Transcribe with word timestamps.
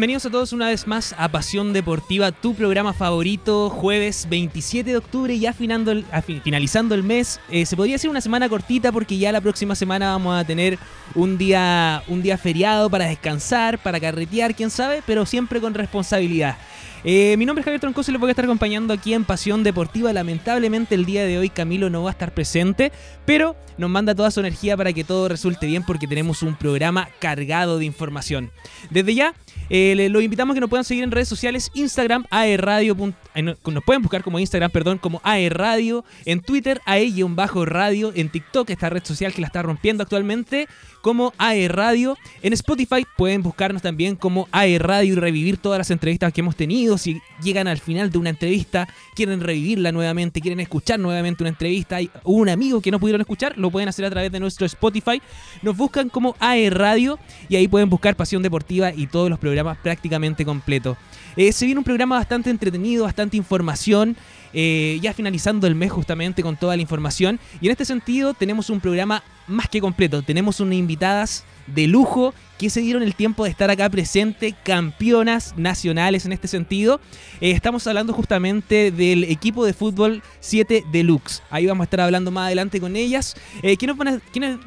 Bienvenidos 0.00 0.24
a 0.24 0.30
todos 0.30 0.54
una 0.54 0.68
vez 0.68 0.86
más 0.86 1.14
a 1.18 1.28
Pasión 1.28 1.74
Deportiva, 1.74 2.32
tu 2.32 2.54
programa 2.54 2.94
favorito, 2.94 3.68
jueves 3.68 4.26
27 4.30 4.92
de 4.92 4.96
octubre, 4.96 5.38
ya 5.38 5.52
finalizando 5.52 5.92
el, 5.92 6.06
finalizando 6.42 6.94
el 6.94 7.02
mes. 7.02 7.38
Eh, 7.50 7.66
se 7.66 7.76
podría 7.76 7.96
decir 7.96 8.08
una 8.08 8.22
semana 8.22 8.48
cortita 8.48 8.92
porque 8.92 9.18
ya 9.18 9.30
la 9.30 9.42
próxima 9.42 9.74
semana 9.74 10.12
vamos 10.12 10.40
a 10.40 10.46
tener 10.46 10.78
un 11.14 11.36
día, 11.36 12.02
un 12.08 12.22
día 12.22 12.38
feriado 12.38 12.88
para 12.88 13.04
descansar, 13.04 13.78
para 13.82 14.00
carretear, 14.00 14.54
quién 14.54 14.70
sabe, 14.70 15.02
pero 15.04 15.26
siempre 15.26 15.60
con 15.60 15.74
responsabilidad. 15.74 16.56
Eh, 17.02 17.36
mi 17.38 17.46
nombre 17.46 17.60
es 17.60 17.64
Javier 17.64 17.80
Troncoso 17.80 18.10
y 18.10 18.12
les 18.12 18.20
voy 18.20 18.28
a 18.28 18.32
estar 18.32 18.44
acompañando 18.44 18.92
aquí 18.92 19.14
en 19.14 19.24
Pasión 19.24 19.62
Deportiva. 19.62 20.12
Lamentablemente 20.12 20.94
el 20.94 21.06
día 21.06 21.24
de 21.24 21.38
hoy 21.38 21.48
Camilo 21.48 21.88
no 21.88 22.02
va 22.02 22.10
a 22.10 22.12
estar 22.12 22.34
presente, 22.34 22.92
pero 23.24 23.56
nos 23.78 23.88
manda 23.88 24.14
toda 24.14 24.30
su 24.30 24.40
energía 24.40 24.76
para 24.76 24.92
que 24.92 25.02
todo 25.02 25.28
resulte 25.28 25.66
bien 25.66 25.82
porque 25.82 26.06
tenemos 26.06 26.42
un 26.42 26.54
programa 26.54 27.08
cargado 27.18 27.78
de 27.78 27.86
información. 27.86 28.50
Desde 28.90 29.14
ya, 29.14 29.34
eh, 29.70 30.08
los 30.10 30.22
invitamos 30.22 30.52
a 30.52 30.54
que 30.54 30.60
nos 30.60 30.68
puedan 30.68 30.84
seguir 30.84 31.04
en 31.04 31.10
redes 31.10 31.28
sociales, 31.28 31.70
Instagram, 31.72 32.26
aerradio. 32.28 32.94
Nos 33.34 33.84
pueden 33.84 34.02
buscar 34.02 34.22
como 34.22 34.38
Instagram, 34.38 34.70
perdón, 34.70 34.98
como 34.98 35.22
aerradio, 35.24 36.04
en 36.26 36.40
Twitter, 36.40 36.82
ae-radio, 36.84 38.12
en 38.14 38.28
TikTok, 38.28 38.68
esta 38.68 38.90
red 38.90 39.04
social 39.04 39.32
que 39.32 39.40
la 39.40 39.46
está 39.46 39.62
rompiendo 39.62 40.02
actualmente, 40.02 40.68
como 41.00 41.32
aerradio. 41.38 42.16
En 42.42 42.52
Spotify 42.52 43.06
pueden 43.16 43.42
buscarnos 43.42 43.82
también 43.82 44.16
como 44.16 44.48
aerradio 44.52 45.14
y 45.14 45.16
revivir 45.16 45.56
todas 45.56 45.78
las 45.78 45.90
entrevistas 45.90 46.32
que 46.32 46.40
hemos 46.40 46.56
tenido. 46.56 46.98
Si 46.98 47.20
llegan 47.42 47.68
al 47.68 47.78
final 47.78 48.10
de 48.10 48.18
una 48.18 48.30
entrevista, 48.30 48.88
quieren 49.14 49.40
revivirla 49.40 49.92
nuevamente, 49.92 50.40
quieren 50.40 50.60
escuchar 50.60 50.98
nuevamente 50.98 51.42
una 51.42 51.50
entrevista, 51.50 51.96
hay 51.96 52.10
un 52.24 52.48
amigo 52.48 52.80
que 52.80 52.90
no 52.90 53.00
pudieron 53.00 53.20
escuchar, 53.20 53.56
lo 53.58 53.70
pueden 53.70 53.88
hacer 53.88 54.04
a 54.04 54.10
través 54.10 54.32
de 54.32 54.40
nuestro 54.40 54.66
Spotify. 54.66 55.20
Nos 55.62 55.76
buscan 55.76 56.08
como 56.08 56.36
aerradio 56.38 57.18
y 57.48 57.56
ahí 57.56 57.68
pueden 57.68 57.90
buscar 57.90 58.16
Pasión 58.16 58.42
Deportiva 58.42 58.92
y 58.92 59.06
todos 59.06 59.30
los 59.30 59.38
programas 59.38 59.78
prácticamente 59.78 60.44
completo. 60.44 60.96
Eh, 61.36 61.52
se 61.52 61.66
viene 61.66 61.78
un 61.78 61.84
programa 61.84 62.16
bastante 62.16 62.50
entretenido, 62.50 63.04
bastante 63.04 63.36
información, 63.36 64.16
eh, 64.52 64.98
ya 65.00 65.12
finalizando 65.14 65.66
el 65.66 65.74
mes 65.74 65.92
justamente 65.92 66.42
con 66.42 66.56
toda 66.56 66.76
la 66.76 66.82
información. 66.82 67.38
Y 67.60 67.66
en 67.66 67.72
este 67.72 67.84
sentido 67.84 68.34
tenemos 68.34 68.70
un 68.70 68.80
programa 68.80 69.22
más 69.46 69.68
que 69.68 69.80
completo. 69.80 70.22
Tenemos 70.22 70.60
unas 70.60 70.76
invitadas 70.76 71.44
de 71.74 71.86
lujo 71.86 72.34
que 72.60 72.68
se 72.68 72.82
dieron 72.82 73.02
el 73.02 73.14
tiempo 73.14 73.44
de 73.44 73.50
estar 73.50 73.70
acá 73.70 73.88
presente, 73.88 74.54
campeonas 74.62 75.54
nacionales 75.56 76.26
en 76.26 76.32
este 76.32 76.46
sentido. 76.46 77.00
Eh, 77.40 77.52
estamos 77.52 77.86
hablando 77.86 78.12
justamente 78.12 78.90
del 78.90 79.24
equipo 79.24 79.64
de 79.64 79.72
fútbol 79.72 80.22
7 80.40 80.84
Deluxe. 80.92 81.42
Ahí 81.48 81.64
vamos 81.64 81.84
a 81.84 81.84
estar 81.84 82.00
hablando 82.00 82.30
más 82.30 82.48
adelante 82.48 82.78
con 82.78 82.96
ellas, 82.96 83.34
eh, 83.62 83.78
quienes, 83.78 83.96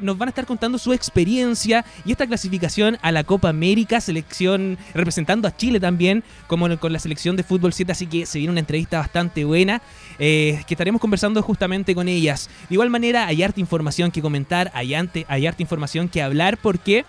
nos 0.00 0.18
van 0.18 0.28
a 0.28 0.30
estar 0.30 0.44
contando 0.44 0.76
su 0.76 0.92
experiencia 0.92 1.84
y 2.04 2.10
esta 2.10 2.26
clasificación 2.26 2.98
a 3.00 3.12
la 3.12 3.22
Copa 3.22 3.48
América, 3.48 4.00
selección 4.00 4.76
representando 4.92 5.46
a 5.46 5.56
Chile 5.56 5.78
también, 5.78 6.24
como 6.48 6.64
con 6.78 6.92
la 6.92 6.98
selección 6.98 7.36
de 7.36 7.44
fútbol 7.44 7.72
7, 7.72 7.92
así 7.92 8.08
que 8.08 8.26
se 8.26 8.38
viene 8.38 8.50
una 8.50 8.60
entrevista 8.60 8.98
bastante 8.98 9.44
buena. 9.44 9.82
Eh, 10.18 10.62
que 10.66 10.74
estaremos 10.74 11.00
conversando 11.00 11.42
justamente 11.42 11.94
con 11.94 12.08
ellas. 12.08 12.48
De 12.68 12.74
igual 12.74 12.90
manera, 12.90 13.26
hay 13.26 13.42
harta 13.42 13.60
información 13.60 14.10
que 14.10 14.22
comentar, 14.22 14.70
hay, 14.74 14.94
hay 14.94 15.46
harta 15.46 15.62
información 15.62 16.08
que 16.08 16.22
hablar, 16.22 16.58
porque 16.58 17.04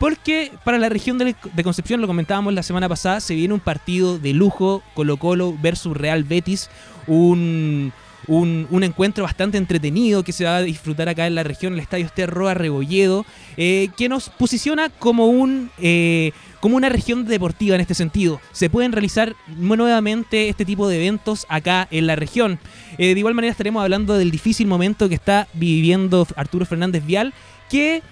porque 0.00 0.50
para 0.64 0.78
la 0.78 0.88
región 0.88 1.18
de, 1.18 1.36
Concepción, 1.62 2.00
lo 2.00 2.06
comentábamos 2.06 2.54
la 2.54 2.62
semana 2.62 2.88
pasada, 2.88 3.20
se 3.20 3.34
viene 3.34 3.52
un 3.52 3.60
partido 3.60 4.18
de 4.18 4.32
lujo, 4.32 4.82
Colo 4.94 5.18
Colo 5.18 5.54
versus 5.60 5.94
Real 5.94 6.24
Betis, 6.24 6.70
un, 7.06 7.92
un, 8.26 8.82
encuentro 8.82 9.24
bastante 9.24 9.58
entretenido 9.58 10.24
que 10.24 10.32
se 10.32 10.44
va 10.44 10.56
a 10.56 10.62
disfrutar 10.62 11.10
acá 11.10 11.26
en 11.26 11.34
la 11.34 11.42
región, 11.42 11.74
el 11.74 11.80
Estadio 11.80 12.06
Esterroa 12.06 12.54
Rebolledo, 12.54 13.26
eh, 13.58 13.90
que 13.94 14.08
nos 14.08 14.30
posiciona 14.30 14.88
como 14.88 15.26
un... 15.26 15.70
Eh, 15.78 16.32
como 16.60 16.76
una 16.76 16.88
región 16.88 17.24
deportiva 17.24 17.74
en 17.74 17.80
este 17.80 17.94
sentido. 17.94 18.40
Se 18.52 18.70
pueden 18.70 18.92
realizar 18.92 19.34
nuevamente 19.56 20.48
este 20.48 20.64
tipo 20.64 20.88
de 20.88 20.96
eventos 20.96 21.46
acá 21.48 21.88
en 21.90 22.06
la 22.06 22.16
región. 22.16 22.58
Eh, 22.98 23.14
de 23.14 23.18
igual 23.18 23.34
manera 23.34 23.50
estaremos 23.50 23.82
hablando 23.82 24.16
del 24.16 24.30
difícil 24.30 24.66
momento 24.66 25.08
que 25.08 25.14
está 25.14 25.48
viviendo 25.54 26.26
Arturo 26.36 26.66
Fernández 26.66 27.04
Vial, 27.04 27.32
que 27.68 28.02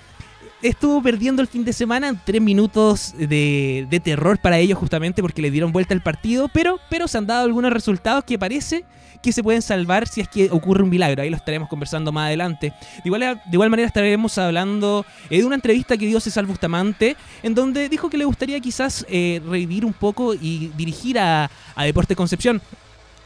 estuvo 0.62 1.02
perdiendo 1.02 1.42
el 1.42 1.48
fin 1.48 1.64
de 1.64 1.72
semana 1.72 2.08
en 2.08 2.20
tres 2.24 2.40
minutos 2.40 3.14
de, 3.16 4.00
terror 4.02 4.38
para 4.40 4.58
ellos 4.58 4.78
justamente 4.78 5.22
porque 5.22 5.42
le 5.42 5.50
dieron 5.50 5.72
vuelta 5.72 5.94
al 5.94 6.02
partido, 6.02 6.48
pero, 6.48 6.80
pero 6.90 7.06
se 7.06 7.18
han 7.18 7.26
dado 7.26 7.44
algunos 7.44 7.72
resultados 7.72 8.24
que 8.24 8.38
parece 8.38 8.84
que 9.22 9.32
se 9.32 9.42
pueden 9.42 9.62
salvar 9.62 10.06
si 10.06 10.20
es 10.20 10.28
que 10.28 10.50
ocurre 10.50 10.82
un 10.82 10.90
milagro. 10.90 11.22
Ahí 11.22 11.30
lo 11.30 11.36
estaremos 11.36 11.68
conversando 11.68 12.12
más 12.12 12.26
adelante. 12.26 12.72
De 12.80 13.02
igual, 13.04 13.20
de 13.20 13.52
igual 13.52 13.70
manera 13.70 13.86
estaremos 13.86 14.36
hablando 14.38 15.04
eh, 15.30 15.38
de 15.38 15.44
una 15.44 15.54
entrevista 15.54 15.96
que 15.96 16.06
dio 16.06 16.20
César 16.20 16.46
Bustamante, 16.46 17.16
en 17.42 17.54
donde 17.54 17.88
dijo 17.88 18.10
que 18.10 18.18
le 18.18 18.24
gustaría 18.24 18.60
quizás 18.60 19.04
eh, 19.08 19.40
revivir 19.44 19.84
un 19.84 19.92
poco 19.92 20.34
y 20.34 20.72
dirigir 20.76 21.18
a, 21.18 21.50
a 21.74 21.84
Deporte 21.84 22.14
Concepción. 22.16 22.60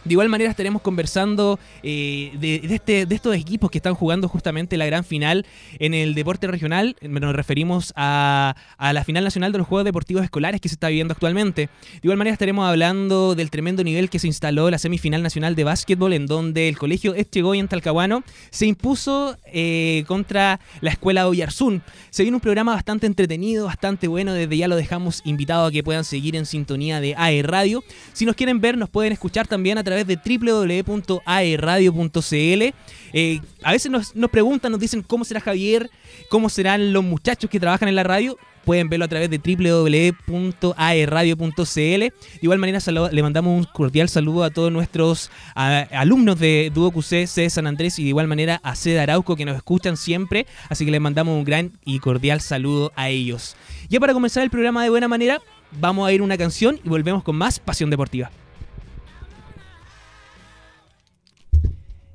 De 0.04 0.12
igual 0.12 0.28
manera 0.28 0.50
estaremos 0.50 0.82
conversando 0.82 1.60
eh, 1.82 2.32
de, 2.38 2.60
este, 2.74 3.06
de 3.06 3.14
estos 3.14 3.36
equipos 3.36 3.70
que 3.70 3.78
están 3.78 3.94
jugando 3.94 4.28
justamente 4.28 4.76
la 4.76 4.86
gran 4.86 5.04
final 5.04 5.46
en 5.78 5.94
el 5.94 6.14
deporte 6.14 6.46
regional. 6.46 6.96
Nos 7.00 7.34
referimos 7.34 7.92
a, 7.96 8.54
la 8.78 9.04
final 9.04 9.24
nacional 9.24 9.52
de 9.52 9.58
los 9.58 9.66
Juegos 9.66 9.84
Deportivos 9.84 10.24
Escolares 10.24 10.60
que 10.60 10.68
se 10.68 10.74
está 10.74 10.88
viviendo 10.88 11.12
actualmente. 11.12 11.68
De 11.92 12.00
igual 12.02 12.18
manera 12.18 12.32
estaremos 12.32 12.68
hablando 12.68 13.34
del 13.34 13.50
tremendo 13.50 13.84
nivel 13.84 14.10
que 14.10 14.18
se 14.18 14.26
instaló 14.26 14.70
la 14.70 14.78
semifinal 14.78 15.22
nacional 15.22 15.54
de 15.54 15.64
básquetbol 15.64 16.12
en 16.12 16.26
donde 16.26 16.68
el 16.68 16.78
colegio 16.78 17.14
Echegoy 17.14 17.58
en 17.58 17.68
Talcahuano 17.68 18.24
se 18.50 18.66
impuso 18.66 19.36
eh, 19.46 20.04
contra 20.08 20.60
la 20.80 20.90
escuela 20.90 21.28
Oyarzún. 21.28 21.82
Se 22.10 22.22
viene 22.24 22.36
un 22.36 22.40
programa 22.40 22.74
bastante 22.74 23.06
entretenido, 23.06 23.66
bastante 23.66 24.08
bueno. 24.08 24.32
Desde 24.34 24.56
ya 24.56 24.68
lo 24.68 24.76
dejamos 24.76 25.22
invitado 25.24 25.66
a 25.66 25.70
que 25.70 25.82
puedan 25.82 26.04
seguir 26.04 26.36
en 26.36 26.46
sintonía 26.46 27.00
de 27.00 27.14
AE 27.16 27.42
Radio. 27.42 27.84
Si 28.12 28.26
nos 28.26 28.34
quieren 28.34 28.60
ver, 28.60 28.76
nos 28.76 28.88
pueden 28.88 29.12
escuchar 29.12 29.46
también 29.46 29.78
a 29.78 29.84
través 29.84 29.91
través 29.92 30.06
de 30.06 30.16
www.aerradio.cl. 30.16 32.74
Eh, 33.14 33.40
a 33.62 33.72
veces 33.72 33.90
nos, 33.90 34.14
preguntan, 34.30 34.72
nos 34.72 34.80
dicen 34.80 35.02
cómo 35.02 35.22
será 35.24 35.40
Javier, 35.40 35.90
cómo 36.28 36.48
serán 36.48 36.92
los 36.92 37.04
muchachos 37.04 37.50
que 37.50 37.60
trabajan 37.60 37.88
en 37.88 37.96
la 37.96 38.02
radio 38.02 38.38
pueden 38.64 38.88
verlo 38.88 39.04
a 39.04 39.08
través 39.08 39.28
de 39.28 39.38
www.aerradio.cl. 39.38 41.74
De 41.74 42.12
igual 42.40 42.58
manera, 42.58 42.78
le 43.10 43.22
mandamos 43.22 43.58
un 43.58 43.64
cordial 43.64 44.08
saludo 44.08 44.44
a 44.44 44.50
todos 44.50 44.70
nuestros 44.72 45.30
alumnos 45.54 46.38
de 46.38 46.70
Duo 46.72 46.92
QC, 46.92 47.26
C 47.26 47.42
de 47.42 47.50
San 47.50 47.66
Andrés 47.66 47.98
y 47.98 48.04
de 48.04 48.10
igual 48.10 48.28
manera 48.28 48.60
a 48.62 48.76
C 48.76 48.90
de 48.90 49.00
Arauco 49.00 49.36
que 49.36 49.44
nos 49.44 49.56
escuchan 49.56 49.96
siempre. 49.96 50.46
Así 50.68 50.84
que 50.84 50.90
les 50.90 51.00
mandamos 51.00 51.36
un 51.36 51.44
gran 51.44 51.72
y 51.84 51.98
cordial 51.98 52.40
saludo 52.40 52.92
a 52.96 53.08
ellos. 53.08 53.56
Ya 53.88 54.00
para 54.00 54.12
comenzar 54.12 54.42
el 54.42 54.50
programa 54.50 54.82
de 54.82 54.90
buena 54.90 55.08
manera, 55.08 55.40
vamos 55.80 56.08
a 56.08 56.12
ir 56.12 56.22
una 56.22 56.38
canción 56.38 56.80
y 56.84 56.88
volvemos 56.88 57.22
con 57.22 57.36
más 57.36 57.58
Pasión 57.58 57.90
Deportiva. 57.90 58.30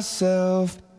myself. 0.00 0.89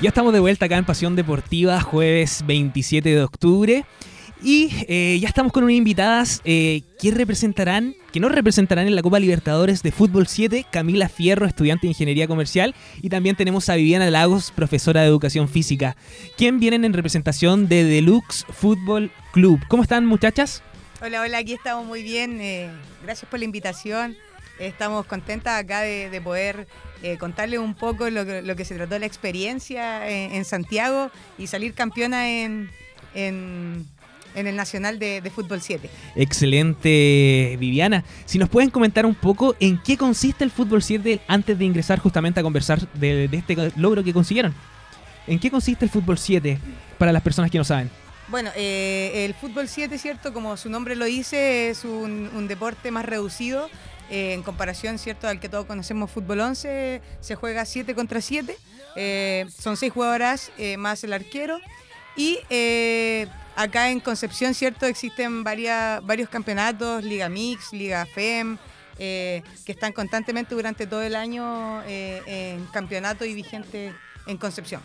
Ya 0.00 0.10
estamos 0.10 0.32
de 0.32 0.38
vuelta 0.38 0.66
acá 0.66 0.76
en 0.76 0.84
Pasión 0.84 1.16
Deportiva, 1.16 1.80
jueves 1.80 2.44
27 2.46 3.08
de 3.08 3.20
octubre. 3.20 3.84
Y 4.40 4.70
eh, 4.86 5.18
ya 5.20 5.26
estamos 5.26 5.52
con 5.52 5.64
unas 5.64 5.74
invitadas 5.74 6.40
eh, 6.44 6.82
que 7.00 7.10
representarán, 7.10 7.96
que 8.12 8.20
nos 8.20 8.30
representarán 8.30 8.86
en 8.86 8.94
la 8.94 9.02
Copa 9.02 9.18
Libertadores 9.18 9.82
de 9.82 9.90
Fútbol 9.90 10.28
7, 10.28 10.66
Camila 10.70 11.08
Fierro, 11.08 11.46
estudiante 11.46 11.88
de 11.88 11.88
Ingeniería 11.88 12.28
Comercial, 12.28 12.76
y 13.02 13.08
también 13.08 13.34
tenemos 13.34 13.68
a 13.70 13.74
Viviana 13.74 14.08
Lagos, 14.08 14.52
profesora 14.52 15.00
de 15.00 15.08
Educación 15.08 15.48
Física, 15.48 15.96
quien 16.36 16.60
vienen 16.60 16.84
en 16.84 16.92
representación 16.92 17.66
de 17.66 17.82
Deluxe 17.82 18.46
Fútbol 18.50 19.10
Club. 19.32 19.60
¿Cómo 19.66 19.82
están 19.82 20.06
muchachas? 20.06 20.62
Hola, 21.02 21.22
hola, 21.22 21.38
aquí 21.38 21.54
estamos 21.54 21.84
muy 21.84 22.04
bien. 22.04 22.40
Eh, 22.40 22.70
gracias 23.02 23.28
por 23.28 23.40
la 23.40 23.46
invitación. 23.46 24.16
Estamos 24.60 25.06
contentas 25.06 25.60
acá 25.60 25.80
de, 25.80 26.08
de 26.08 26.20
poder 26.20 26.68
eh, 27.02 27.16
contarles 27.18 27.60
un 27.60 27.74
poco 27.74 28.10
lo 28.10 28.24
que, 28.24 28.42
lo 28.42 28.56
que, 28.56 28.64
se 28.64 28.74
trató 28.74 28.98
la 28.98 29.06
experiencia 29.06 30.08
en, 30.08 30.32
en 30.34 30.44
Santiago 30.44 31.10
y 31.38 31.46
salir 31.46 31.74
campeona 31.74 32.28
en, 32.28 32.70
en, 33.14 33.86
en 34.34 34.46
el 34.46 34.56
Nacional 34.56 34.98
de, 34.98 35.20
de, 35.20 35.30
Fútbol 35.30 35.60
7. 35.60 35.88
Excelente, 36.16 37.56
Viviana. 37.58 38.04
Si 38.24 38.38
nos 38.38 38.48
pueden 38.48 38.70
comentar 38.70 39.06
un 39.06 39.14
poco 39.14 39.54
en 39.60 39.78
qué 39.78 39.96
consiste 39.96 40.44
el 40.44 40.50
Fútbol 40.50 40.82
7 40.82 41.20
antes 41.28 41.58
de 41.58 41.64
ingresar 41.64 41.98
justamente 41.98 42.40
a 42.40 42.42
conversar 42.42 42.80
de, 42.92 43.28
de 43.28 43.36
este 43.36 43.72
logro 43.76 44.02
que 44.02 44.12
consiguieron. 44.12 44.54
¿En 45.26 45.38
qué 45.38 45.50
consiste 45.50 45.84
el 45.84 45.90
Fútbol 45.90 46.18
7 46.18 46.58
para 46.96 47.12
las 47.12 47.22
personas 47.22 47.50
que 47.50 47.58
no 47.58 47.64
saben? 47.64 47.90
Bueno, 48.28 48.50
eh, 48.56 49.24
el 49.24 49.32
fútbol 49.32 49.68
7, 49.68 49.96
¿cierto? 49.96 50.34
Como 50.34 50.58
su 50.58 50.68
nombre 50.68 50.96
lo 50.96 51.06
dice, 51.06 51.70
es 51.70 51.84
un, 51.84 52.30
un 52.34 52.46
deporte 52.46 52.90
más 52.90 53.06
reducido 53.06 53.70
eh, 54.10 54.32
en 54.34 54.42
comparación, 54.42 54.98
¿cierto? 54.98 55.28
Al 55.28 55.40
que 55.40 55.48
todos 55.48 55.66
conocemos, 55.66 56.10
fútbol 56.10 56.40
11, 56.40 57.00
se 57.20 57.34
juega 57.34 57.64
7 57.64 57.94
contra 57.94 58.20
7. 58.20 58.56
eh, 58.96 59.46
son 59.56 59.76
6 59.76 59.92
jugadoras 59.92 60.50
eh, 60.58 60.76
más 60.76 61.04
el 61.04 61.12
arquero. 61.12 61.58
Y 62.16 62.38
acá 63.54 63.90
en 63.90 64.00
Concepción, 64.00 64.54
¿cierto? 64.54 64.86
Existen 64.86 65.44
varias, 65.44 66.04
varios 66.04 66.28
campeonatos, 66.28 67.04
Liga 67.04 67.28
Mix, 67.28 67.72
Liga 67.72 68.04
FEM, 68.06 68.58
que 68.96 69.42
están 69.66 69.92
constantemente 69.92 70.54
durante 70.54 70.86
todo 70.88 71.02
el 71.02 71.14
año 71.14 71.80
en 71.86 72.64
campeonato 72.72 73.24
y 73.24 73.34
vigente 73.34 73.92
en 74.26 74.36
Concepción. 74.36 74.80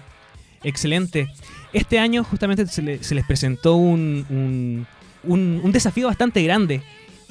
Excelente. 0.61 1.27
Este 1.73 1.97
año 1.97 2.23
justamente 2.23 2.67
se, 2.67 2.81
le- 2.83 3.03
se 3.03 3.15
les 3.15 3.25
presentó 3.25 3.75
un- 3.77 4.85
un 5.23 5.71
desafío 5.71 6.05
bastante 6.07 6.43
grande. 6.43 6.83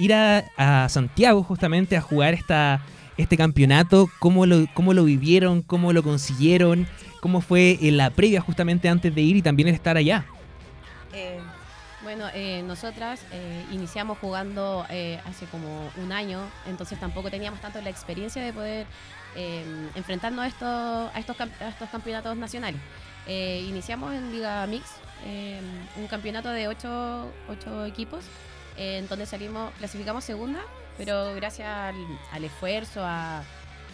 Ir 0.02 0.14
a, 0.14 0.88
Santiago 0.88 1.42
justamente 1.42 1.96
a 1.96 2.00
jugar 2.00 2.34
esta, 2.34 2.80
este 3.16 3.36
campeonato. 3.36 4.08
¿Cómo 4.18 4.46
lo, 4.46 4.66
¿Cómo 4.74 4.94
lo 4.94 5.04
vivieron? 5.04 5.62
¿Cómo 5.62 5.92
lo 5.92 6.02
consiguieron? 6.02 6.86
¿Cómo 7.20 7.40
fue 7.40 7.78
la 7.80 8.10
previa 8.10 8.40
justamente 8.40 8.88
antes 8.88 9.14
de 9.14 9.20
ir 9.20 9.36
y 9.36 9.42
también 9.42 9.68
el 9.68 9.74
estar 9.74 9.96
allá? 9.96 10.24
Eh, 11.12 11.38
bueno, 12.02 12.26
eh, 12.34 12.62
nosotras 12.66 13.24
eh, 13.30 13.64
iniciamos 13.70 14.18
jugando 14.18 14.84
eh, 14.90 15.20
hace 15.24 15.46
como 15.46 15.88
un 15.96 16.10
año, 16.10 16.40
entonces 16.66 16.98
tampoco 16.98 17.30
teníamos 17.30 17.60
tanto 17.60 17.80
la 17.80 17.90
experiencia 17.90 18.42
de 18.42 18.52
poder 18.52 18.86
enfrentarnos 19.94 20.44
a 20.44 20.48
estos, 20.48 21.14
a, 21.14 21.18
estos, 21.18 21.40
a 21.40 21.68
estos 21.68 21.88
campeonatos 21.88 22.36
nacionales. 22.36 22.78
Iniciamos 23.26 24.12
en 24.12 24.30
Liga 24.30 24.66
Mix, 24.66 24.84
un 25.96 26.06
campeonato 26.06 26.50
de 26.50 26.68
ocho, 26.68 27.32
ocho 27.48 27.86
equipos, 27.86 28.24
en 28.76 29.08
donde 29.08 29.26
salimos, 29.26 29.72
clasificamos 29.78 30.24
segunda, 30.24 30.60
pero 30.98 31.34
gracias 31.34 31.68
al, 31.68 31.94
al 32.32 32.44
esfuerzo, 32.44 33.00
a- 33.04 33.42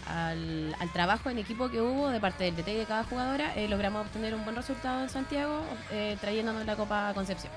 al, 0.09 0.75
al 0.81 0.93
trabajo 0.93 1.31
en 1.31 1.39
equipo 1.39 1.69
que 1.71 1.81
hubo 1.81 2.09
de 2.09 2.21
parte 2.21 2.45
del 2.45 2.57
DT 2.57 2.69
y 2.69 2.75
de 2.77 2.85
cada 2.85 3.05
jugadora, 3.05 3.55
eh, 3.57 3.69
logramos 3.69 4.07
obtener 4.07 4.35
un 4.35 4.45
buen 4.45 4.57
resultado 4.57 5.03
en 5.03 5.09
Santiago, 5.09 5.63
eh, 5.91 6.17
trayéndonos 6.21 6.65
la 6.67 6.77
Copa 6.77 7.13
Concepción. 7.15 7.53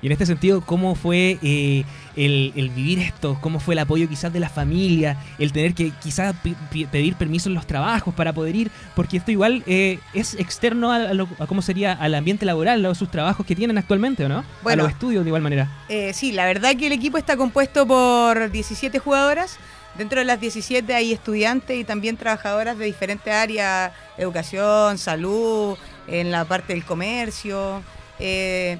Y 0.00 0.06
en 0.06 0.12
este 0.12 0.24
sentido, 0.24 0.62
¿cómo 0.62 0.94
fue 0.94 1.38
eh, 1.42 1.84
el, 2.16 2.52
el 2.56 2.70
vivir 2.70 2.98
esto? 2.98 3.36
¿Cómo 3.42 3.60
fue 3.60 3.74
el 3.74 3.78
apoyo 3.80 4.08
quizás 4.08 4.32
de 4.32 4.40
la 4.40 4.48
familia? 4.48 5.18
El 5.38 5.52
tener 5.52 5.74
que 5.74 5.90
quizás 6.02 6.34
pi- 6.42 6.56
pi- 6.70 6.86
pedir 6.86 7.14
permiso 7.14 7.50
en 7.50 7.54
los 7.54 7.66
trabajos 7.66 8.14
para 8.14 8.32
poder 8.32 8.56
ir, 8.56 8.70
porque 8.94 9.18
esto 9.18 9.30
igual 9.32 9.62
eh, 9.66 9.98
es 10.14 10.32
externo 10.34 10.92
a, 10.92 11.12
lo- 11.12 11.28
a 11.38 11.46
cómo 11.46 11.60
sería 11.60 11.92
al 11.92 12.14
ambiente 12.14 12.46
laboral, 12.46 12.86
a 12.86 12.94
sus 12.94 13.10
trabajos 13.10 13.44
que 13.44 13.54
tienen 13.54 13.76
actualmente, 13.76 14.24
¿o 14.24 14.28
no? 14.30 14.44
Bueno. 14.62 14.82
a 14.82 14.86
los 14.86 14.92
estudios 14.94 15.24
de 15.24 15.28
igual 15.28 15.42
manera. 15.42 15.68
Eh, 15.90 16.12
sí, 16.14 16.32
la 16.32 16.46
verdad 16.46 16.74
que 16.74 16.86
el 16.86 16.92
equipo 16.92 17.18
está 17.18 17.36
compuesto 17.36 17.86
por 17.86 18.50
17 18.50 18.98
jugadoras. 18.98 19.58
Dentro 19.98 20.18
de 20.18 20.26
las 20.26 20.40
17 20.40 20.94
hay 20.94 21.12
estudiantes 21.12 21.78
y 21.78 21.84
también 21.84 22.16
trabajadoras 22.18 22.76
de 22.76 22.84
diferentes 22.84 23.32
áreas, 23.32 23.92
educación, 24.18 24.98
salud, 24.98 25.78
en 26.06 26.30
la 26.30 26.44
parte 26.44 26.74
del 26.74 26.84
comercio. 26.84 27.82
eh, 28.18 28.78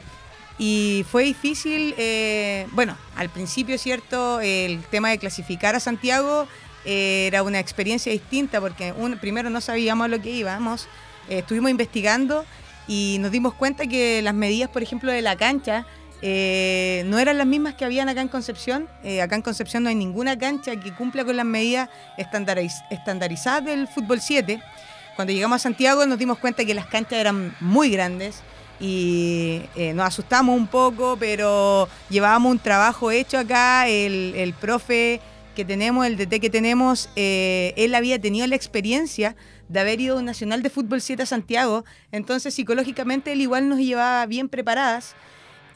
y 0.58 1.04
fue 1.10 1.24
difícil, 1.24 1.94
eh, 1.98 2.66
bueno, 2.72 2.96
al 3.14 3.28
principio, 3.28 3.76
¿cierto? 3.76 4.40
El 4.40 4.82
tema 4.84 5.10
de 5.10 5.18
clasificar 5.18 5.74
a 5.74 5.80
Santiago 5.80 6.48
eh, 6.86 7.26
era 7.26 7.42
una 7.42 7.60
experiencia 7.60 8.10
distinta 8.10 8.58
porque 8.58 8.94
primero 9.20 9.50
no 9.50 9.60
sabíamos 9.60 10.06
a 10.06 10.08
lo 10.08 10.22
que 10.22 10.30
íbamos, 10.30 10.88
estuvimos 11.28 11.70
investigando 11.70 12.46
y 12.88 13.18
nos 13.20 13.32
dimos 13.32 13.52
cuenta 13.52 13.86
que 13.86 14.22
las 14.22 14.32
medidas, 14.32 14.70
por 14.70 14.82
ejemplo, 14.82 15.12
de 15.12 15.20
la 15.20 15.36
cancha, 15.36 15.84
eh, 16.22 17.02
no 17.06 17.18
eran 17.18 17.38
las 17.38 17.46
mismas 17.46 17.74
que 17.74 17.84
habían 17.84 18.08
acá 18.08 18.20
en 18.20 18.28
Concepción. 18.28 18.88
Eh, 19.04 19.20
acá 19.22 19.36
en 19.36 19.42
Concepción 19.42 19.82
no 19.82 19.88
hay 19.88 19.94
ninguna 19.94 20.38
cancha 20.38 20.76
que 20.76 20.92
cumpla 20.94 21.24
con 21.24 21.36
las 21.36 21.46
medidas 21.46 21.88
estandariz- 22.18 22.84
estandarizadas 22.90 23.64
del 23.64 23.88
fútbol 23.88 24.20
7. 24.20 24.60
Cuando 25.14 25.32
llegamos 25.32 25.56
a 25.56 25.58
Santiago 25.60 26.04
nos 26.06 26.18
dimos 26.18 26.38
cuenta 26.38 26.64
que 26.64 26.74
las 26.74 26.86
canchas 26.86 27.18
eran 27.18 27.54
muy 27.60 27.90
grandes 27.90 28.42
y 28.78 29.62
eh, 29.74 29.92
nos 29.94 30.06
asustamos 30.06 30.56
un 30.56 30.66
poco, 30.66 31.16
pero 31.18 31.88
llevábamos 32.10 32.52
un 32.52 32.58
trabajo 32.58 33.10
hecho 33.10 33.38
acá. 33.38 33.88
El, 33.88 34.34
el 34.36 34.52
profe 34.52 35.20
que 35.54 35.64
tenemos, 35.64 36.06
el 36.06 36.18
DT 36.18 36.38
que 36.40 36.50
tenemos, 36.50 37.08
eh, 37.16 37.72
él 37.78 37.94
había 37.94 38.20
tenido 38.20 38.46
la 38.46 38.56
experiencia 38.56 39.34
de 39.68 39.80
haber 39.80 40.00
ido 40.02 40.16
a 40.16 40.18
un 40.18 40.26
Nacional 40.26 40.62
de 40.62 40.68
Fútbol 40.68 41.00
7 41.00 41.22
a 41.22 41.26
Santiago, 41.26 41.84
entonces 42.12 42.52
psicológicamente 42.54 43.32
él 43.32 43.40
igual 43.40 43.68
nos 43.70 43.78
llevaba 43.78 44.24
bien 44.26 44.48
preparadas. 44.50 45.14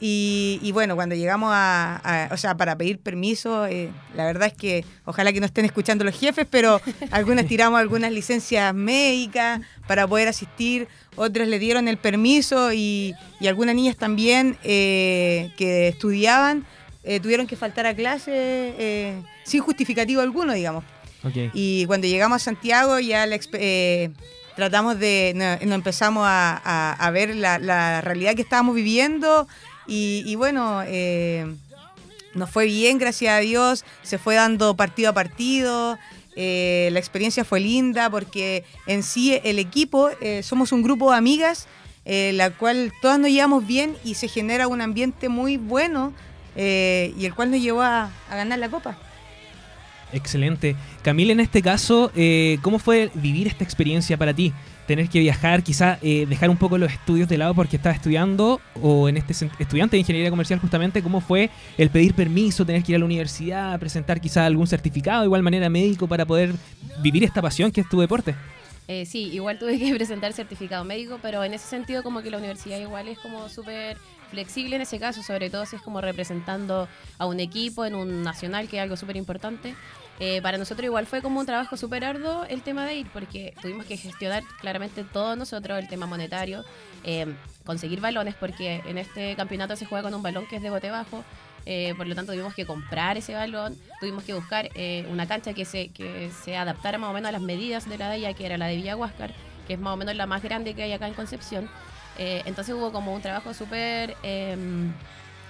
Y, 0.03 0.59
y 0.63 0.71
bueno, 0.71 0.95
cuando 0.95 1.13
llegamos 1.13 1.51
a, 1.53 2.01
a- 2.03 2.33
o 2.33 2.37
sea, 2.37 2.57
para 2.57 2.75
pedir 2.75 2.97
permiso, 2.99 3.67
eh, 3.67 3.89
la 4.15 4.25
verdad 4.25 4.47
es 4.47 4.53
que 4.53 4.83
ojalá 5.05 5.31
que 5.31 5.39
no 5.39 5.45
estén 5.45 5.63
escuchando 5.63 6.03
los 6.03 6.17
jefes, 6.19 6.47
pero 6.49 6.81
algunas 7.11 7.45
tiramos 7.45 7.79
algunas 7.79 8.11
licencias 8.11 8.73
médicas 8.73 9.61
para 9.87 10.07
poder 10.07 10.27
asistir, 10.27 10.87
otras 11.15 11.47
le 11.47 11.59
dieron 11.59 11.87
el 11.87 11.97
permiso 11.97 12.73
y, 12.73 13.13
y 13.39 13.45
algunas 13.47 13.75
niñas 13.75 13.95
también 13.95 14.57
eh, 14.63 15.51
que 15.55 15.89
estudiaban 15.89 16.65
eh, 17.03 17.19
tuvieron 17.19 17.45
que 17.45 17.55
faltar 17.55 17.85
a 17.85 17.93
clase 17.95 19.21
sin 19.43 19.61
justificativo 19.61 20.21
alguno, 20.21 20.53
digamos. 20.53 20.83
Y 21.53 21.85
cuando 21.85 22.07
llegamos 22.07 22.37
a 22.41 22.45
Santiago 22.45 22.99
ya 22.99 23.27
la 23.27 23.35
tratamos 24.55 24.99
de, 24.99 25.33
no- 25.35 25.65
nos 25.65 25.75
empezamos 25.75 26.23
a, 26.25 26.59
a- 26.63 26.93
a 26.93 27.11
ver 27.11 27.35
la, 27.35 27.59
la 27.59 28.01
realidad 28.01 28.35
que 28.35 28.41
estábamos 28.41 28.75
viviendo 28.75 29.47
y, 29.93 30.35
bueno, 30.35 30.81
eh, 30.85 31.45
nos 32.33 32.49
fue 32.49 32.65
bien, 32.65 32.97
gracias 32.97 33.33
a 33.33 33.39
Dios, 33.39 33.83
se 34.03 34.17
fue 34.17 34.35
dando 34.35 34.75
partido 34.75 35.09
a 35.09 35.13
partido. 35.13 35.97
eh, 36.37 36.87
la 36.93 36.99
experiencia 36.99 37.43
fue 37.43 37.59
linda 37.59 38.09
porque 38.09 38.63
en 38.87 39.03
sí 39.03 39.37
el 39.43 39.59
equipo, 39.59 40.09
eh, 40.21 40.43
somos 40.43 40.71
un 40.71 40.81
grupo 40.81 41.11
de 41.11 41.17
amigas, 41.17 41.67
la 42.05 42.49
cual 42.51 42.93
todas 43.01 43.19
nos 43.19 43.29
llevamos 43.31 43.67
bien 43.67 43.95
y 44.05 44.15
se 44.15 44.27
genera 44.29 44.67
un 44.69 44.79
ambiente 44.81 45.27
muy 45.29 45.57
bueno 45.57 46.13
y 46.55 47.25
el 47.25 47.33
cual 47.35 47.51
nos 47.51 47.61
llevó 47.61 47.81
a- 47.81 48.09
ganar 48.29 48.59
la 48.59 48.69
copa. 48.69 48.97
Excelente. 50.13 50.75
Camila, 51.03 51.31
en 51.33 51.41
este 51.41 51.61
caso, 51.61 52.11
¿cómo 52.61 52.79
fue 52.79 53.11
vivir 53.13 53.47
esta 53.47 53.63
experiencia 53.65 54.17
para 54.17 54.33
ti? 54.33 54.53
Tener 54.87 55.09
que 55.09 55.19
viajar, 55.19 55.63
quizá 55.63 55.99
eh, 56.01 56.25
dejar 56.27 56.49
un 56.49 56.57
poco 56.57 56.77
los 56.77 56.91
estudios 56.91 57.29
de 57.29 57.37
lado 57.37 57.53
porque 57.53 57.77
estaba 57.77 57.95
estudiando, 57.95 58.59
o 58.81 59.07
en 59.07 59.17
este 59.17 59.33
estudiante 59.59 59.95
de 59.95 59.99
ingeniería 59.99 60.29
comercial 60.29 60.59
justamente, 60.59 61.01
¿cómo 61.01 61.21
fue 61.21 61.49
el 61.77 61.89
pedir 61.89 62.13
permiso, 62.13 62.65
tener 62.65 62.83
que 62.83 62.91
ir 62.91 62.95
a 62.97 62.99
la 62.99 63.05
universidad, 63.05 63.79
presentar 63.79 64.19
quizá 64.19 64.45
algún 64.45 64.67
certificado, 64.67 65.21
de 65.21 65.27
igual 65.27 65.43
manera 65.43 65.69
médico, 65.69 66.07
para 66.07 66.25
poder 66.25 66.53
vivir 67.01 67.23
esta 67.23 67.41
pasión 67.41 67.71
que 67.71 67.81
es 67.81 67.89
tu 67.89 67.99
deporte? 67.99 68.35
Eh, 68.87 69.05
sí, 69.05 69.29
igual 69.31 69.57
tuve 69.57 69.79
que 69.79 69.93
presentar 69.95 70.33
certificado 70.33 70.83
médico, 70.83 71.19
pero 71.21 71.43
en 71.43 71.53
ese 71.53 71.67
sentido 71.67 72.03
como 72.03 72.21
que 72.21 72.31
la 72.31 72.37
universidad 72.37 72.77
igual 72.79 73.07
es 73.07 73.19
como 73.19 73.47
súper 73.47 73.97
flexible 74.29 74.75
en 74.75 74.81
ese 74.81 74.99
caso, 74.99 75.23
sobre 75.23 75.49
todo 75.49 75.65
si 75.65 75.75
es 75.75 75.81
como 75.81 76.01
representando 76.01 76.87
a 77.17 77.25
un 77.25 77.39
equipo 77.39 77.85
en 77.85 77.95
un 77.95 78.23
nacional, 78.23 78.67
que 78.67 78.77
es 78.77 78.83
algo 78.83 78.97
súper 78.97 79.17
importante. 79.17 79.75
Eh, 80.23 80.39
para 80.43 80.59
nosotros 80.59 80.85
igual 80.85 81.07
fue 81.07 81.23
como 81.23 81.39
un 81.39 81.47
trabajo 81.47 81.75
súper 81.75 82.05
arduo 82.05 82.45
el 82.45 82.61
tema 82.61 82.85
de 82.85 82.93
ir, 82.93 83.07
porque 83.11 83.55
tuvimos 83.59 83.87
que 83.87 83.97
gestionar 83.97 84.43
claramente 84.59 85.03
todos 85.03 85.35
nosotros 85.35 85.79
el 85.79 85.87
tema 85.87 86.05
monetario, 86.05 86.63
eh, 87.03 87.25
conseguir 87.65 88.01
balones, 88.01 88.35
porque 88.35 88.83
en 88.85 88.99
este 88.99 89.35
campeonato 89.35 89.75
se 89.75 89.87
juega 89.87 90.03
con 90.03 90.13
un 90.13 90.21
balón 90.21 90.45
que 90.45 90.57
es 90.57 90.61
de 90.61 90.69
bote 90.69 90.91
bajo, 90.91 91.23
eh, 91.65 91.95
por 91.97 92.05
lo 92.05 92.13
tanto 92.13 92.33
tuvimos 92.33 92.53
que 92.53 92.67
comprar 92.67 93.17
ese 93.17 93.33
balón, 93.33 93.75
tuvimos 93.99 94.23
que 94.23 94.35
buscar 94.35 94.69
una 95.09 95.27
cancha 95.27 95.53
que 95.53 95.65
se, 95.65 95.87
que 95.87 96.29
se 96.43 96.55
adaptara 96.55 96.99
más 96.99 97.09
o 97.09 97.13
menos 97.13 97.29
a 97.29 97.31
las 97.31 97.41
medidas 97.41 97.89
de 97.89 97.97
la 97.97 98.11
de 98.11 98.17
ella, 98.17 98.33
que 98.35 98.45
era 98.45 98.59
la 98.59 98.67
de 98.67 98.75
Villa 98.75 98.95
Huáscar, 98.95 99.33
que 99.65 99.73
es 99.73 99.79
más 99.79 99.91
o 99.91 99.97
menos 99.97 100.15
la 100.15 100.27
más 100.27 100.43
grande 100.43 100.75
que 100.75 100.83
hay 100.83 100.93
acá 100.93 101.07
en 101.07 101.15
Concepción. 101.15 101.67
Entonces 102.19 102.75
hubo 102.75 102.91
como 102.91 103.15
un 103.15 103.23
trabajo 103.23 103.55
súper 103.55 104.15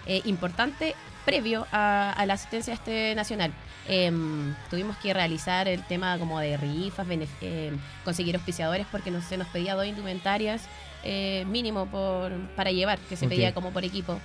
eh, 0.08 0.22
importante 0.26 0.96
previo 1.26 1.68
a, 1.72 2.12
a 2.12 2.26
la 2.26 2.34
asistencia 2.34 2.74
a 2.74 2.76
este 2.76 3.16
nacional. 3.16 3.52
Em, 3.88 4.54
tuvimos 4.70 4.96
que 4.98 5.14
realizar 5.14 5.68
el 5.68 5.84
tema 5.84 6.18
como 6.20 6.40
de 6.40 6.56
rifas, 6.58 7.08
em, 7.42 7.78
conseguir 8.06 8.36
auspiciadores 8.36 8.86
porque 8.92 9.12
no, 9.12 9.22
se 9.22 9.38
nos 9.38 9.48
pedía 9.48 9.76
dos 9.76 9.86
indumentarias 9.86 10.64
eh, 11.04 11.46
mínimo 11.48 11.88
por, 11.88 12.32
para 12.56 12.72
llevar, 12.72 13.00
que 13.00 13.16
se 13.16 13.26
Ok. 13.26 13.32
pedía 13.32 13.54
como 13.54 13.72
por 13.72 13.84
equipo. 13.84 14.20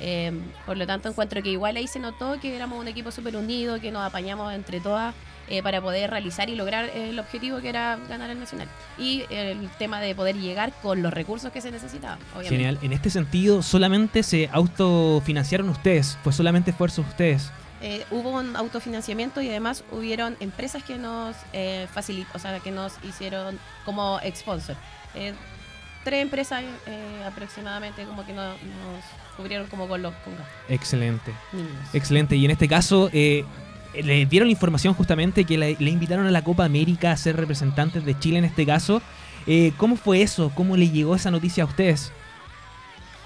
Em, 0.00 0.40
por 0.66 0.76
lo 0.76 0.86
tanto, 0.86 1.08
encuentro 1.08 1.42
que 1.42 1.50
igual 1.50 1.76
ahí 1.76 1.86
se 1.86 1.98
notó 1.98 2.40
que 2.40 2.56
éramos 2.56 2.80
un 2.80 2.88
equipo 2.88 3.10
súper 3.10 3.36
unido, 3.36 3.80
que 3.80 3.90
nos 3.92 4.02
apañamos 4.02 4.52
entre 4.52 4.80
todas 4.80 5.14
eh, 5.52 5.62
para 5.62 5.80
poder 5.82 6.10
realizar 6.10 6.48
y 6.48 6.56
lograr 6.56 6.86
eh, 6.86 7.10
el 7.10 7.18
objetivo 7.20 7.60
que 7.60 7.68
era 7.68 7.98
ganar 8.08 8.30
el 8.30 8.40
nacional. 8.40 8.66
Y 8.98 9.24
el 9.30 9.68
tema 9.78 10.00
de 10.00 10.14
poder 10.14 10.34
llegar 10.36 10.72
con 10.82 11.02
los 11.02 11.12
recursos 11.12 11.52
que 11.52 11.60
se 11.60 11.70
necesitaban, 11.70 12.18
obviamente. 12.32 12.56
Genial. 12.56 12.78
En 12.82 12.92
este 12.92 13.10
sentido, 13.10 13.62
solamente 13.62 14.22
se 14.22 14.48
autofinanciaron 14.50 15.68
ustedes, 15.68 16.18
fue 16.24 16.32
solamente 16.32 16.70
esfuerzo 16.70 17.02
de 17.02 17.08
ustedes. 17.08 17.50
Eh, 17.82 18.04
hubo 18.10 18.30
un 18.30 18.56
autofinanciamiento 18.56 19.42
y 19.42 19.48
además 19.50 19.84
hubieron 19.92 20.36
empresas 20.40 20.82
que 20.84 20.96
nos 20.98 21.36
eh, 21.52 21.86
facilitó, 21.92 22.30
o 22.34 22.38
sea, 22.38 22.58
que 22.60 22.70
nos 22.70 22.94
hicieron 23.06 23.58
como 23.84 24.20
sponsor. 24.34 24.76
Eh, 25.14 25.34
tres 26.04 26.22
empresas 26.22 26.62
aproximadamente 27.26 28.04
como 28.04 28.24
que 28.24 28.32
no- 28.32 28.48
nos 28.52 29.04
cubrieron 29.36 29.66
como 29.66 29.88
con 29.88 30.02
los 30.02 30.12
con 30.24 30.36
gastos 30.36 30.54
Excelente. 30.68 31.32
Excelente. 31.92 32.36
Y 32.36 32.44
en 32.44 32.50
este 32.52 32.68
caso, 32.68 33.10
eh, 33.12 33.44
le 33.94 34.26
dieron 34.26 34.48
la 34.48 34.52
información 34.52 34.94
justamente 34.94 35.44
que 35.44 35.58
le, 35.58 35.76
le 35.78 35.90
invitaron 35.90 36.26
a 36.26 36.30
la 36.30 36.42
Copa 36.42 36.64
América 36.64 37.12
a 37.12 37.16
ser 37.16 37.36
representantes 37.36 38.04
de 38.04 38.18
Chile 38.18 38.38
en 38.38 38.44
este 38.44 38.64
caso. 38.66 39.02
Eh, 39.46 39.72
¿Cómo 39.76 39.96
fue 39.96 40.22
eso? 40.22 40.50
¿Cómo 40.54 40.76
le 40.76 40.88
llegó 40.88 41.14
esa 41.16 41.30
noticia 41.30 41.64
a 41.64 41.66
ustedes? 41.66 42.12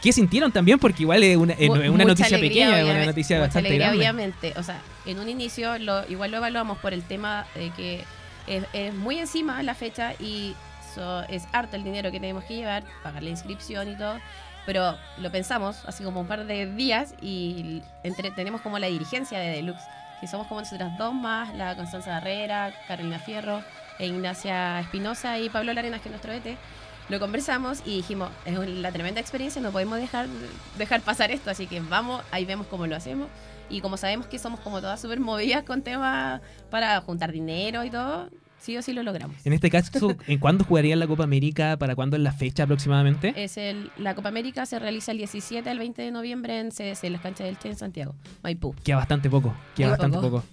¿Qué 0.03 0.13
sintieron 0.13 0.53
también? 0.53 0.79
Porque 0.79 1.03
igual 1.03 1.23
es 1.23 1.37
una, 1.37 1.55
noticia 1.55 2.37
alegría, 2.37 2.67
pequeña, 2.67 2.81
es 2.81 2.85
una 2.85 3.07
noticia 3.07 3.41
bastante 3.41 3.69
alegría, 3.69 3.87
grande. 3.87 3.99
obviamente. 3.99 4.53
O 4.57 4.63
sea, 4.63 4.81
en 5.05 5.19
un 5.19 5.29
inicio 5.29 5.79
lo, 5.79 6.09
igual 6.09 6.31
lo 6.31 6.37
evaluamos 6.37 6.79
por 6.79 6.93
el 6.93 7.03
tema 7.03 7.47
de 7.55 7.71
que 7.71 8.05
es, 8.47 8.65
es 8.73 8.95
muy 8.95 9.19
encima 9.19 9.63
la 9.63 9.75
fecha 9.75 10.13
y 10.21 10.55
so- 10.95 11.23
es 11.29 11.45
harto 11.53 11.77
el 11.77 11.83
dinero 11.85 12.13
que 12.13 12.21
tenemos 12.21 12.45
que 12.45 12.57
llevar, 12.57 12.85
pagar 13.03 13.23
la 13.23 13.31
inscripción 13.31 13.91
y 13.91 13.97
todo. 13.97 14.19
Pero 14.65 14.97
lo 15.19 15.31
pensamos 15.33 15.79
así 15.87 16.05
como 16.05 16.21
un 16.21 16.27
par 16.27 16.45
de 16.47 16.67
días 16.75 17.15
y 17.23 17.83
entre, 18.03 18.31
tenemos 18.33 18.61
como 18.61 18.79
la 18.79 18.89
dirigencia 18.89 19.39
de 19.39 19.49
Deluxe, 19.57 19.83
que 20.21 20.27
somos 20.27 20.47
como 20.47 20.61
nosotras 20.61 20.97
dos 20.99 21.15
más, 21.15 21.55
la 21.55 21.77
Constanza 21.77 22.19
Herrera, 22.19 22.73
Carolina 22.89 23.19
Fierro, 23.19 23.63
e 23.99 24.07
Ignacia 24.07 24.81
Espinosa 24.81 25.39
y 25.39 25.49
Pablo 25.49 25.73
Larenas, 25.73 26.01
que 26.01 26.09
es 26.09 26.11
nuestro 26.11 26.33
ET. 26.33 26.57
Lo 27.09 27.21
conversamos 27.21 27.83
y 27.85 27.97
dijimos, 27.97 28.31
es 28.45 28.59
la 28.59 28.91
tremenda 28.91 29.21
experiencia, 29.21 29.63
no 29.63 29.71
podemos 29.71 29.99
dejar, 29.99 30.27
dejar 30.77 31.01
pasar 31.03 31.31
esto, 31.31 31.51
así 31.51 31.67
que 31.67 31.81
vamos, 31.81 32.23
ahí 32.33 32.45
vemos 32.45 32.67
cómo 32.67 32.87
lo 32.87 32.97
hacemos. 32.97 33.29
Y 33.71 33.81
como 33.81 33.97
sabemos 33.97 34.27
que 34.27 34.39
somos 34.39 34.61
como 34.61 34.81
todas 34.81 35.01
súper 35.01 35.21
movidas 35.21 35.63
con 35.65 35.83
temas 35.83 36.41
para 36.71 37.01
juntar 37.01 37.33
dinero 37.33 37.85
y 37.85 37.91
todo, 37.91 38.29
sí 38.67 38.77
o 38.77 38.83
sí 38.83 38.93
lo 38.93 39.05
logramos. 39.05 39.37
En 39.47 39.53
este 39.53 39.71
caso, 39.71 40.17
¿en 40.27 40.39
cuándo 40.39 40.65
jugarían 40.65 40.99
la 40.99 41.07
Copa 41.07 41.23
América? 41.23 41.77
¿Para 41.79 41.95
cuándo 41.95 42.17
es 42.17 42.23
la 42.23 42.33
fecha 42.33 42.65
aproximadamente? 42.65 43.33
Es 43.37 43.57
el, 43.57 43.93
la 43.97 44.15
Copa 44.17 44.29
América 44.29 44.67
se 44.67 44.79
realiza 44.81 45.13
el 45.13 45.19
17 45.19 45.71
al 45.71 45.79
20 45.79 46.03
de 46.03 46.11
noviembre 46.11 46.59
en 46.59 46.71
CDC, 46.71 47.05
en 47.05 47.13
las 47.13 47.23
canchas 47.23 47.47
del 47.47 47.59
Che 47.59 47.69
en 47.69 47.77
Santiago, 47.77 48.15
Maipú. 48.43 48.75
Queda 48.85 48.97
bastante 48.97 49.31
poco. 49.31 49.55
Queda 49.77 49.87
Muy 49.87 49.91
bastante 49.93 50.17
poco. 50.17 50.41
poco. 50.41 50.45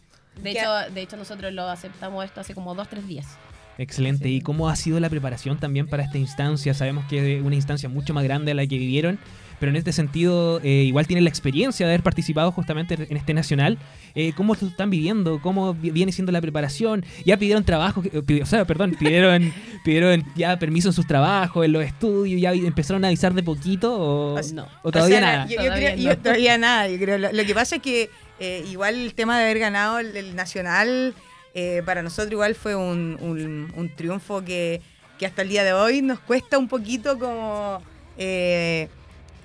De 0.42 0.52
hecho, 0.52 0.70
de 0.94 1.02
hecho, 1.02 1.18
nosotros 1.18 1.52
lo 1.54 1.68
aceptamos 1.68 2.24
esto 2.24 2.42
hace 2.42 2.54
como 2.54 2.76
dos, 2.76 2.88
tres 2.88 3.08
días. 3.08 3.38
Excelente. 3.80 4.26
Sí. 4.26 4.36
¿Y 4.36 4.42
cómo 4.42 4.70
ha 4.70 4.76
sido 4.76 5.00
la 5.00 5.10
preparación 5.10 5.58
también 5.58 5.88
para 5.88 6.04
esta 6.04 6.20
instancia? 6.20 6.74
Sabemos 6.76 7.06
que 7.06 7.38
es 7.38 7.44
una 7.44 7.56
instancia 7.56 7.90
mucho 7.90 8.14
más 8.14 8.24
grande 8.24 8.52
a 8.52 8.56
la 8.56 8.68
que 8.68 8.78
vivieron, 8.78 9.18
pero 9.60 9.70
en 9.72 9.76
este 9.76 9.92
sentido 9.94 10.60
eh, 10.64 10.84
igual 10.88 11.08
tienen 11.08 11.24
la 11.24 11.30
experiencia 11.30 11.86
de 11.86 11.94
haber 11.94 12.04
participado 12.04 12.52
justamente 12.52 12.96
en 13.10 13.18
este 13.18 13.34
nacional. 13.34 13.78
Eh, 14.16 14.34
¿Cómo 14.36 14.56
lo 14.60 14.68
están 14.68 14.90
viviendo? 14.90 15.40
¿Cómo 15.42 15.74
vi- 15.74 15.92
viene 15.92 16.12
siendo 16.12 16.32
la 16.32 16.42
preparación? 16.42 17.06
¿Ya 17.26 17.38
pidieron 17.38 17.64
trabajo? 17.64 18.02
pi- 18.02 18.42
O 18.42 18.46
sea, 18.46 18.66
perdón, 18.66 18.96
pidieron, 19.00 19.54
pidieron 19.84 20.24
ya 20.36 20.58
permiso 20.60 20.90
en 20.90 20.94
sus 20.94 21.08
trabajos, 21.08 21.66
en 21.66 21.72
los 21.72 21.84
estudios, 21.84 22.40
ya 22.42 22.52
empezaron 22.54 23.04
a 23.06 23.08
avisar 23.08 23.34
de 23.34 23.44
poquito 23.44 23.96
o, 23.98 24.42
No. 24.54 24.68
todavía 24.92 25.18
O 25.18 25.20
sea, 25.20 25.22
nada. 25.22 25.46
Yo, 25.48 25.56
yo 25.58 25.64
Todavía 25.64 25.94
creo- 25.94 25.96
no. 25.98 26.04
yo 26.12 26.18
todavía 26.18 26.58
nada. 26.58 26.88
Yo 26.90 26.98
creo. 27.00 27.18
Lo, 27.18 27.32
lo 27.32 27.44
que 27.46 27.54
pasa 27.56 27.76
es 27.78 27.82
que 27.82 28.10
eh, 28.40 28.66
igual 28.72 28.96
el 28.96 29.14
tema 29.14 29.38
de 29.38 29.46
haber 29.46 29.60
ganado 29.60 30.00
el, 30.00 30.16
el 30.18 30.36
nacional 30.36 31.14
eh, 31.56 31.82
para 31.86 32.02
nosotros 32.04 32.32
igual 32.32 32.56
fue 32.56 32.76
un, 32.76 33.18
un- 33.22 33.72
un 33.76 33.90
triunfo 33.96 34.44
que, 34.44 34.82
que 35.20 35.26
hasta 35.28 35.44
el 35.44 35.50
día 35.50 35.64
de 35.64 35.72
hoy 35.74 36.02
nos 36.02 36.20
cuesta 36.20 36.58
un 36.58 36.68
poquito 36.68 37.20
como 37.20 37.80
eh, 38.18 38.90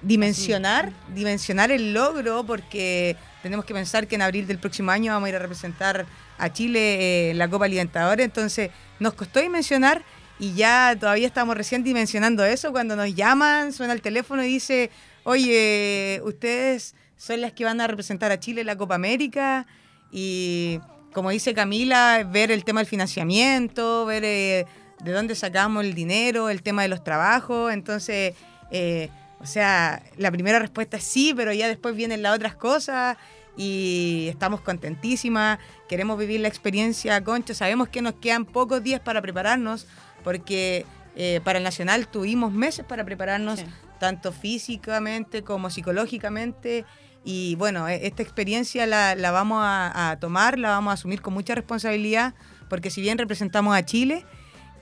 dimensionar, 0.03 0.93
dimensionar 1.15 1.71
el 1.71 1.93
logro 1.93 2.45
porque 2.45 3.17
tenemos 3.43 3.65
que 3.65 3.75
pensar 3.75 4.07
que 4.07 4.15
en 4.15 4.23
abril 4.23 4.47
del 4.47 4.59
próximo 4.59 4.91
año 4.91 5.13
vamos 5.13 5.27
a 5.27 5.31
ir 5.31 5.37
a 5.37 5.39
representar 5.39 6.07
a 6.39 6.53
Chile 6.53 6.81
eh, 6.81 7.31
en 7.31 7.39
la 7.39 7.49
Copa 7.49 7.69
Libertadores, 7.69 8.25
entonces 8.25 8.71
nos 9.01 9.15
costó 9.15 9.41
dimensionar 9.41 10.03
y 10.39 10.55
ya 10.55 10.97
todavía 10.99 11.27
estamos 11.27 11.57
recién 11.57 11.83
dimensionando 11.83 12.45
eso. 12.45 12.71
Cuando 12.71 12.95
nos 12.95 13.13
llaman, 13.15 13.73
suena 13.73 13.93
el 13.93 14.03
teléfono 14.03 14.45
y 14.45 14.49
dice, 14.49 14.91
oye, 15.25 16.21
ustedes 16.25 16.95
son 17.17 17.41
las 17.41 17.53
que 17.53 17.65
van 17.65 17.81
a 17.81 17.89
representar 17.89 18.31
a 18.31 18.39
Chile 18.39 18.61
en 18.61 18.69
la 18.69 18.77
Copa 18.77 18.95
América 18.95 19.67
y 20.13 20.81
como 21.13 21.31
dice 21.31 21.55
Camila, 21.55 22.25
ver 22.31 22.53
el 22.53 22.65
tema 22.65 22.81
del 22.81 22.87
financiamiento, 22.87 24.07
ver 24.07 24.25
eh, 24.25 24.67
de 25.03 25.13
dónde 25.13 25.35
sacamos 25.35 25.85
el 25.85 25.95
dinero, 25.95 26.49
el 26.51 26.63
tema 26.63 26.83
de 26.83 26.89
los 26.89 27.03
trabajos, 27.03 27.73
entonces, 27.73 28.35
eh, 28.71 29.11
o 29.41 29.47
sea, 29.47 30.03
la 30.17 30.31
primera 30.31 30.59
respuesta 30.59 30.97
es 30.97 31.05
sí, 31.05 31.33
pero 31.37 31.53
ya 31.53 31.69
después 31.69 31.95
vienen 31.95 32.23
las 32.23 32.35
otras 32.35 32.55
cosas 32.55 33.17
y 33.57 34.27
estamos 34.31 34.61
contentísimas, 34.61 35.59
queremos 35.89 36.19
vivir 36.19 36.41
la 36.41 36.49
experiencia, 36.49 37.23
Concho, 37.25 37.55
sabemos 37.55 37.89
que 37.89 38.03
nos 38.03 38.15
quedan 38.15 38.45
pocos 38.45 38.83
días 38.83 39.01
para 39.01 39.21
prepararnos, 39.23 39.87
porque 40.23 40.87
eh, 41.17 41.41
para 41.43 41.59
el 41.59 41.65
Nacional 41.65 42.07
tuvimos 42.09 42.53
meses 42.53 42.85
para 42.85 43.05
prepararnos, 43.05 43.59
Sí. 43.61 43.67
tanto 43.99 44.31
físicamente 44.33 45.43
como 45.43 45.71
psicológicamente, 45.71 46.85
y 47.25 47.57
bueno, 47.57 47.89
e- 47.89 48.07
esta 48.07 48.23
experiencia 48.23 48.87
la, 48.87 49.17
la 49.17 49.33
vamos 49.33 49.61
a, 49.65 50.11
a 50.11 50.21
tomar, 50.21 50.57
la 50.59 50.71
vamos 50.71 50.93
a 50.93 50.95
asumir 50.95 51.21
con 51.21 51.35
mucha 51.35 51.55
responsabilidad, 51.57 52.35
porque 52.69 52.91
si 52.91 53.01
bien 53.01 53.19
representamos 53.19 53.77
a 53.77 53.85
Chile, 53.85 54.25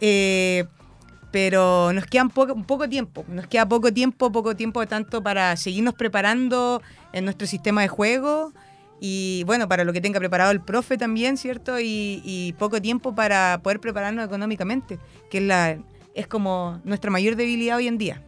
eh, 0.03 0.67
pero 1.37 1.93
nos 1.93 2.07
queda 2.07 2.27
poco, 2.31 2.57
poco 2.63 2.89
tiempo, 2.89 3.23
nos 3.29 3.47
queda 3.47 3.69
poco 3.69 3.93
tiempo, 3.93 4.33
poco 4.33 4.57
tiempo 4.57 4.87
tanto 4.87 5.23
para 5.23 5.55
seguirnos 5.59 5.93
preparando 5.93 6.81
en 7.13 7.27
nuestro 7.27 7.47
sistema 7.47 7.83
de 7.83 7.89
juego 7.89 8.55
y 9.03 9.45
bueno, 9.45 9.69
para 9.69 9.85
lo 9.85 9.93
que 9.93 10.01
tenga 10.01 10.19
preparado 10.19 10.51
el 10.51 10.63
profe 10.63 10.97
también, 10.97 11.37
¿cierto? 11.37 11.79
Y, 11.79 12.55
poco 12.59 12.81
tiempo 12.81 13.15
para 13.15 13.61
poder 13.63 13.81
prepararnos 13.81 14.25
económicamente, 14.25 14.99
que 15.31 15.37
es, 15.37 15.45
la, 15.45 15.79
es 16.15 16.27
como 16.27 16.81
nuestra 16.85 17.11
mayor 17.11 17.37
debilidad 17.37 17.77
hoy 17.77 17.89
en 17.89 17.99
día. 17.99 18.23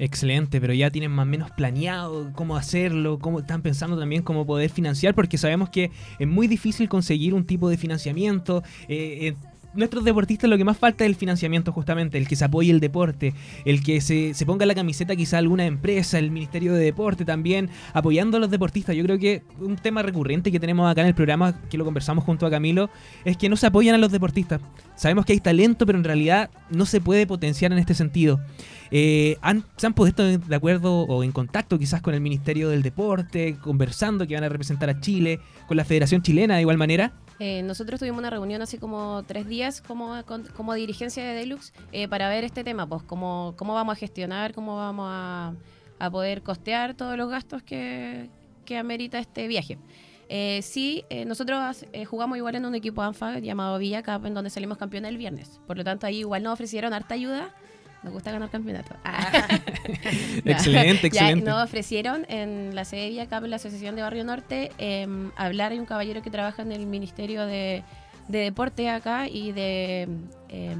Excelente, 0.00 0.60
pero 0.60 0.74
ya 0.74 0.90
tienen 0.90 1.12
más 1.12 1.22
o 1.22 1.30
menos 1.30 1.52
planeado 1.52 2.32
cómo 2.32 2.56
hacerlo, 2.56 3.20
cómo 3.20 3.38
están 3.38 3.62
pensando 3.62 3.96
también 3.96 4.24
cómo 4.24 4.44
poder 4.44 4.70
financiar, 4.70 5.14
porque 5.14 5.38
sabemos 5.38 5.70
que 5.70 5.92
es 6.18 6.26
muy 6.26 6.48
difícil 6.48 6.88
conseguir 6.88 7.32
un 7.32 7.46
tipo 7.46 7.68
de 7.68 7.76
financiamiento. 7.76 8.64
eh, 8.88 9.28
eh, 9.28 9.36
nuestros 9.74 10.04
deportistas 10.04 10.48
lo 10.48 10.56
que 10.56 10.64
más 10.64 10.78
falta 10.78 11.04
es 11.04 11.10
el 11.10 11.16
financiamiento 11.16 11.72
justamente, 11.72 12.18
el 12.18 12.28
que 12.28 12.36
se 12.36 12.44
apoye 12.44 12.70
el 12.70 12.80
deporte, 12.80 13.34
el 13.64 13.82
que 13.82 14.00
se, 14.00 14.34
se 14.34 14.46
ponga 14.46 14.66
la 14.66 14.74
camiseta 14.74 15.16
quizá 15.16 15.38
alguna 15.38 15.66
empresa, 15.66 16.18
el 16.18 16.30
Ministerio 16.30 16.74
de 16.74 16.84
Deporte 16.84 17.24
también, 17.24 17.70
apoyando 17.92 18.36
a 18.36 18.40
los 18.40 18.50
deportistas. 18.50 18.96
Yo 18.96 19.04
creo 19.04 19.18
que 19.18 19.42
un 19.60 19.76
tema 19.76 20.02
recurrente 20.02 20.52
que 20.52 20.60
tenemos 20.60 20.90
acá 20.90 21.02
en 21.02 21.08
el 21.08 21.14
programa, 21.14 21.60
que 21.68 21.78
lo 21.78 21.84
conversamos 21.84 22.24
junto 22.24 22.46
a 22.46 22.50
Camilo, 22.50 22.90
es 23.24 23.36
que 23.36 23.48
no 23.48 23.56
se 23.56 23.66
apoyan 23.66 23.94
a 23.94 23.98
los 23.98 24.12
deportistas. 24.12 24.60
Sabemos 24.96 25.24
que 25.24 25.32
hay 25.32 25.40
talento, 25.40 25.86
pero 25.86 25.98
en 25.98 26.04
realidad 26.04 26.50
no 26.70 26.86
se 26.86 27.00
puede 27.00 27.26
potenciar 27.26 27.72
en 27.72 27.78
este 27.78 27.94
sentido. 27.94 28.40
Eh, 28.90 29.36
¿Se 29.76 29.86
han 29.86 29.94
puesto 29.94 30.24
de 30.24 30.54
acuerdo 30.54 31.00
o 31.00 31.24
en 31.24 31.32
contacto 31.32 31.78
quizás 31.78 32.00
con 32.00 32.14
el 32.14 32.20
Ministerio 32.20 32.68
del 32.68 32.82
Deporte, 32.82 33.56
conversando 33.60 34.26
que 34.26 34.34
van 34.34 34.44
a 34.44 34.48
representar 34.48 34.88
a 34.88 35.00
Chile, 35.00 35.40
con 35.66 35.76
la 35.76 35.84
Federación 35.84 36.22
Chilena 36.22 36.54
de 36.54 36.60
igual 36.60 36.78
manera? 36.78 37.12
Eh, 37.40 37.62
nosotros 37.62 37.98
tuvimos 37.98 38.18
una 38.18 38.30
reunión 38.30 38.62
hace 38.62 38.78
como 38.78 39.24
tres 39.26 39.46
días 39.46 39.82
como, 39.82 40.14
como 40.56 40.74
dirigencia 40.74 41.24
de 41.24 41.34
Deluxe 41.34 41.72
eh, 41.92 42.06
para 42.08 42.28
ver 42.28 42.44
este 42.44 42.62
tema, 42.62 42.86
pues 42.86 43.02
cómo, 43.02 43.54
cómo 43.56 43.74
vamos 43.74 43.92
a 43.92 43.96
gestionar, 43.96 44.54
cómo 44.54 44.76
vamos 44.76 45.08
a, 45.10 45.54
a 45.98 46.10
poder 46.10 46.42
costear 46.42 46.94
todos 46.94 47.16
los 47.16 47.28
gastos 47.28 47.62
que, 47.62 48.30
que 48.64 48.78
amerita 48.78 49.18
este 49.18 49.48
viaje. 49.48 49.78
Eh, 50.28 50.60
sí, 50.62 51.04
eh, 51.10 51.24
nosotros 51.24 51.84
eh, 51.92 52.04
jugamos 52.04 52.38
igual 52.38 52.54
en 52.54 52.64
un 52.64 52.74
equipo 52.74 53.02
ANFA 53.02 53.38
llamado 53.38 53.78
Villa 53.78 54.02
Cup, 54.02 54.26
en 54.26 54.34
donde 54.34 54.50
salimos 54.50 54.78
campeones 54.78 55.10
el 55.10 55.18
viernes. 55.18 55.60
Por 55.66 55.76
lo 55.76 55.84
tanto, 55.84 56.06
ahí 56.06 56.20
igual 56.20 56.42
nos 56.42 56.54
ofrecieron 56.54 56.92
harta 56.92 57.14
ayuda. 57.14 57.54
Nos 58.04 58.12
gusta 58.12 58.30
ganar 58.30 58.50
campeonato. 58.50 58.94
Ya. 59.04 59.60
Excelente, 60.44 61.02
Ya, 61.10 61.22
excelente. 61.30 61.50
nos 61.50 61.64
ofrecieron 61.64 62.26
en 62.28 62.74
la 62.74 62.84
sede 62.84 63.10
de 63.12 63.26
Cup, 63.26 63.44
en 63.44 63.50
la 63.50 63.56
Asociación 63.56 63.96
de 63.96 64.02
Barrio 64.02 64.24
Norte, 64.24 64.70
eh, 64.78 65.06
hablar. 65.36 65.72
Hay 65.72 65.78
un 65.78 65.86
caballero 65.86 66.22
que 66.22 66.30
trabaja 66.30 66.62
en 66.62 66.72
el 66.72 66.86
Ministerio 66.86 67.46
de, 67.46 67.82
de 68.28 68.38
Deporte 68.38 68.90
acá 68.90 69.26
y 69.28 69.52
de, 69.52 70.06
eh, 70.50 70.76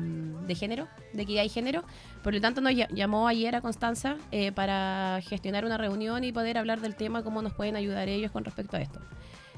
de 0.47 0.55
género, 0.55 0.87
de 1.13 1.23
equidad 1.23 1.45
y 1.45 1.49
género. 1.49 1.83
Por 2.23 2.35
lo 2.35 2.41
tanto, 2.41 2.61
nos 2.61 2.73
ll- 2.73 2.89
llamó 2.95 3.27
ayer 3.29 3.55
a 3.57 3.61
Constanza 3.63 4.17
eh, 4.31 4.53
para 4.53 5.21
gestionar 5.27 5.65
una 5.65 5.79
reunión 5.79 6.25
y 6.25 6.33
poder 6.33 6.59
hablar 6.59 6.81
del 6.81 6.95
tema, 6.95 7.23
cómo 7.23 7.41
nos 7.43 7.53
pueden 7.55 7.75
ayudar 7.77 8.09
ellos 8.09 8.31
con 8.31 8.45
respecto 8.45 8.77
a 8.77 8.81
esto. 8.81 9.01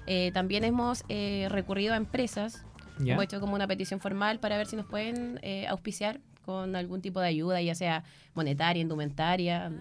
Eh, 0.07 0.31
también 0.33 0.62
hemos 0.64 1.02
eh, 1.09 1.48
recurrido 1.50 1.94
a 1.94 1.96
empresas 1.96 2.64
¿Ya? 2.98 3.12
Hemos 3.12 3.24
hecho 3.24 3.40
como 3.40 3.55
una 3.55 3.66
petición 3.66 4.00
formal 4.00 4.38
para 4.40 4.57
ver 4.57 4.66
si 4.66 4.74
nos 4.74 4.87
pueden 4.87 5.38
eh, 5.42 5.66
auspiciar 5.68 6.18
con 6.46 6.76
algún 6.76 7.02
tipo 7.02 7.20
de 7.20 7.26
ayuda, 7.26 7.61
ya 7.61 7.74
sea 7.74 8.04
monetaria, 8.35 8.80
indumentaria, 8.80 9.72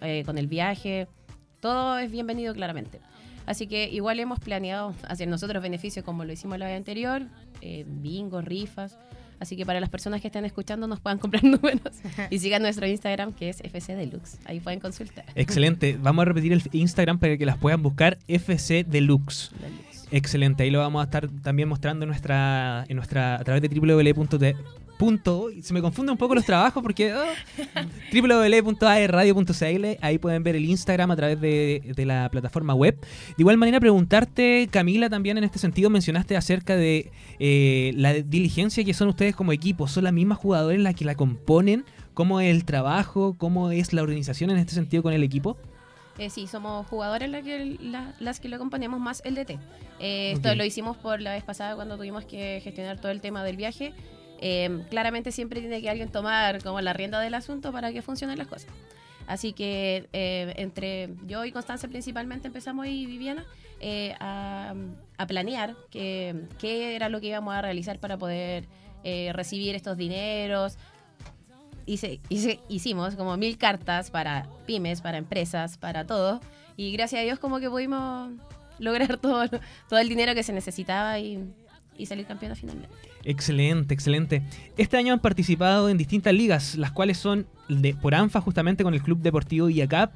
eh, 0.00 0.22
con 0.24 0.38
el 0.38 0.46
viaje. 0.46 1.08
Todo 1.60 1.98
es 1.98 2.10
bienvenido 2.10 2.54
claramente. 2.54 3.00
Así 3.44 3.66
que 3.66 3.90
igual 3.90 4.20
hemos 4.20 4.38
planeado 4.38 4.94
hacer 5.06 5.28
nosotros 5.28 5.62
beneficios 5.62 6.04
como 6.04 6.24
lo 6.24 6.32
hicimos 6.32 6.58
la 6.58 6.66
vez 6.66 6.76
anterior, 6.76 7.22
eh, 7.60 7.84
bingo, 7.86 8.40
rifas. 8.40 8.96
Así 9.40 9.56
que 9.56 9.66
para 9.66 9.80
las 9.80 9.90
personas 9.90 10.20
que 10.22 10.28
estén 10.28 10.44
escuchando 10.44 10.86
nos 10.86 11.00
puedan 11.00 11.18
comprar 11.18 11.44
números 11.44 11.96
y 12.30 12.38
sigan 12.38 12.62
nuestro 12.62 12.86
Instagram 12.86 13.32
que 13.32 13.50
es 13.50 13.60
FC 13.60 13.96
Deluxe. 13.96 14.38
Ahí 14.46 14.60
pueden 14.60 14.80
consultar. 14.80 15.26
Excelente. 15.34 15.98
Vamos 16.00 16.22
a 16.22 16.26
repetir 16.26 16.52
el 16.52 16.62
Instagram 16.72 17.18
para 17.18 17.36
que 17.36 17.44
las 17.44 17.58
puedan 17.58 17.82
buscar 17.82 18.16
FC 18.28 18.84
Deluxe. 18.84 19.50
Deluxe. 19.60 19.94
Excelente, 20.10 20.62
ahí 20.62 20.70
lo 20.70 20.78
vamos 20.78 21.00
a 21.00 21.04
estar 21.04 21.28
también 21.42 21.68
mostrando 21.68 22.04
en 22.04 22.08
nuestra, 22.08 22.84
en 22.88 22.96
nuestra 22.96 23.34
a 23.34 23.42
través 23.44 23.62
de 23.62 23.68
www.t 23.68 24.56
punto, 24.98 25.48
se 25.62 25.72
me 25.74 25.80
confunden 25.82 26.12
un 26.12 26.18
poco 26.18 26.34
los 26.34 26.44
trabajos 26.44 26.82
porque 26.82 27.12
oh, 27.14 27.24
www.aerradio.cl 28.12 29.84
ahí 30.00 30.18
pueden 30.18 30.42
ver 30.42 30.56
el 30.56 30.64
Instagram 30.64 31.10
a 31.10 31.16
través 31.16 31.40
de, 31.40 31.92
de 31.94 32.06
la 32.06 32.28
plataforma 32.30 32.74
web. 32.74 32.98
De 33.00 33.34
igual 33.38 33.56
manera 33.56 33.80
preguntarte, 33.80 34.68
Camila, 34.70 35.08
también 35.10 35.38
en 35.38 35.44
este 35.44 35.58
sentido 35.58 35.90
mencionaste 35.90 36.36
acerca 36.36 36.76
de 36.76 37.10
eh, 37.38 37.92
la 37.96 38.12
diligencia 38.14 38.84
que 38.84 38.94
son 38.94 39.08
ustedes 39.08 39.34
como 39.36 39.52
equipo. 39.52 39.88
¿Son 39.88 40.04
las 40.04 40.12
mismas 40.12 40.38
jugadores 40.38 40.80
las 40.80 40.94
que 40.94 41.04
la 41.04 41.14
componen? 41.14 41.84
¿Cómo 42.14 42.40
es 42.40 42.54
el 42.54 42.64
trabajo? 42.64 43.34
¿Cómo 43.38 43.70
es 43.70 43.92
la 43.92 44.02
organización 44.02 44.50
en 44.50 44.58
este 44.58 44.74
sentido 44.74 45.02
con 45.02 45.12
el 45.12 45.22
equipo? 45.22 45.56
Eh, 46.16 46.30
sí, 46.30 46.46
somos 46.46 46.86
jugadores 46.86 47.28
la 47.28 47.42
que- 47.42 47.76
la- 47.80 48.14
las 48.20 48.38
que 48.38 48.48
lo 48.48 48.54
acompañamos 48.54 49.00
más 49.00 49.20
el 49.24 49.34
DT. 49.34 49.58
Eh, 49.98 50.30
esto 50.32 50.54
lo 50.54 50.64
hicimos 50.64 50.96
por 50.96 51.20
la 51.20 51.32
vez 51.32 51.42
pasada 51.42 51.74
cuando 51.74 51.96
tuvimos 51.96 52.24
que 52.24 52.60
gestionar 52.62 53.00
todo 53.00 53.10
el 53.10 53.20
tema 53.20 53.42
del 53.42 53.56
viaje. 53.56 53.92
Eh, 54.40 54.84
claramente 54.90 55.32
siempre 55.32 55.60
tiene 55.60 55.80
que 55.80 55.88
alguien 55.90 56.10
tomar 56.10 56.62
como 56.62 56.80
la 56.80 56.92
rienda 56.92 57.20
del 57.20 57.34
asunto 57.34 57.72
para 57.72 57.92
que 57.92 58.02
funcionen 58.02 58.38
las 58.38 58.46
cosas. 58.48 58.70
Así 59.26 59.52
que 59.54 60.08
eh, 60.12 60.52
entre 60.56 61.10
yo 61.26 61.44
y 61.46 61.52
Constanza 61.52 61.88
principalmente 61.88 62.46
empezamos 62.48 62.86
y 62.86 63.06
Viviana 63.06 63.46
eh, 63.80 64.14
a, 64.20 64.74
a 65.16 65.26
planear 65.26 65.76
qué, 65.90 66.34
qué 66.58 66.94
era 66.94 67.08
lo 67.08 67.20
que 67.20 67.28
íbamos 67.28 67.54
a 67.54 67.62
realizar 67.62 67.98
para 68.00 68.18
poder 68.18 68.66
eh, 69.02 69.30
recibir 69.32 69.74
estos 69.74 69.96
dineros, 69.96 70.76
hice, 71.86 72.20
hice- 72.28 72.60
hicimos 72.68 73.14
como 73.16 73.36
mil 73.38 73.56
cartas 73.56 74.10
para 74.10 74.46
pymes, 74.66 75.00
para 75.00 75.16
empresas, 75.18 75.78
para 75.78 76.06
todo. 76.06 76.40
Y 76.76 76.92
gracias 76.92 77.20
a 77.20 77.24
Dios 77.24 77.38
como 77.38 77.60
que 77.60 77.70
pudimos 77.70 78.30
lograr 78.78 79.16
todo, 79.20 79.46
todo 79.88 79.98
el 80.00 80.08
dinero 80.08 80.34
que 80.34 80.42
se 80.42 80.52
necesitaba 80.52 81.18
y, 81.18 81.42
y 81.96 82.06
salir 82.06 82.26
campeona 82.26 82.54
finalmente. 82.56 82.94
Excelente, 83.24 83.94
excelente. 83.94 84.42
Este 84.76 84.96
año 84.96 85.12
han 85.12 85.20
participado 85.20 85.88
en 85.88 85.96
distintas 85.98 86.34
ligas, 86.34 86.74
las 86.76 86.92
cuales 86.92 87.16
son 87.18 87.46
de, 87.68 87.94
por 87.94 88.14
ANFA 88.14 88.40
justamente 88.40 88.84
con 88.84 88.94
el 88.94 89.02
Club 89.02 89.20
Deportivo 89.20 89.66
Villacap, 89.68 90.12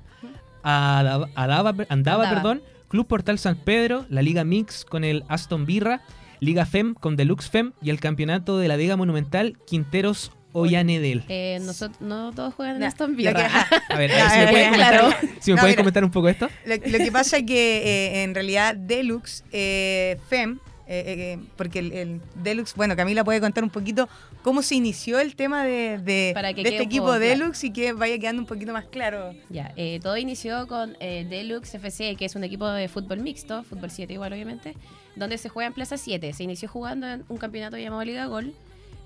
Adava, 0.62 1.29
Adava- 1.35 1.87
Andava, 1.88 1.88
Andava. 1.88 2.29
perdón, 2.31 2.62
Club 2.88 3.07
Portal 3.07 3.38
San 3.38 3.57
Pedro, 3.57 4.07
la 4.09 4.23
Liga 4.23 4.44
Mix 4.44 4.85
con 4.85 5.05
el 5.05 5.25
Aston 5.29 5.66
Birra, 5.66 6.03
Liga 6.40 6.66
FEM 6.66 6.94
con 6.94 7.16
Deluxe 7.16 7.49
FEM 7.51 7.73
y 7.83 7.90
el 7.90 8.01
campeonato 8.01 8.59
de 8.59 8.68
la 8.68 8.77
Vega 8.77 8.97
Monumental 8.97 9.57
Quinteros 9.66 10.31
Ollanedel. 10.53 11.25
Eh, 11.29 11.59
nosotros, 11.62 12.01
no 12.01 12.33
todos 12.33 12.55
juegan 12.55 12.77
en 12.77 12.81
No, 12.81 12.87
Aston 12.87 13.11
lo 13.11 13.16
que- 13.16 13.23
Villa. 13.29 13.66
A 13.90 13.97
ver, 13.99 14.12
a 14.12 14.14
ver 14.16 14.31
si 14.31 14.38
me 14.38 14.47
pueden 14.49 14.71
comentar, 14.71 15.01
claro. 15.01 15.16
si 15.40 15.51
me 15.51 15.57
No, 15.57 15.61
pueden 15.62 15.73
mira. 15.73 15.77
comentar 15.83 16.05
un 16.05 16.11
poco 16.11 16.29
esto. 16.29 16.49
Lo, 16.64 16.75
lo 16.77 16.99
que 16.99 17.12
pasa 17.12 17.38
es 17.38 17.42
que 17.44 17.79
eh, 18.18 18.23
en 18.25 18.35
realidad 18.35 18.75
Deluxe, 18.77 19.44
eh, 19.53 20.18
FEM, 20.29 20.59
eh, 20.88 21.37
eh, 21.37 21.38
porque 21.57 21.79
el, 21.81 21.92
el 21.92 22.20
Deluxe, 22.42 22.74
bueno, 22.74 22.96
Camila 22.96 23.22
puede 23.22 23.40
contar 23.40 23.62
un 23.62 23.70
poquito 23.70 24.09
cómo 24.42 24.62
se 24.62 24.74
inició 24.74 25.20
el 25.20 25.37
tema 25.37 25.64
de, 25.64 25.98
de- 25.98 26.31
Para 26.35 26.55
que 26.55 26.62
de 26.62 26.70
quede 26.70 26.77
este 26.77 26.85
equipo 26.85 27.05
claro. 27.07 27.20
Deluxe 27.20 27.64
y 27.64 27.72
que 27.72 27.92
vaya 27.92 28.18
quedando 28.18 28.40
un 28.42 28.46
poquito 28.46 28.72
más 28.72 28.87
claro. 28.87 29.35
Ya, 29.51 29.72
eh, 29.77 30.01
todo 30.03 30.16
inició 30.16 30.66
con 30.66 30.96
eh, 31.01 31.27
Deluxe 31.29 31.74
FC, 31.74 32.16
que 32.16 32.24
es 32.24 32.35
un 32.35 32.44
equipo 32.44 32.66
de 32.68 32.88
fútbol 32.88 33.20
mixto, 33.20 33.62
fútbol 33.64 33.90
7 33.90 34.12
igual 34.12 34.33
obviamente, 34.33 34.74
donde 35.14 35.37
se 35.38 35.48
juega 35.48 35.66
en 35.68 35.74
Plaza 35.74 35.96
7. 35.98 36.33
Se 36.33 36.42
inició 36.44 36.68
jugando 36.68 37.07
en 37.07 37.24
un 37.29 37.37
campeonato 37.37 37.77
llamado 37.77 38.03
Liga 38.05 38.27
Gol, 38.27 38.55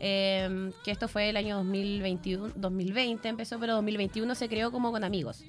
eh, 0.00 0.70
que 0.84 0.90
esto 0.90 1.08
fue 1.08 1.28
el 1.30 1.36
año 1.36 1.56
2021, 1.56 2.52
2020 2.56 3.28
empezó, 3.28 3.58
pero 3.58 3.74
2021 3.74 4.34
se 4.34 4.48
creó 4.48 4.70
como 4.72 4.90
con 4.92 5.04
amigos. 5.04 5.44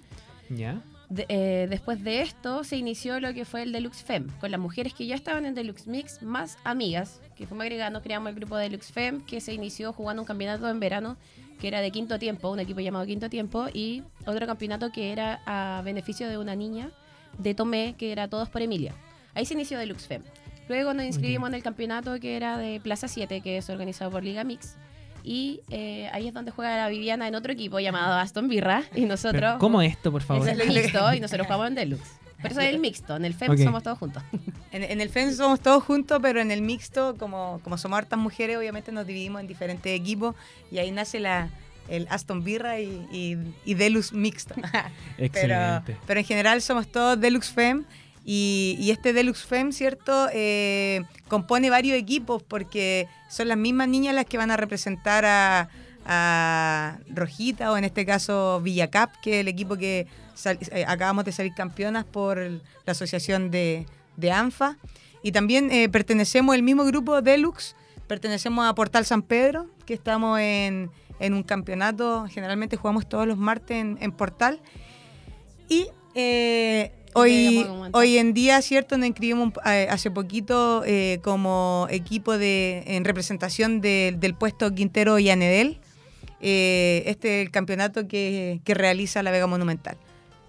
¿Ya? 0.49 0.81
De- 1.09 1.25
eh, 1.29 1.67
después 1.69 2.03
de 2.03 2.21
esto 2.21 2.63
se 2.63 2.77
inició 2.77 3.19
lo 3.19 3.33
que 3.33 3.45
fue 3.45 3.63
el 3.63 3.71
Deluxe 3.71 4.03
Fem, 4.03 4.27
con 4.39 4.49
las 4.51 4.59
mujeres 4.59 4.93
que 4.93 5.05
ya 5.05 5.15
estaban 5.15 5.45
en 5.45 5.53
Deluxe 5.53 5.87
Mix, 5.87 6.21
más 6.23 6.57
amigas, 6.63 7.21
que 7.35 7.45
fuimos 7.45 7.63
agregando, 7.63 8.01
creamos 8.01 8.29
el 8.29 8.35
grupo 8.35 8.55
Deluxe 8.57 8.91
Fem, 8.91 9.21
que 9.25 9.39
se 9.41 9.53
inició 9.53 9.93
jugando 9.93 10.21
un 10.21 10.25
campeonato 10.25 10.67
en 10.69 10.79
verano, 10.79 11.17
que 11.59 11.67
era 11.67 11.81
de 11.81 11.91
quinto 11.91 12.17
tiempo, 12.19 12.49
un 12.49 12.59
equipo 12.59 12.79
llamado 12.79 13.05
Quinto 13.05 13.29
Tiempo, 13.29 13.67
y 13.73 14.03
otro 14.25 14.45
campeonato 14.47 14.91
que 14.91 15.11
era 15.11 15.41
a 15.45 15.81
beneficio 15.83 16.27
de 16.27 16.37
una 16.37 16.55
niña 16.55 16.91
de 17.37 17.53
Tomé, 17.53 17.95
que 17.97 18.11
era 18.11 18.27
Todos 18.27 18.49
por 18.49 18.61
Emilia. 18.61 18.93
Ahí 19.35 19.45
se 19.45 19.53
inició 19.53 19.77
Deluxe 19.77 20.07
Fem. 20.07 20.23
Luego 20.67 20.93
nos 20.93 21.05
inscribimos 21.05 21.49
en 21.49 21.55
el 21.55 21.63
campeonato 21.63 22.19
que 22.19 22.35
era 22.37 22.57
de 22.57 22.79
Plaza 22.79 23.07
7, 23.07 23.41
que 23.41 23.57
es 23.57 23.69
organizado 23.69 24.09
por 24.11 24.23
Liga 24.23 24.43
Mix. 24.43 24.77
Y 25.23 25.61
eh, 25.69 26.09
ahí 26.11 26.27
es 26.27 26.33
donde 26.33 26.51
juega 26.51 26.75
la 26.77 26.89
Viviana 26.89 27.27
en 27.27 27.35
otro 27.35 27.53
equipo 27.53 27.79
llamado 27.79 28.15
Aston 28.19 28.47
Birra. 28.49 28.83
Y 28.95 29.05
nosotros. 29.05 29.33
Pero, 29.41 29.57
¿Cómo 29.59 29.81
esto, 29.81 30.11
por 30.11 30.21
favor? 30.21 30.47
Es 30.47 30.59
el 30.59 30.67
mixto 30.73 31.13
y 31.13 31.19
nosotros 31.19 31.47
jugamos 31.47 31.67
en 31.67 31.75
Deluxe. 31.75 32.11
Por 32.41 32.51
eso 32.51 32.59
es 32.59 32.73
el 32.73 32.79
mixto. 32.79 33.15
En 33.15 33.23
el 33.23 33.33
FEM 33.33 33.51
Ok. 33.51 33.59
somos 33.59 33.83
todos 33.83 33.97
juntos. 33.97 34.21
En, 34.71 34.83
en 34.83 34.99
el 34.99 35.07
FEM 35.09 35.31
somos 35.33 35.61
todos 35.61 35.81
juntos, 35.83 36.19
pero 36.21 36.41
en 36.41 36.51
el 36.51 36.61
mixto, 36.61 37.15
como, 37.17 37.61
como 37.63 37.77
somos 37.77 37.97
hartas 37.99 38.19
mujeres, 38.19 38.57
obviamente 38.57 38.91
nos 38.91 39.07
dividimos 39.07 39.39
en 39.39 39.47
diferentes 39.47 39.97
equipos 39.97 40.35
y 40.69 40.79
ahí 40.79 40.91
nace 40.91 41.21
la, 41.21 41.47
el 41.87 42.05
Aston 42.09 42.43
Birra 42.43 42.81
y, 42.81 43.07
y, 43.13 43.37
y 43.63 43.73
Deluxe 43.75 44.11
mixto. 44.11 44.55
pero, 45.17 45.25
Excelente. 45.25 45.97
pero 46.05 46.19
en 46.19 46.25
general 46.25 46.61
somos 46.61 46.87
todos 46.87 47.17
Deluxe 47.17 47.49
FEM 47.53 47.85
y, 48.25 48.77
y 48.79 48.91
este 48.91 49.13
Deluxe 49.13 49.43
FEM, 49.45 49.71
¿cierto? 49.71 50.27
Eh, 50.33 51.01
compone 51.27 51.69
varios 51.69 51.97
equipos 51.97 52.41
porque 52.43 53.07
son 53.29 53.47
las 53.47 53.57
mismas 53.57 53.87
niñas 53.87 54.15
las 54.15 54.25
que 54.25 54.37
van 54.37 54.51
a 54.51 54.57
representar 54.57 55.25
a, 55.25 55.69
a 56.05 56.99
Rojita 57.09 57.71
o 57.71 57.77
en 57.77 57.83
este 57.83 58.05
caso 58.05 58.61
Villacap, 58.61 59.11
que 59.21 59.35
es 59.35 59.41
el 59.41 59.47
equipo 59.47 59.75
que 59.75 60.07
sal- 60.35 60.59
eh, 60.71 60.85
acabamos 60.87 61.25
de 61.25 61.31
salir 61.31 61.53
campeonas 61.53 62.05
por 62.05 62.37
la 62.37 62.61
asociación 62.91 63.51
de, 63.51 63.85
de 64.17 64.31
ANFA. 64.31 64.77
Y 65.21 65.31
también 65.31 65.71
eh, 65.71 65.87
pertenecemos 65.89 66.53
al 66.53 66.63
mismo 66.63 66.83
grupo 66.83 67.21
Deluxe, 67.21 67.75
pertenecemos 68.07 68.65
a 68.65 68.75
Portal 68.75 69.05
San 69.05 69.21
Pedro, 69.21 69.67
que 69.85 69.93
estamos 69.93 70.37
en, 70.39 70.91
en 71.19 71.33
un 71.33 71.43
campeonato, 71.43 72.25
generalmente 72.29 72.75
jugamos 72.75 73.07
todos 73.07 73.25
los 73.25 73.37
martes 73.37 73.77
en, 73.77 73.97
en 74.01 74.11
Portal. 74.11 74.59
Y 75.69 75.87
eh, 76.13 76.91
hoy, 77.15 77.65
hoy 77.93 78.17
en 78.17 78.33
día, 78.33 78.61
¿cierto? 78.61 78.97
Nos 78.97 79.07
inscribimos 79.07 79.53
eh, 79.65 79.87
hace 79.89 80.11
poquito 80.11 80.83
eh, 80.85 81.19
como 81.23 81.87
equipo 81.89 82.37
de, 82.37 82.83
en 82.87 83.05
representación 83.05 83.81
de- 83.81 84.15
del 84.17 84.35
puesto 84.35 84.73
Quintero 84.73 85.19
y 85.19 85.29
Anedel. 85.29 85.79
Eh, 86.41 87.03
este 87.05 87.39
es 87.41 87.45
el 87.45 87.51
campeonato 87.51 88.07
que, 88.07 88.59
que 88.63 88.73
realiza 88.73 89.23
la 89.23 89.31
Vega 89.31 89.47
Monumental. 89.47 89.97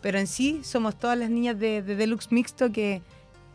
Pero 0.01 0.19
en 0.19 0.27
sí 0.27 0.61
somos 0.65 0.99
todas 0.99 1.17
las 1.19 1.31
niñas 1.31 1.59
de, 1.59 1.81
de 1.83 1.97
Deluxe 1.97 2.31
Mixto 2.33 2.73
que, 2.73 3.01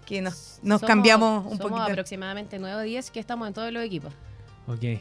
que 0.05 0.21
nos, 0.21 0.59
nos 0.63 0.81
Somos- 0.81 0.87
cambiamos 0.87 1.45
un 1.45 1.57
somos 1.57 1.71
poquito. 1.73 1.91
aproximadamente 1.91 2.57
9 2.59 2.75
o 2.75 2.81
10 2.81 3.11
que 3.11 3.19
estamos 3.19 3.47
en 3.47 3.53
todos 3.53 3.71
los 3.73 3.83
equipos. 3.83 4.13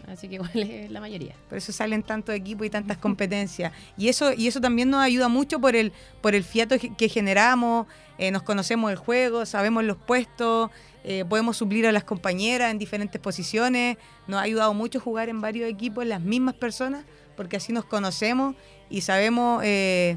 Así 0.08 0.28
que 0.28 0.36
igual 0.36 0.50
es 0.54 0.90
la 0.90 1.00
mayoría. 1.00 1.34
Por 1.48 1.58
eso 1.58 1.72
salen 1.72 2.02
tantos 2.02 2.34
equipos 2.34 2.66
y 2.66 2.70
tantas 2.70 2.98
competencias. 2.98 3.72
Y 3.96 4.08
eso, 4.08 4.32
y 4.32 4.46
eso 4.48 4.60
también 4.60 4.90
nos 4.90 5.00
ayuda 5.02 5.28
mucho 5.28 5.60
por 5.60 5.76
el, 5.76 5.92
por 6.20 6.34
el 6.34 6.44
fiato 6.44 6.78
que- 6.78 6.94
que 6.94 7.08
generamos, 7.08 7.86
eh, 8.18 8.30
nos 8.30 8.42
conocemos 8.42 8.90
el 8.90 8.96
juego, 8.96 9.44
sabemos 9.46 9.84
los 9.84 9.96
puestos, 9.96 10.70
eh, 11.04 11.24
podemos 11.28 11.56
suplir 11.56 11.86
a 11.86 11.92
las 11.92 12.04
compañeras 12.04 12.70
en 12.70 12.78
diferentes 12.78 13.20
posiciones. 13.20 13.96
Nos 14.26 14.40
ha 14.40 14.42
ayudado 14.42 14.74
mucho 14.74 15.00
jugar 15.00 15.28
en 15.28 15.40
varios 15.40 15.70
equipos, 15.70 16.04
las 16.06 16.20
mismas 16.20 16.54
personas, 16.54 17.04
porque 17.36 17.56
así 17.56 17.72
nos 17.72 17.84
conocemos 17.84 18.56
y 18.90 19.02
sabemos, 19.02 19.62
eh, 19.64 20.16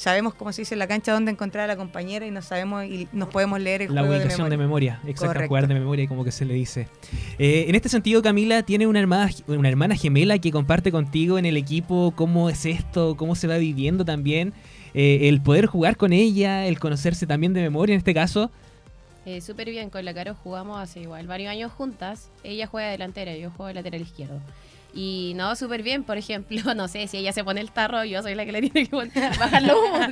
sabemos 0.00 0.32
cómo 0.34 0.50
se 0.52 0.62
dice 0.62 0.74
en 0.74 0.78
la 0.78 0.86
cancha 0.88 1.12
dónde 1.12 1.30
encontrar 1.30 1.64
a 1.64 1.66
la 1.66 1.76
compañera 1.76 2.26
y 2.26 2.30
nos 2.30 2.46
sabemos 2.46 2.84
y 2.86 3.06
nos 3.12 3.28
podemos 3.28 3.60
leer 3.60 3.82
el 3.82 3.94
La 3.94 4.00
juego 4.00 4.16
ubicación 4.16 4.46
de 4.46 4.50
de 4.50 4.56
memoria. 4.56 4.92
memoria, 4.94 5.10
exacto, 5.10 5.26
Correcto. 5.34 5.48
jugar 5.48 5.68
de 5.68 5.74
memoria, 5.74 6.08
como 6.08 6.24
que 6.24 6.32
se 6.32 6.44
le 6.46 6.54
dice. 6.54 6.88
Eh, 7.38 7.66
en 7.68 7.74
este 7.74 7.88
sentido, 7.90 8.22
Camila 8.22 8.62
tiene 8.62 8.86
una 8.86 8.98
hermana, 8.98 9.30
una 9.46 9.68
hermana 9.68 9.94
gemela 9.96 10.38
que 10.38 10.50
comparte 10.50 10.90
contigo 10.90 11.38
en 11.38 11.44
el 11.44 11.56
equipo. 11.58 12.14
¿Cómo 12.16 12.48
es 12.48 12.64
esto? 12.64 13.14
¿Cómo 13.16 13.34
se 13.34 13.46
va 13.46 13.58
viviendo 13.58 14.04
también? 14.06 14.54
Eh, 14.94 15.28
el 15.28 15.40
poder 15.42 15.66
jugar 15.66 15.96
con 15.98 16.12
ella, 16.14 16.66
el 16.66 16.78
conocerse 16.80 17.26
también 17.26 17.52
de 17.52 17.60
memoria 17.60 17.92
en 17.92 17.98
este 17.98 18.14
caso. 18.14 18.50
Eh, 19.26 19.42
Súper 19.42 19.68
bien, 19.68 19.90
con 19.90 20.02
la 20.06 20.14
Caro 20.14 20.34
jugamos 20.34 20.80
hace 20.80 21.00
igual 21.00 21.26
varios 21.26 21.50
años 21.50 21.70
juntas. 21.72 22.30
Ella 22.42 22.66
juega 22.66 22.88
delantera, 22.88 23.36
yo 23.36 23.50
juego 23.50 23.66
de 23.68 23.74
lateral 23.74 24.00
izquierdo. 24.00 24.40
Y 24.92 25.32
no, 25.36 25.54
súper 25.56 25.82
bien, 25.82 26.04
por 26.04 26.18
ejemplo, 26.18 26.74
no 26.74 26.88
sé, 26.88 27.06
si 27.06 27.18
ella 27.18 27.32
se 27.32 27.44
pone 27.44 27.60
el 27.60 27.70
tarro, 27.70 28.04
yo 28.04 28.22
soy 28.22 28.34
la 28.34 28.44
que 28.44 28.52
le 28.52 28.60
tiene 28.62 28.88
que 28.88 28.96
bajar 29.38 29.62
los 29.62 29.76
humos. 29.76 30.08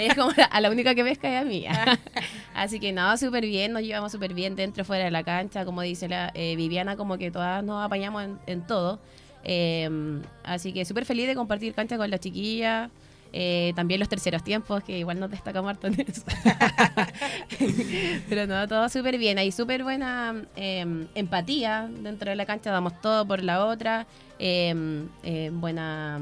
Es 0.00 0.14
como 0.14 0.32
a 0.50 0.60
la 0.60 0.70
única 0.70 0.94
que 0.94 1.04
pesca 1.04 1.28
es 1.28 1.42
a 1.42 1.44
mí. 1.44 1.66
Así 2.54 2.80
que 2.80 2.92
no, 2.92 3.16
súper 3.16 3.44
bien, 3.46 3.72
nos 3.72 3.82
llevamos 3.82 4.12
súper 4.12 4.34
bien 4.34 4.56
dentro, 4.56 4.84
fuera 4.84 5.04
de 5.04 5.10
la 5.10 5.22
cancha, 5.22 5.64
como 5.64 5.82
dice 5.82 6.08
la 6.08 6.30
eh, 6.34 6.56
Viviana, 6.56 6.96
como 6.96 7.18
que 7.18 7.30
todas 7.30 7.62
nos 7.62 7.84
apañamos 7.84 8.24
en, 8.24 8.38
en 8.46 8.66
todo. 8.66 9.00
Eh, 9.46 10.22
así 10.42 10.72
que 10.72 10.86
súper 10.86 11.04
feliz 11.04 11.26
de 11.26 11.34
compartir 11.34 11.74
cancha 11.74 11.98
con 11.98 12.10
la 12.10 12.18
chiquilla. 12.18 12.90
Eh, 13.36 13.72
también 13.74 13.98
los 13.98 14.08
terceros 14.08 14.44
tiempos, 14.44 14.84
que 14.84 14.96
igual 14.96 15.18
nos 15.18 15.28
destacamos 15.28 15.68
harto 15.70 15.88
en 15.88 16.00
eso. 16.00 16.22
Pero 18.28 18.46
no, 18.46 18.66
todo 18.68 18.88
súper 18.88 19.18
bien. 19.18 19.38
Hay 19.38 19.50
súper 19.52 19.82
buena 19.82 20.34
eh, 20.56 21.06
empatía 21.14 21.88
dentro 22.00 22.30
de 22.30 22.36
la 22.36 22.46
cancha, 22.46 22.70
damos 22.70 23.00
todo 23.00 23.26
por 23.26 23.42
la 23.42 23.64
otra. 23.66 24.06
eh, 24.38 25.04
eh, 25.22 25.50
buena 25.52 26.20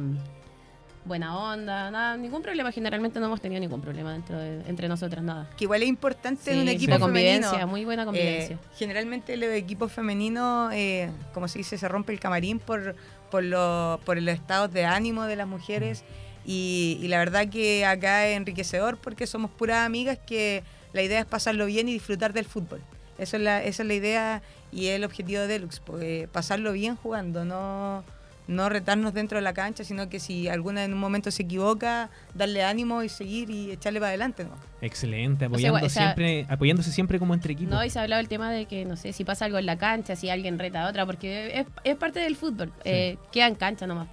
buena 1.05 1.37
onda, 1.37 1.91
nada, 1.91 2.17
ningún 2.17 2.43
problema. 2.43 2.71
Generalmente 2.71 3.19
no 3.19 3.27
hemos 3.27 3.41
tenido 3.41 3.61
ningún 3.61 3.81
problema 3.81 4.13
dentro 4.13 4.39
de, 4.39 4.63
entre 4.69 4.87
nosotras, 4.89 5.23
nada. 5.25 5.51
Que 5.57 5.65
igual 5.65 5.83
es 5.83 5.89
importante 5.89 6.53
en 6.53 6.61
un 6.61 6.69
Sí, 6.69 6.75
equipo 6.75 6.99
convivencia, 7.01 7.51
femenino. 7.51 7.67
muy 7.67 7.85
buena 7.85 8.05
convivencia. 8.05 8.55
Eh, 8.55 8.69
generalmente 8.77 9.37
los 9.37 9.51
equipos 9.51 9.91
femeninos, 9.93 10.73
eh, 10.73 11.11
como 11.35 11.49
se 11.49 11.59
dice, 11.59 11.77
se 11.77 11.89
rompe 11.89 12.13
el 12.13 12.21
camarín 12.21 12.61
por, 12.61 12.95
por, 13.33 13.43
los 13.43 13.99
por 14.03 14.23
los 14.23 14.33
estados 14.35 14.73
de 14.73 14.85
ánimo 14.85 15.25
de 15.25 15.35
las 15.37 15.49
mujeres. 15.49 16.05
Y, 16.45 16.99
y 17.01 17.09
la 17.09 17.19
verdad 17.19 17.49
que 17.49 17.85
acá 17.87 18.27
es 18.27 18.37
enriquecedor 18.37 18.97
porque 18.99 19.27
somos 19.27 19.51
puras 19.51 19.87
amigas 19.87 20.19
que 20.27 20.63
la 20.93 21.03
idea 21.03 21.21
es 21.21 21.27
pasarlo 21.27 21.67
bien 21.67 21.89
y 21.89 21.93
disfrutar 21.93 22.33
del 22.33 22.45
fútbol. 22.45 22.81
Eso 23.19 23.37
es 23.37 23.43
la, 23.43 23.63
esa 23.63 23.83
es 23.83 23.87
la 23.89 23.95
idea 23.95 24.43
y 24.73 24.87
es 24.89 24.97
el 24.97 25.05
objetivo 25.05 25.43
de 25.43 25.47
Deluxe, 25.47 25.81
porque 25.81 26.29
pasarlo 26.33 26.73
bien 26.73 26.97
jugando, 26.97 27.45
no, 27.45 28.03
no 28.49 28.69
retarnos 28.69 29.15
dentro 29.15 29.37
de 29.39 29.43
la 29.43 29.53
cancha, 29.53 29.85
sino 29.85 30.09
que 30.09 30.19
si 30.19 30.49
alguna 30.49 30.83
en 30.85 30.93
un 30.93 30.99
momento 30.99 31.31
se 31.31 31.43
equivoca, 31.45 32.11
darle 32.35 32.65
ánimo 32.65 33.03
y 33.03 33.09
seguir 33.09 33.51
y 33.51 33.71
echarle 33.71 34.01
para 34.01 34.09
adelante. 34.09 34.45
¿no? 34.45 34.51
Excelente, 34.81 35.47
O 35.47 35.51
sea, 35.51 35.69
apoyando 35.71 35.87
o 35.87 35.91
sea- 35.91 36.03
siempre, 36.15 36.47
apoyándose 36.49 36.91
siempre 36.91 37.19
como 37.19 37.35
entre 37.35 37.53
equipos. 37.53 37.73
No, 37.73 37.85
y 37.85 37.91
se 37.91 37.99
ha 37.99 38.03
hablado 38.03 38.21
el 38.21 38.29
tema 38.29 38.51
de 38.51 38.65
que, 38.67 38.85
no 38.87 38.97
sé, 38.97 39.13
si 39.13 39.25
pasa 39.25 39.45
algo 39.45 39.59
en 39.59 39.67
la 39.67 39.79
cancha, 39.79 40.17
si 40.17 40.29
alguien 40.31 40.59
reta 40.59 40.85
a 40.87 40.89
otra, 40.91 41.07
porque 41.07 41.61
es, 41.61 41.67
es 41.85 41.97
parte 41.97 42.19
del 42.21 42.35
fútbol. 42.35 42.73
Eh, 42.85 43.19
queda 43.31 43.47
en 43.47 43.55
cancha 43.55 43.87
nomás. 43.87 44.09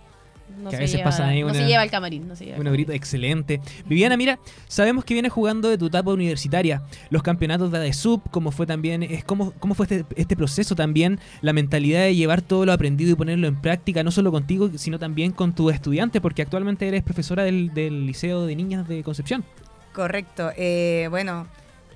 No, 0.57 0.69
Que 0.69 0.75
a 0.75 0.79
veces 0.79 0.97
lleva, 0.97 1.09
pasa 1.11 1.27
ahí 1.27 1.41
no 1.41 1.53
se 1.53 1.59
una- 1.59 1.67
lleva 1.67 1.83
el 1.83 1.91
camarín. 1.91 2.27
No 2.27 2.35
se 2.35 2.45
lleva 2.45 2.57
el 2.57 2.67
Un 2.67 2.73
grito 2.73 2.91
excelente. 2.91 3.61
Viviana, 3.85 4.17
mira, 4.17 4.39
sabemos 4.67 5.05
que 5.05 5.13
vienes 5.13 5.31
jugando 5.31 5.69
de 5.69 5.77
tu 5.77 5.85
etapa 5.87 6.11
universitaria, 6.11 6.81
los 7.09 7.23
campeonatos 7.23 7.71
de 7.71 7.77
ADESUB, 7.77 8.21
cómo 8.31 8.51
fue 8.51 8.65
también, 8.65 9.03
es 9.03 9.23
cómo, 9.23 9.53
cómo 9.59 9.73
fue 9.75 9.85
este, 9.85 10.05
este 10.15 10.35
proceso 10.35 10.75
también, 10.75 11.19
la 11.41 11.53
mentalidad 11.53 12.01
de 12.01 12.15
llevar 12.15 12.41
todo 12.41 12.65
lo 12.65 12.73
aprendido 12.73 13.11
y 13.11 13.15
ponerlo 13.15 13.47
en 13.47 13.55
práctica, 13.61 14.03
no 14.03 14.11
solo 14.11 14.31
contigo, 14.31 14.69
sino 14.75 14.99
también 14.99 15.31
con 15.31 15.53
tus 15.53 15.73
estudiantes, 15.73 16.21
porque 16.21 16.41
actualmente 16.41 16.87
eres 16.87 17.03
profesora 17.03 17.43
del, 17.43 17.73
del 17.73 18.05
Liceo 18.05 18.45
de 18.45 18.55
Niñas 18.55 18.87
de 18.87 19.03
Concepción. 19.03 19.45
Correcto. 19.93 20.51
Eh, 20.57 21.07
bueno, 21.09 21.47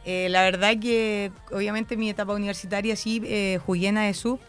eh, 0.06 0.28
la 0.30 0.42
verdad 0.44 0.78
que 0.80 1.32
obviamente 1.52 1.96
mi 1.98 2.10
etapa 2.10 2.34
universitaria 2.34 2.96
sí 2.96 3.22
eh, 3.26 3.60
jugué 3.66 3.88
en 3.88 3.98
AESUB 3.98 4.40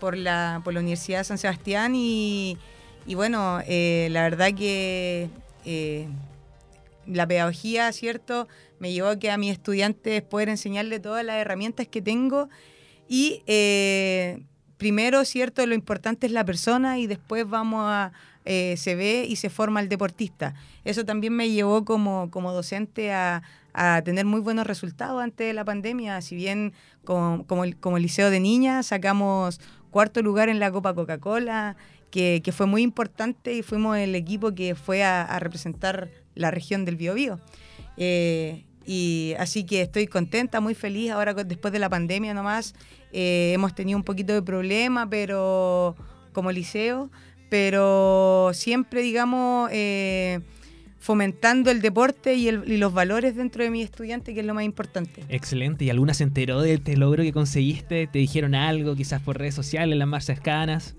por 0.00 0.16
la, 0.16 0.60
por 0.64 0.72
la 0.74 0.80
Universidad 0.80 1.18
de 1.18 1.24
San 1.24 1.38
Sebastián 1.38 1.94
y, 1.94 2.56
y 3.06 3.14
bueno, 3.14 3.60
eh, 3.66 4.08
la 4.10 4.22
verdad 4.22 4.52
que 4.54 5.28
eh, 5.64 6.06
la 7.06 7.26
pedagogía, 7.26 7.92
¿cierto? 7.92 8.48
Me 8.78 8.92
llevó 8.92 9.08
a 9.08 9.18
que 9.18 9.30
a 9.30 9.36
mis 9.36 9.52
estudiantes 9.52 10.22
poder 10.22 10.48
enseñarle 10.48 11.00
todas 11.00 11.24
las 11.24 11.36
herramientas 11.36 11.88
que 11.88 12.00
tengo 12.00 12.48
y 13.08 13.42
eh, 13.46 14.42
primero, 14.76 15.24
¿cierto? 15.24 15.66
Lo 15.66 15.74
importante 15.74 16.26
es 16.26 16.32
la 16.32 16.44
persona 16.44 16.98
y 16.98 17.06
después 17.06 17.48
vamos 17.48 17.84
a, 17.86 18.12
se 18.44 18.94
ve 18.96 19.26
y 19.28 19.36
se 19.36 19.50
forma 19.50 19.80
el 19.80 19.88
deportista. 19.88 20.54
Eso 20.84 21.04
también 21.04 21.32
me 21.34 21.50
llevó 21.50 21.84
como, 21.84 22.30
como 22.30 22.52
docente 22.52 23.12
a, 23.12 23.42
tener 24.04 24.26
muy 24.26 24.40
buenos 24.40 24.66
resultados 24.66 25.22
antes 25.22 25.46
de 25.46 25.54
la 25.54 25.64
pandemia. 25.64 26.20
Si 26.20 26.36
bien 26.36 26.74
como, 27.04 27.46
como, 27.46 27.64
como 27.80 27.98
Liceo 27.98 28.28
de 28.28 28.38
Niñas 28.38 28.86
sacamos 28.86 29.60
cuarto 29.90 30.22
lugar 30.22 30.48
en 30.48 30.58
la 30.58 30.70
Copa 30.72 30.94
Coca-Cola, 30.94 31.76
que, 32.12 32.40
que 32.44 32.52
fue 32.52 32.66
muy 32.66 32.82
importante 32.82 33.52
y 33.54 33.62
fuimos 33.62 33.96
el 33.96 34.14
equipo 34.14 34.54
que 34.54 34.76
fue 34.76 35.02
a, 35.02 35.22
a 35.22 35.40
representar 35.40 36.10
la 36.36 36.52
región 36.52 36.84
del 36.84 36.94
Biobío. 36.96 37.40
Eh, 37.96 38.64
y 38.86 39.34
así 39.38 39.64
que 39.64 39.82
estoy 39.82 40.06
contenta, 40.06 40.60
muy 40.60 40.74
feliz. 40.74 41.10
Ahora 41.10 41.34
después 41.34 41.72
de 41.72 41.78
la 41.80 41.88
pandemia 41.88 42.34
nomás 42.34 42.74
eh, 43.12 43.52
hemos 43.54 43.74
tenido 43.74 43.96
un 43.98 44.04
poquito 44.04 44.32
de 44.32 44.42
problema, 44.42 45.08
pero 45.10 45.96
como 46.32 46.50
liceo, 46.52 47.10
pero 47.50 48.50
siempre 48.54 49.02
digamos 49.02 49.68
eh, 49.72 50.40
fomentando 50.98 51.70
el 51.70 51.80
deporte 51.80 52.34
y, 52.34 52.48
el- 52.48 52.64
y 52.66 52.76
los 52.76 52.92
valores 52.92 53.36
dentro 53.36 53.62
de 53.64 53.70
mis 53.70 53.84
estudiantes, 53.84 54.34
que 54.34 54.40
es 54.40 54.46
lo 54.46 54.54
más 54.54 54.64
importante. 54.64 55.22
Excelente. 55.28 55.84
¿Y 55.84 55.90
alguna 55.90 56.14
se 56.14 56.24
enteró 56.24 56.60
de 56.62 56.74
este 56.74 56.96
logro 56.96 57.22
que 57.22 57.32
conseguiste? 57.32 58.06
¿Te 58.06 58.18
dijeron 58.18 58.54
algo, 58.54 58.94
quizás 58.96 59.20
por 59.20 59.38
redes 59.38 59.54
sociales, 59.54 59.98
las 59.98 60.08
más 60.08 60.24
cercanas? 60.24 60.94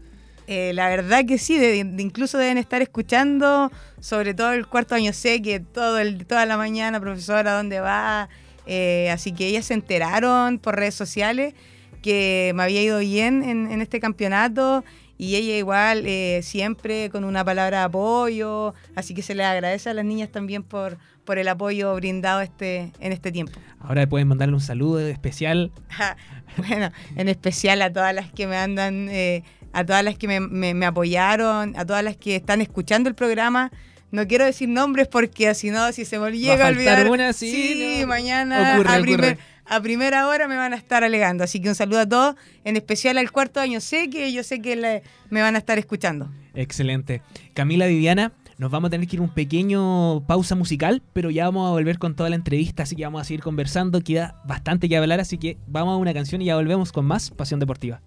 Eh, 0.48 0.72
la 0.74 0.90
verdad 0.90 1.24
que 1.26 1.38
sí, 1.38 1.58
de- 1.58 1.84
de- 1.84 2.02
incluso 2.04 2.38
deben 2.38 2.58
estar 2.58 2.82
escuchando, 2.82 3.72
sobre 4.00 4.34
todo 4.34 4.52
el 4.54 4.68
cuarto 4.68 4.96
año 4.96 5.14
C, 5.14 5.42
que 5.42 5.60
todo 5.62 6.00
el, 6.00 6.26
toda 6.26 6.46
la 6.46 6.58
mañana, 6.58 7.00
profesora, 7.00 7.54
¿dónde 7.54 7.80
va? 7.80 8.28
Eh, 8.66 9.10
así 9.12 9.32
que 9.34 9.48
ellas 9.48 9.66
se 9.66 9.74
enteraron 9.74 10.60
por 10.60 10.76
redes 10.76 10.96
sociales 10.96 11.54
que 12.02 12.52
me 12.56 12.64
había 12.64 12.82
ido 12.82 13.00
bien 13.00 13.44
en, 13.44 13.72
en 13.72 13.82
este 13.82 14.00
campeonato 14.02 14.84
y 15.18 15.36
ella 15.36 15.56
igual 15.56 16.04
eh, 16.06 16.42
siempre 16.44 17.10
con 17.10 17.24
una 17.24 17.46
palabra 17.46 17.80
de 17.80 17.84
apoyo, 17.86 18.74
así 18.96 19.14
que 19.14 19.22
se 19.22 19.36
les 19.36 19.46
agradece 19.46 19.90
a 19.90 19.94
las 19.94 20.04
niñas 20.04 20.30
también 20.30 20.64
por, 20.64 20.98
por 21.24 21.38
el 21.38 21.48
apoyo 21.48 21.96
brindado 21.96 22.42
este, 22.42 22.92
en 23.00 23.14
este 23.14 23.32
tiempo. 23.32 23.58
Ahora 23.80 24.06
pueden 24.08 24.28
mandarle 24.28 24.56
un 24.56 24.60
saludo 24.62 25.00
especial. 25.00 25.72
bueno, 26.58 26.92
en 27.16 27.30
especial 27.30 27.82
a 27.82 27.94
todas 27.94 28.14
las 28.14 28.32
que 28.32 28.48
me 28.48 28.58
andan, 28.58 29.08
eh, 29.10 29.44
a 29.74 29.84
todas 29.86 30.04
las 30.04 30.18
que 30.18 30.28
me, 30.28 30.40
me- 30.40 30.74
me 30.74 30.86
apoyaron, 30.86 31.76
a 31.78 31.86
todas 31.86 32.04
las 32.04 32.16
que 32.16 32.36
están 32.38 32.62
escuchando 32.62 33.10
el 33.10 33.16
programa. 33.16 33.72
No 34.12 34.28
quiero 34.28 34.46
decir 34.46 34.70
nombres 34.70 35.08
porque 35.08 35.54
si 35.56 35.72
no, 35.72 35.92
si 35.92 36.06
se 36.06 36.20
me 36.20 36.32
llega 36.32 36.54
a 36.54 36.58
faltar 36.58 36.74
olvidar. 37.00 37.10
una, 37.10 37.34
sí, 37.34 38.00
no. 38.02 38.08
mañana 38.08 38.76
Ocurre, 38.76 38.90
a, 38.94 39.02
primer- 39.02 39.38
a 39.66 39.82
primera 39.82 40.28
hora 40.28 40.48
me 40.48 40.56
van 40.56 40.72
a 40.74 40.76
estar 40.76 41.04
alegando. 41.04 41.44
Así 41.44 41.60
que 41.60 41.68
un 41.70 41.74
saludo 41.76 42.00
a 42.02 42.08
todos, 42.08 42.36
en 42.64 42.76
especial 42.78 43.18
al 43.18 43.32
cuarto 43.32 43.60
año. 43.60 43.82
Sé 43.82 44.10
que 44.12 44.32
yo 44.32 44.44
sé 44.44 44.62
que 44.62 44.76
le- 44.76 45.02
me 45.32 45.42
van 45.42 45.56
a 45.56 45.58
estar 45.58 45.80
escuchando. 45.80 46.30
Excelente. 46.54 47.24
Camila 47.56 47.88
Viviana, 47.88 48.34
nos 48.60 48.70
vamos 48.70 48.90
a 48.90 48.92
tener 48.92 49.08
que 49.08 49.16
ir 49.16 49.20
a 49.20 49.24
un 49.24 49.34
pequeño 49.34 50.24
pausa 50.28 50.54
musical, 50.54 51.02
pero 51.14 51.32
ya 51.32 51.46
vamos 51.46 51.68
a 51.68 51.72
volver 51.72 51.98
con 51.98 52.16
toda 52.16 52.30
la 52.30 52.36
entrevista, 52.36 52.84
así 52.84 52.96
que 52.96 53.04
vamos 53.06 53.22
a 53.22 53.26
seguir 53.26 53.42
conversando. 53.42 54.00
Queda 54.02 54.36
bastante 54.46 54.88
que 54.88 54.96
hablar, 54.96 55.20
así 55.22 55.40
que 55.40 55.58
vamos 55.66 55.94
a 55.94 55.98
una 55.98 56.14
canción 56.14 56.40
y 56.44 56.46
ya 56.46 56.56
volvemos 56.56 56.92
con 56.92 57.06
más 57.06 57.32
Pasión 57.32 57.60
Deportiva. 57.60 58.00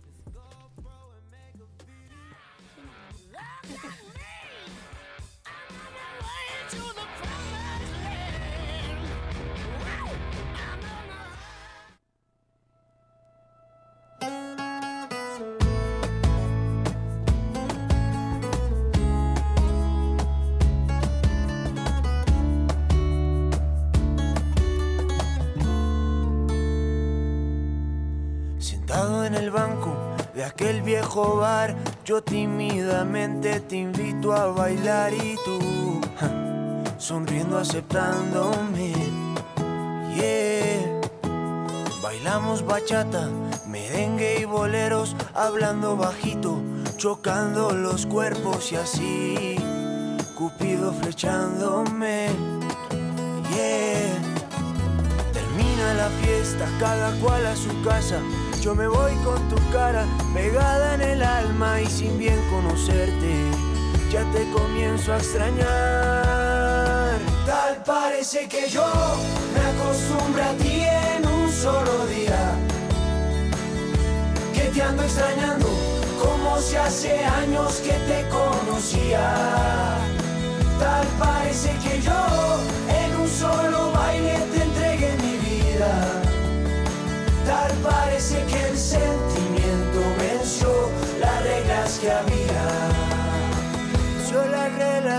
Viejo 30.87 31.39
bar, 31.39 31.75
yo 32.05 32.23
tímidamente 32.23 33.59
te 33.59 33.77
invito 33.77 34.33
a 34.33 34.47
bailar 34.47 35.13
y 35.13 35.37
tú, 35.45 36.01
sonriendo 36.97 37.59
aceptándome. 37.59 38.93
Yeah. 40.15 41.01
Bailamos 42.01 42.65
bachata, 42.65 43.29
merengue 43.67 44.39
y 44.41 44.45
boleros, 44.45 45.17
hablando 45.35 45.97
bajito, 45.97 46.63
chocando 46.97 47.73
los 47.73 48.07
cuerpos 48.07 48.71
y 48.71 48.77
así, 48.77 49.57
Cupido 50.37 50.93
flechándome. 50.93 52.29
Yeah. 53.53 54.23
Termina 55.33 55.95
la 55.95 56.09
fiesta, 56.23 56.69
cada 56.79 57.11
cual 57.19 57.45
a 57.45 57.57
su 57.57 57.83
casa. 57.83 58.21
Yo 58.67 58.75
me 58.75 58.89
voy 58.89 59.15
con 59.25 59.49
tu 59.49 59.55
cara 59.71 60.05
pegada 60.35 60.97
en 60.97 61.01
el 61.01 61.23
alma 61.23 61.81
y 61.81 61.87
sin 61.87 62.19
bien 62.19 62.37
conocerte, 62.51 63.33
ya 64.11 64.29
te 64.33 64.51
comienzo 64.51 65.13
a 65.13 65.19
extrañar. 65.19 65.61
Tal 67.47 67.81
parece 67.87 68.49
que 68.49 68.69
yo 68.69 68.85
me 69.55 69.61
acostumbro 69.61 70.43
a 70.43 70.53
ti 70.55 70.83
en 70.83 71.29
un 71.29 71.49
solo 71.53 72.07
día. 72.09 72.57
Que 74.53 74.63
te 74.63 74.83
ando 74.83 75.05
extrañando 75.05 75.69
como 76.21 76.59
si 76.59 76.75
hace 76.75 77.25
años 77.25 77.81
que 77.85 77.93
te 77.93 78.29
conocía. 78.31 79.33
Tal 80.81 81.07
parece 81.21 81.71
que 81.85 82.03
yo 82.03 82.57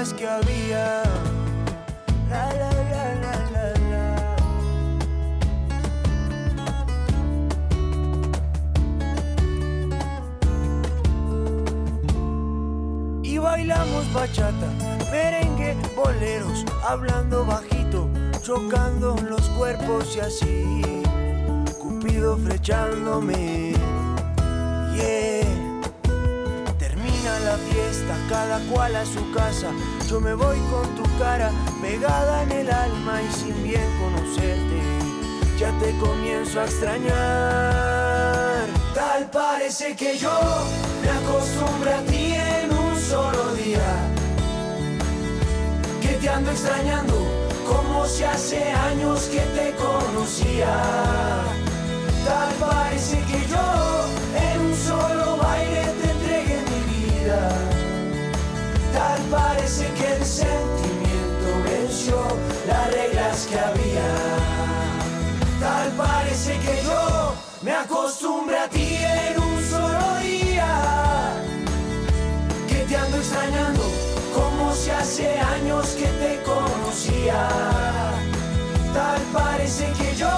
que 0.06 0.28
había. 0.28 1.02
La, 2.30 2.54
la, 2.54 2.72
la, 2.72 3.16
la, 3.16 3.50
la, 3.52 3.74
la. 3.90 4.36
y 13.24 13.38
bailamos 13.40 14.14
bachata, 14.14 14.70
merengue, 15.12 15.76
boleros, 15.96 16.64
hablando 16.88 17.44
bajito, 17.44 18.08
chocando 18.44 19.16
los 19.28 19.50
cuerpos 19.58 20.16
y 20.16 20.20
así, 20.20 20.82
Cupido 21.80 22.38
flechándome. 22.38 23.74
Yeah. 24.96 25.67
La 27.48 27.56
fiesta, 27.60 28.14
cada 28.28 28.60
cual 28.70 28.94
a 28.94 29.06
su 29.06 29.32
casa. 29.32 29.72
Yo 30.10 30.20
me 30.20 30.34
voy 30.34 30.58
con 30.70 30.84
tu 30.96 31.04
cara 31.18 31.50
pegada 31.82 32.44
en 32.44 32.52
el 32.52 32.70
alma 32.70 33.22
y 33.22 33.32
sin 33.32 33.64
bien 33.64 33.88
conocerte, 34.02 34.82
ya 35.58 35.72
te 35.80 35.98
comienzo 35.98 36.60
a 36.60 36.66
extrañar. 36.66 37.08
Tal 38.94 39.30
parece 39.32 39.96
que 39.96 40.18
yo 40.18 40.38
me 41.02 41.10
acostumbré 41.10 41.94
a 41.94 42.02
ti 42.02 42.34
en 42.34 42.78
un 42.78 43.00
solo 43.00 43.54
día 43.54 44.12
que 46.02 46.16
te 46.20 46.28
ando 46.28 46.52
extrañando 46.52 47.16
como 47.66 48.06
si 48.08 48.26
hace 48.26 48.72
años 48.74 49.22
que 49.32 49.40
te 49.56 49.74
conocía. 49.76 50.74
Tal 52.26 52.54
parece 52.60 53.22
que 53.22 53.48
yo 53.48 53.87
parece 59.30 59.86
que 59.94 60.14
el 60.14 60.26
sentimiento 60.26 61.50
venció 61.66 62.16
las 62.68 62.92
reglas 62.94 63.48
que 63.50 63.60
había. 63.60 64.10
Tal 65.60 65.92
parece 65.92 66.58
que 66.60 66.84
yo 66.84 67.34
me 67.62 67.72
acostumbré 67.72 68.58
a 68.58 68.70
ti 68.70 68.98
en 69.02 69.42
un 69.42 69.64
solo 69.64 70.20
día 70.22 71.34
que 72.68 72.76
te 72.88 72.96
ando 72.96 73.18
extrañando 73.18 73.84
como 74.34 74.74
si 74.74 74.92
hace 74.92 75.40
años 75.40 75.88
que 76.00 76.08
te 76.08 76.42
conocía. 76.44 77.48
Tal 78.94 79.22
parece 79.34 79.86
que 79.94 80.16
yo 80.16 80.30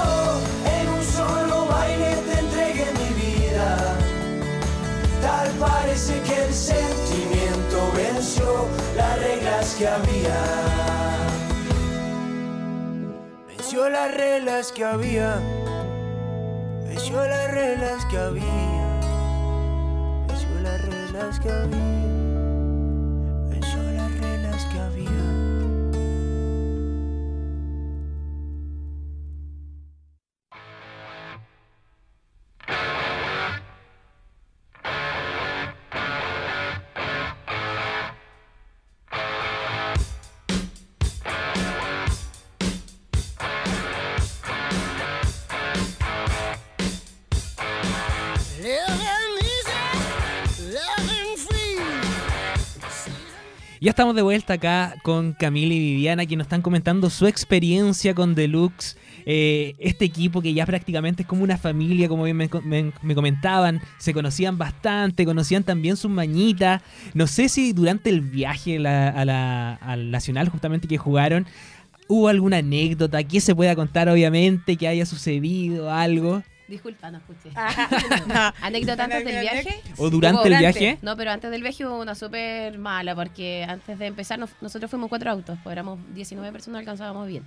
en 0.80 0.89
un 0.89 1.04
solo 1.04 1.65
baile 1.67 2.15
te 2.28 2.39
entregué 2.39 2.88
mi 2.99 3.10
vida. 3.21 3.78
Tal 5.21 5.49
parece 5.60 6.21
que 6.21 6.45
el 6.45 6.54
sentimiento 6.54 7.28
que 9.79 9.87
había. 9.87 10.35
Venció 13.47 13.89
las 13.89 14.13
reglas 14.13 14.73
que 14.73 14.83
había. 14.83 15.39
Venció 16.85 17.25
las 17.25 17.49
reglas 17.49 18.05
que 18.11 18.17
había. 18.17 18.99
Venció 20.27 20.59
las 20.61 20.81
reglas 20.81 21.39
que 21.39 21.49
había. 21.49 21.79
Venció 23.49 23.83
las 23.93 24.19
reglas 24.19 24.65
que 24.65 24.79
había. 24.79 25.38
Ya 53.81 53.91
estamos 53.91 54.13
de 54.13 54.21
vuelta 54.21 54.53
acá 54.55 54.95
con 55.03 55.31
Camila 55.31 55.73
y 55.73 55.79
Viviana, 55.79 56.25
que 56.25 56.35
nos 56.35 56.45
están 56.45 56.61
comentando 56.61 57.09
su 57.09 57.27
experiencia 57.27 58.13
con 58.13 58.35
Deluxe. 58.35 58.97
eh, 59.25 59.75
este 59.79 60.05
equipo 60.05 60.41
que 60.41 60.53
ya 60.53 60.65
prácticamente 60.65 61.21
es 61.21 61.27
como 61.27 61.43
una 61.43 61.57
familia, 61.57 62.07
como 62.09 62.23
bien 62.23 62.35
me, 62.37 62.49
co- 62.49 62.61
me- 62.61 62.91
me 63.03 63.13
comentaban, 63.15 63.79
se 63.99 64.11
conocían 64.13 64.57
bastante, 64.57 65.23
conocían 65.25 65.63
también 65.63 65.97
sus 65.97 66.09
mañitas. 66.09 66.81
No 67.13 67.27
sé 67.27 67.47
si 67.47 67.71
durante 67.73 68.09
el 68.09 68.21
viaje 68.21 68.77
a 68.77 69.23
la- 69.25 69.73
al 69.75 70.09
Nacional, 70.09 70.49
justamente 70.49 70.87
que 70.87 70.97
jugaron, 70.97 71.45
hubo 72.07 72.27
alguna 72.27 72.57
anécdota 72.57 73.23
que 73.23 73.39
se 73.39 73.53
pueda 73.53 73.75
contar, 73.75 74.09
obviamente, 74.09 74.77
que 74.77 74.87
haya 74.87 75.05
sucedido 75.05 75.91
algo. 75.91 76.41
Disculpa, 76.69 77.10
no 77.12 77.17
escuché. 77.17 77.49
No. 78.27 78.53
¿Anécdota 78.62 79.03
antes 79.05 79.25
del 79.25 79.39
viaje? 79.41 79.82
O 79.97 80.10
durante 80.10 80.47
el 80.47 80.58
viaje. 80.58 80.97
No, 81.01 81.17
pero 81.17 81.32
antes 81.32 81.49
del 81.51 81.62
viaje 81.63 81.86
hubo 81.86 81.99
una 81.99 82.13
súper 82.15 82.77
mala, 82.77 83.15
porque 83.15 83.65
antes 83.67 83.97
de 83.97 84.05
empezar 84.05 84.38
nos- 84.39 84.51
nosotros 84.62 84.89
fuimos 84.91 85.10
cuatro 85.10 85.32
autos, 85.32 85.58
pues 85.63 85.71
éramos 85.73 85.99
19 86.13 86.51
personas, 86.51 86.79
alcanzábamos 86.79 87.27
bien. 87.27 87.43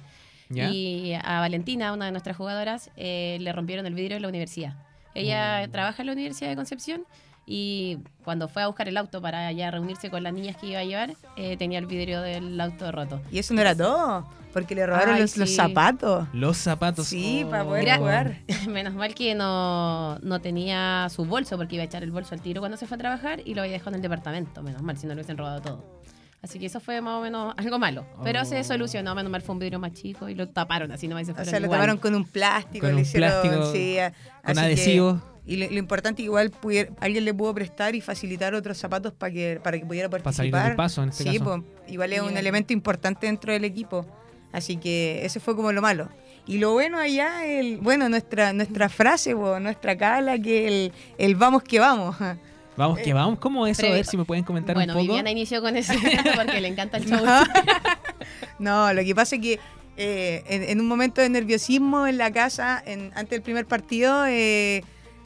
¿Ya? 0.49 0.69
Y 0.71 1.15
a 1.15 1.41
Valentina, 1.41 1.93
una 1.93 2.07
de 2.07 2.11
nuestras 2.11 2.37
jugadoras, 2.37 2.91
eh, 2.97 3.39
le 3.41 3.53
rompieron 3.53 3.87
el 3.87 3.95
vidrio 3.95 4.17
en 4.17 4.23
la 4.23 4.29
universidad. 4.29 4.75
Ella 5.15 5.63
Oh. 5.67 5.71
trabaja 5.71 6.03
en 6.03 6.07
la 6.07 6.13
Universidad 6.13 6.51
de 6.51 6.57
Concepción 6.57 7.05
y 7.47 7.99
cuando 8.25 8.49
fue 8.49 8.63
a 8.63 8.67
buscar 8.67 8.89
el 8.89 8.97
auto 8.97 9.21
para 9.23 9.51
ya 9.53 9.71
reunirse 9.71 10.11
con 10.11 10.23
las 10.23 10.33
niñas 10.33 10.57
que 10.57 10.67
iba 10.69 10.81
a 10.81 10.85
llevar, 10.85 11.15
eh, 11.37 11.57
tenía 11.57 11.79
el 11.79 11.87
vidrio 11.87 12.21
del 12.23 12.61
auto 12.61 12.91
roto. 12.93 13.21
Y 13.31 13.39
eso 13.39 13.55
no 13.55 13.61
era 13.61 13.75
todo, 13.75 14.27
porque 14.53 14.75
le 14.75 14.87
robaron 14.87 15.15
Ay, 15.15 15.23
los, 15.37 15.55
zapatos. 15.55 16.29
Los 16.33 16.57
zapatos. 16.59 17.07
Sí, 17.07 17.43
oh. 17.47 17.51
para 17.51 17.65
poder 17.65 17.85
Gra- 17.87 17.99
jugar. 17.99 18.37
Menos 18.69 18.95
mal 18.95 19.15
que 19.15 19.35
no, 19.35 20.19
no 20.19 20.41
tenía 20.41 21.09
su 21.11 21.25
bolso, 21.25 21.57
porque 21.57 21.77
iba 21.77 21.83
a 21.83 21.87
echar 21.87 22.03
el 22.03 22.11
bolso 22.11 22.35
al 22.35 22.41
tiro 22.43 22.61
cuando 22.61 22.77
se 22.77 22.87
fue 22.87 22.97
a 22.97 22.99
trabajar 22.99 23.41
y 23.45 23.55
lo 23.55 23.63
había 23.63 23.73
dejado 23.73 23.91
en 23.91 23.97
el 23.97 24.03
departamento. 24.03 24.63
Menos 24.63 24.83
mal, 24.83 24.97
si 24.99 25.07
no 25.07 25.15
lo 25.15 25.19
hubiesen 25.21 25.39
robado 25.39 25.61
todo. 25.63 26.03
Así 26.43 26.59
que 26.59 26.67
eso 26.67 26.81
fue 26.81 27.01
más 27.01 27.21
o 27.21 27.23
menos 27.23 27.55
algo 27.57 27.79
malo. 27.79 28.05
Pero 28.25 28.41
Oh. 28.43 28.45
se 28.45 28.65
solucionó, 28.65 29.15
menos 29.15 29.31
mal 29.31 29.43
fue 29.43 29.53
un 29.53 29.59
vidrio 29.61 29.79
más 29.79 29.93
chico 29.93 30.29
y 30.29 30.35
lo 30.35 30.49
taparon 30.49 30.91
así 30.91 31.07
nomás 31.07 31.27
se 31.27 31.33
O 31.33 31.37
sea, 31.45 31.61
lo 31.61 31.67
igual. 31.67 31.79
tomaron 31.79 31.99
con 31.99 32.15
un 32.17 32.25
plástico, 32.25 32.81
Con 32.87 32.91
le 32.91 32.95
un 32.97 33.01
hicieron. 33.03 33.31
plástico, 33.31 33.73
sí, 33.73 33.97
con 33.97 34.51
así 34.51 34.55
que- 34.55 34.61
adhesivo. 34.61 35.23
y 35.47 35.57
lo, 35.57 35.71
lo 35.71 35.79
importante 35.79 36.21
igual 36.23 36.51
alguien 37.01 37.25
le 37.25 37.33
pudo 37.35 37.55
prestar 37.55 37.95
y 37.95 38.01
facilitar 38.01 38.55
otros 38.55 38.77
zapatos 38.77 39.13
para 39.13 39.33
que 39.33 39.61
para 39.63 39.79
que 39.79 39.87
pudiera 39.87 40.09
Para 40.09 40.23
participar. 40.25 40.51
salir 40.61 40.69
del 40.71 40.77
paso, 40.77 41.03
en 41.05 41.09
este 41.11 41.23
sí, 41.25 41.39
caso. 41.39 41.45
po, 41.61 41.65
igual 41.87 42.13
es 42.13 42.21
un 42.23 42.37
elemento 42.37 42.73
importante 42.73 43.27
dentro 43.27 43.53
del 43.53 43.65
equipo. 43.65 44.05
Así 44.53 44.77
que 44.77 45.25
ese 45.25 45.41
fue 45.41 45.57
como 45.57 45.73
lo 45.73 45.81
malo. 45.83 46.09
Y 46.47 46.59
lo 46.59 46.73
bueno 46.73 46.99
allá, 46.99 47.45
el, 47.47 47.79
bueno, 47.79 48.09
nuestra 48.09 48.53
nuestra 48.53 48.89
frase, 48.89 49.35
po, 49.35 49.61
nuestra 49.61 49.97
cala, 49.97 50.39
que 50.39 50.67
el, 50.67 50.93
el 51.19 51.35
vamos 51.37 51.63
que 51.63 51.79
vamos. 51.81 52.17
Vamos 52.75 53.01
que 53.01 53.13
vamos. 53.13 53.39
¿Cómo 53.39 53.67
eso? 53.67 53.85
A 53.87 53.91
ver 53.91 54.07
si 54.07 54.17
me 54.17 54.25
pueden 54.25 54.45
comentar 54.45 54.75
Bueno, 54.75 54.95
un 54.95 55.01
poco. 55.01 55.09
Viviana 55.09 55.31
inició 55.31 55.61
con 55.61 55.77
ese 55.77 55.93
porque 56.35 56.59
le 56.59 56.69
encanta 56.69 56.97
el 56.97 57.05
show. 57.09 57.21
No, 57.23 57.45
No, 58.59 58.93
lo 58.95 59.05
que 59.05 59.15
pasa 59.15 59.37
es 59.37 59.43
que 59.43 59.61
eh, 59.99 60.43
en, 60.47 60.63
en 60.63 60.81
un 60.81 60.89
momento 60.89 61.21
de 61.21 61.29
nerviosismo 61.29 62.07
en 62.07 62.17
la 62.17 62.33
casa, 62.33 62.83
en- 62.87 63.11
antes 63.15 63.29
del 63.31 63.43
primer 63.43 63.67
partido, 63.67 64.25
eh, 64.27 64.83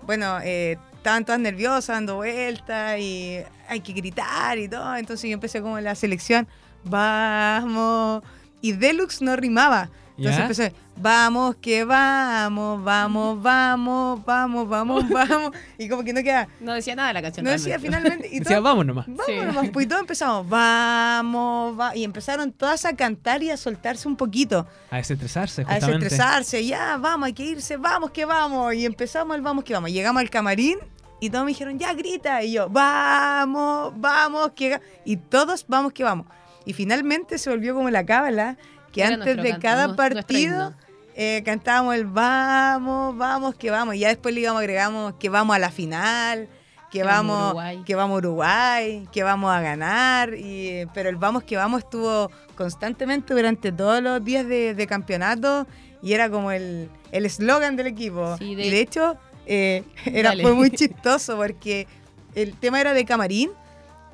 bueno, 0.06 0.38
eh, 0.42 0.76
estaban 0.96 1.24
todas 1.24 1.40
nerviosas, 1.40 1.86
dando 1.96 2.16
vueltas 2.16 2.98
y 2.98 3.38
hay 3.68 3.78
que 3.80 3.92
gritar 3.92 4.58
y 4.58 4.68
todo. 4.68 4.96
Entonces 4.96 5.30
yo 5.30 5.34
empecé 5.34 5.62
como 5.62 5.78
la 5.78 5.94
selección, 5.94 6.48
vamos. 6.84 8.24
Y 8.60 8.72
Deluxe 8.72 9.22
no 9.22 9.36
rimaba. 9.36 9.90
Entonces 10.18 10.36
¿Ya? 10.38 10.42
empecé, 10.44 10.72
vamos, 10.96 11.56
que 11.56 11.84
vamos, 11.84 12.82
vamos, 12.82 13.42
vamos, 13.42 14.24
vamos, 14.24 14.66
vamos, 14.66 15.08
vamos. 15.10 15.50
Y 15.76 15.90
como 15.90 16.02
que 16.04 16.14
no 16.14 16.22
queda. 16.22 16.48
No 16.58 16.72
decía 16.72 16.96
nada 16.96 17.12
la 17.12 17.20
canción. 17.20 17.44
No 17.44 17.50
decía 17.50 17.76
realmente. 17.76 17.98
finalmente. 18.00 18.28
Y 18.34 18.38
Decía, 18.40 18.56
todo- 18.56 18.64
vamos 18.64 18.86
nomás. 18.86 19.06
Vamos 19.06 19.26
Sí. 19.26 19.34
nomás, 19.44 19.68
pues 19.68 19.84
y 19.84 19.88
todos 19.90 20.00
empezamos, 20.00 20.48
vamos, 20.48 21.78
va-". 21.78 21.94
y 21.94 22.02
empezaron 22.02 22.50
todas 22.50 22.86
a 22.86 22.96
cantar 22.96 23.42
y 23.42 23.50
a 23.50 23.58
soltarse 23.58 24.08
un 24.08 24.16
poquito, 24.16 24.66
A 24.90 24.96
desestresarse, 24.96 25.62
a 25.62 25.64
justamente. 25.66 26.04
desestresarse, 26.04 26.64
ya, 26.66 26.96
vamos, 26.96 27.26
hay 27.26 27.32
que 27.34 27.44
irse, 27.44 27.76
vamos 27.76 28.10
que 28.10 28.24
vamos, 28.24 28.72
y 28.74 28.86
empezamos 28.86 29.36
el 29.36 29.42
vamos 29.42 29.64
que 29.64 29.74
vamos, 29.74 29.90
llegamos 29.90 30.20
al 30.20 30.30
camarín 30.30 30.78
y 31.20 31.28
todos 31.28 31.44
me 31.44 31.50
dijeron, 31.50 31.78
ya 31.78 31.92
grita, 31.92 32.42
y 32.42 32.52
yo, 32.52 32.70
vamos, 32.70 33.92
vamos, 33.96 34.52
que 34.56 34.70
ga-". 34.76 34.80
y 35.04 35.18
todos 35.18 35.66
vamos 35.68 35.92
que 35.92 36.04
vamos, 36.04 36.26
y 36.66 36.74
finalmente 36.74 37.38
se 37.38 37.48
volvió 37.48 37.74
como 37.74 37.88
la 37.88 38.04
cábala, 38.04 38.58
que 38.92 39.02
Era 39.02 39.14
antes 39.14 39.36
de 39.42 39.58
cada 39.58 39.96
partido 39.96 40.74
eh, 41.14 41.42
cantábamos 41.46 41.94
el 41.94 42.04
vamos, 42.06 43.16
vamos, 43.16 43.54
que 43.54 43.70
vamos, 43.70 43.94
y 43.94 44.00
ya 44.00 44.08
después 44.08 44.34
le 44.34 44.42
íbamos 44.42 44.60
agregamos 44.60 45.14
que 45.18 45.28
vamos 45.30 45.56
a 45.56 45.58
la 45.58 45.70
final, 45.70 46.48
que 46.90 46.98
Que 46.98 47.04
vamos 47.04 47.36
a 47.36 47.40
vamos, 47.40 47.50
Uruguay. 47.52 47.82
que 47.86 47.94
vamos 47.94 48.14
a 48.14 48.18
Uruguay, 48.18 49.08
que 49.12 49.22
vamos 49.22 49.50
a 49.50 49.60
ganar, 49.60 50.34
y, 50.34 50.86
pero 50.92 51.08
el 51.08 51.16
vamos 51.16 51.42
que 51.44 51.56
vamos 51.56 51.84
estuvo 51.84 52.30
constantemente 52.56 53.32
durante 53.34 53.72
todos 53.72 54.02
los 54.02 54.22
días 54.24 54.46
de, 54.46 54.74
de 54.74 54.86
campeonato 54.86 55.66
y 56.02 56.12
era 56.12 56.28
como 56.30 56.50
el 56.52 56.90
el 57.12 57.24
eslogan 57.26 57.76
del 57.76 57.86
equipo. 57.86 58.36
Sí, 58.38 58.54
de- 58.54 58.66
Y 58.66 58.70
de 58.70 58.80
hecho 58.80 59.16
eh, 59.46 59.84
era, 60.06 60.30
Dale. 60.30 60.42
fue 60.42 60.52
muy 60.54 60.70
chistoso 60.70 61.36
porque 61.36 61.86
el 62.34 62.54
tema 62.58 62.80
era 62.80 62.92
de 62.92 63.04
camarín 63.04 63.50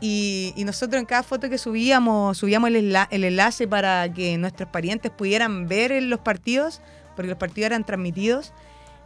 y, 0.05 0.53
nosotros 0.65 0.99
en 0.99 1.07
cada 1.07 1.23
foto 1.23 1.49
que 1.49 1.59
subíamos, 1.59 2.37
subíamos 2.37 2.71
el, 2.71 2.97
el 3.11 3.25
enlace 3.25 3.69
para 3.69 4.13
que 4.13 4.37
nuestros 4.37 4.69
parientes 4.69 5.13
pudieran 5.13 5.69
ver 5.69 6.03
los 6.03 6.19
partidos, 6.19 6.81
porque 7.15 7.29
los 7.29 7.39
partidos 7.39 7.67
eran 7.67 7.85
transmitidos. 7.85 8.53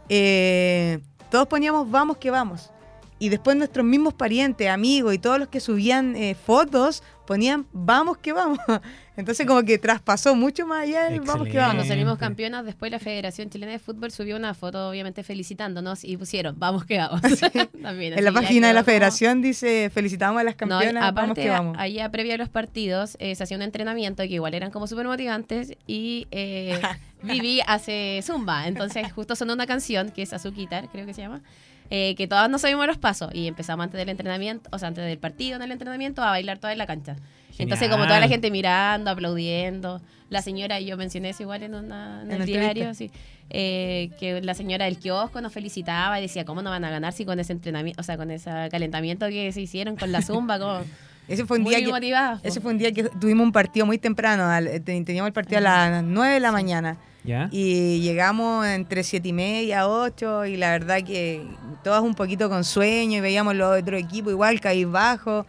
eh, 0.09 0.99
todos 1.29 1.47
poníamos 1.47 1.89
vamos 1.91 2.17
que 2.17 2.31
vamos. 2.31 2.71
Y 3.19 3.29
después 3.29 3.57
nuestros 3.57 3.85
mismos 3.85 4.13
parientes, 4.13 4.67
amigos 4.69 5.13
y 5.13 5.17
todos 5.17 5.39
los 5.39 5.47
que 5.47 5.59
subían 5.59 6.15
eh, 6.15 6.35
fotos 6.35 7.01
ponían 7.25 7.65
vamos 7.73 8.17
que 8.19 8.31
vamos. 8.31 8.59
Entonces 9.17 9.47
como 9.47 9.63
que 9.63 9.79
traspasó 9.79 10.35
mucho 10.35 10.67
más 10.67 10.83
allá 10.83 11.09
del 11.09 11.21
vamos 11.21 11.47
que 11.47 11.57
vamos. 11.57 11.73
Cuando 11.73 11.83
salimos 11.85 12.17
campeonas, 12.19 12.63
después 12.63 12.91
la 12.91 12.99
Federación 12.99 13.49
Chilena 13.49 13.71
de 13.71 13.79
Fútbol 13.79 14.11
subió 14.11 14.35
una 14.37 14.53
foto, 14.53 14.87
obviamente 14.89 15.23
felicitándonos 15.23 16.03
y 16.03 16.15
pusieron, 16.15 16.59
vamos 16.59 16.85
que 16.85 16.99
vamos. 16.99 17.19
También, 17.81 18.13
En 18.17 18.23
la 18.23 18.31
página 18.31 18.67
de 18.67 18.73
la 18.75 18.81
como- 18.81 18.85
federación 18.85 19.41
dice 19.41 19.89
felicitamos 19.91 20.39
a 20.39 20.43
las 20.43 20.53
No, 20.53 20.57
campeonas, 20.69 21.13
vamos 21.15 21.35
que 21.35 21.49
vamos. 21.49 21.75
allá 21.79 22.11
previo 22.11 22.35
a 22.35 22.37
los 22.37 22.49
partidos 22.49 23.17
eh, 23.19 23.33
se 23.35 23.43
hacía 23.43 23.57
un 23.57 23.63
entrenamiento 23.63 24.21
que 24.23 24.29
igual 24.35 24.53
eran 24.53 24.69
como 24.69 24.85
súper 24.85 25.07
motivantes 25.07 25.73
y 25.87 26.27
eh, 26.29 26.79
Vivi 27.23 27.61
hace 27.65 28.19
zumba. 28.23 28.67
Entonces 28.67 29.11
justo 29.11 29.35
sonó 29.35 29.53
una 29.53 29.65
canción 29.65 30.11
que 30.11 30.21
es 30.21 30.33
Azuquitar, 30.33 30.87
creo 30.91 31.07
que 31.07 31.15
se 31.15 31.21
llama, 31.21 31.41
eh, 31.89 32.15
que 32.15 32.27
todas 32.27 32.49
no 32.49 32.57
sabíamos 32.59 32.87
los 32.87 32.97
pasos 32.97 33.29
y 33.33 33.47
empezamos 33.47 33.83
antes 33.85 33.97
del 33.97 34.09
entrenamiento, 34.09 34.69
o 34.73 34.79
sea, 34.79 34.87
antes 34.89 35.03
del 35.05 35.17
partido 35.17 35.55
en 35.55 35.61
el 35.61 35.71
entrenamiento 35.71 36.21
a 36.21 36.29
bailar 36.31 36.57
toda 36.59 36.71
en 36.73 36.77
la 36.79 36.85
cancha. 36.87 37.15
Entonces 37.59 37.89
como 37.89 38.03
toda 38.03 38.19
la 38.19 38.27
Genial. 38.27 38.29
gente 38.29 38.51
mirando, 38.51 39.09
aplaudiendo, 39.09 39.99
la 40.29 40.41
señora, 40.43 40.79
yo 40.79 40.95
mencioné 40.97 41.29
eso 41.29 41.43
igual 41.43 41.63
en, 41.63 41.73
una, 41.73 42.21
en 42.21 42.31
En 42.31 42.41
el 42.41 42.45
diario, 42.45 42.93
sí, 42.93 43.09
eh, 43.49 44.09
que 44.19 44.41
la 44.41 44.53
señora 44.53 44.85
del 44.85 44.99
kiosco 44.99 45.41
nos 45.41 45.53
felicitaba 45.53 46.19
y 46.19 46.23
decía, 46.23 46.45
¿cómo 46.45 46.61
no 46.61 46.69
van 46.69 46.83
a 46.85 46.89
ganar 46.91 47.13
si 47.13 47.25
con 47.25 47.39
ese 47.39 47.53
entrenamiento, 47.53 47.99
o 48.01 48.03
sea, 48.03 48.17
con 48.17 48.29
ese 48.29 48.51
calentamiento 48.69 49.27
que 49.29 49.51
se 49.53 49.61
hicieron 49.61 49.95
con 49.95 50.11
la 50.11 50.21
zumba? 50.21 50.59
Como, 50.59 50.81
Ese 51.27 51.45
fue 51.45 51.57
un 51.57 51.63
muy 51.63 51.75
día 51.75 51.83
que 51.83 52.47
ese 52.47 52.61
fue 52.61 52.71
un 52.71 52.77
día 52.77 52.91
que 52.93 53.03
tuvimos 53.03 53.43
un 53.45 53.51
partido 53.51 53.85
muy 53.85 53.97
temprano, 53.97 54.45
al- 54.45 54.67
eh, 54.67 54.79
te- 54.79 55.01
teníamos 55.03 55.27
el 55.27 55.33
partido 55.33 55.57
a 55.57 55.61
las 55.61 56.03
9 56.03 56.35
de 56.35 56.39
la 56.39 56.51
mañana. 56.53 56.97
¿Ya? 57.27 57.49
Y 57.51 57.99
llegamos 57.99 58.65
entre 58.65 59.03
siete 59.03 59.27
y 59.27 59.33
media, 59.33 59.89
8, 59.89 60.45
y 60.45 60.55
la 60.55 60.71
verdad 60.71 61.03
que 61.03 61.45
todas 61.83 62.01
un 62.01 62.15
poquito 62.15 62.49
con 62.49 62.63
sueño, 62.63 63.17
y 63.17 63.19
veíamos 63.19 63.53
los 63.53 63.81
otros 63.81 63.99
equipos 63.99 64.31
igual, 64.31 64.61
bajo 64.87 65.45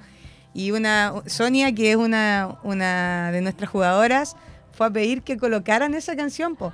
Y 0.53 0.73
una 0.73 1.13
Sonia, 1.27 1.73
que 1.73 1.93
es 1.93 1.97
una, 1.97 2.59
una 2.65 3.31
de 3.31 3.41
nuestras 3.43 3.71
jugadoras, 3.71 4.35
fue 4.73 4.89
a 4.89 4.91
pedir 4.91 5.23
que 5.23 5.37
colocaran 5.37 5.95
esa 5.95 6.17
canción, 6.17 6.57
po. 6.57 6.73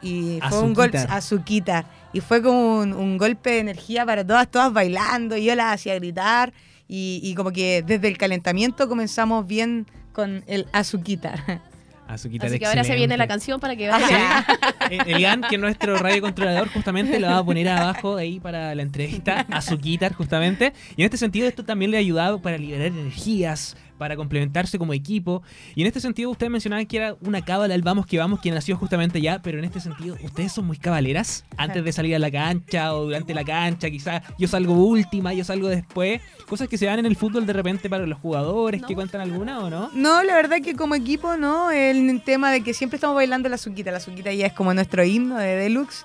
Y 0.00 0.38
fue 0.48 0.60
un 0.60 0.72
gol 0.72 0.90
Azuquita. 0.94 1.16
Azuquita. 1.16 1.84
Y 2.12 2.20
fue 2.20 2.40
como 2.40 2.78
un, 2.78 2.92
un 2.92 3.18
golpe 3.18 3.50
de 3.50 3.58
energía 3.58 4.06
para 4.06 4.24
todas, 4.24 4.48
todas 4.48 4.72
bailando, 4.72 5.36
y 5.36 5.46
yo 5.46 5.56
las 5.56 5.74
hacía 5.74 5.96
gritar. 5.96 6.52
Y, 6.86 7.18
y 7.24 7.34
como 7.34 7.50
que 7.50 7.82
desde 7.82 8.06
el 8.06 8.18
calentamiento 8.18 8.88
comenzamos 8.88 9.48
bien 9.48 9.86
con 10.12 10.44
el 10.46 10.68
Azuquita. 12.06 12.46
Azuquita 12.46 12.46
Así 12.46 12.52
de 12.54 12.58
que 12.58 12.66
ahora 12.66 12.84
se 12.84 12.94
viene 12.94 13.16
la 13.16 13.26
canción 13.26 13.60
para 13.60 13.76
que. 13.76 13.86
Eh, 13.88 13.90
Elian, 15.06 15.42
que 15.42 15.56
es 15.56 15.60
nuestro 15.60 15.96
radiocontrolador, 15.96 16.68
justamente 16.68 17.18
lo 17.18 17.28
va 17.28 17.38
a 17.38 17.44
poner 17.44 17.68
abajo 17.68 18.16
ahí 18.16 18.40
para 18.40 18.74
la 18.74 18.82
entrevista 18.82 19.46
a 19.50 19.60
su 19.60 19.78
guitar, 19.78 20.12
justamente. 20.14 20.72
Y 20.96 21.02
en 21.02 21.06
este 21.06 21.16
sentido, 21.16 21.48
esto 21.48 21.64
también 21.64 21.90
le 21.90 21.96
ha 21.96 22.00
ayudado 22.00 22.40
para 22.40 22.58
liberar 22.58 22.86
energías, 22.88 23.76
para 24.04 24.16
complementarse 24.16 24.78
como 24.78 24.92
equipo. 24.92 25.42
Y 25.74 25.80
en 25.80 25.86
este 25.86 25.98
sentido, 25.98 26.28
ustedes 26.30 26.50
mencionaban 26.52 26.84
que 26.84 26.98
era 26.98 27.16
una 27.22 27.42
cábala, 27.42 27.74
el 27.74 27.80
vamos 27.80 28.04
que 28.04 28.18
vamos, 28.18 28.38
que 28.38 28.50
nació 28.50 28.76
justamente 28.76 29.18
ya, 29.18 29.40
pero 29.40 29.58
en 29.58 29.64
este 29.64 29.80
sentido, 29.80 30.14
¿ustedes 30.22 30.52
son 30.52 30.66
muy 30.66 30.76
cabaleras? 30.76 31.46
Antes 31.56 31.82
de 31.82 31.90
salir 31.90 32.14
a 32.14 32.18
la 32.18 32.30
cancha 32.30 32.92
o 32.94 33.04
durante 33.04 33.32
la 33.32 33.44
cancha, 33.44 33.88
quizás 33.90 34.22
yo 34.38 34.46
salgo 34.46 34.74
última, 34.74 35.32
yo 35.32 35.42
salgo 35.42 35.68
después. 35.68 36.20
Cosas 36.46 36.68
que 36.68 36.76
se 36.76 36.84
dan 36.84 36.98
en 36.98 37.06
el 37.06 37.16
fútbol 37.16 37.46
de 37.46 37.54
repente 37.54 37.88
para 37.88 38.06
los 38.06 38.18
jugadores, 38.18 38.82
No. 38.82 38.88
que 38.88 38.94
cuentan 38.94 39.22
alguna 39.22 39.60
o 39.60 39.70
no? 39.70 39.90
No, 39.94 40.22
la 40.22 40.34
verdad 40.34 40.58
que 40.62 40.74
como 40.74 40.94
equipo 40.94 41.38
no, 41.38 41.70
el 41.70 42.20
tema 42.26 42.52
de 42.52 42.60
que 42.62 42.74
siempre 42.74 42.98
estamos 42.98 43.16
bailando 43.16 43.48
la 43.48 43.56
suquita, 43.56 43.90
la 43.90 44.00
suquita 44.00 44.30
ya 44.34 44.44
es 44.46 44.52
como 44.52 44.74
nuestro 44.74 45.02
himno 45.02 45.38
de 45.38 45.56
Deluxe 45.56 46.04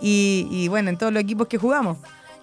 y, 0.00 0.46
y 0.52 0.68
bueno, 0.68 0.90
en 0.90 0.98
todos 0.98 1.12
los 1.12 1.20
equipos 1.20 1.48
que 1.48 1.58
jugamos. 1.58 1.98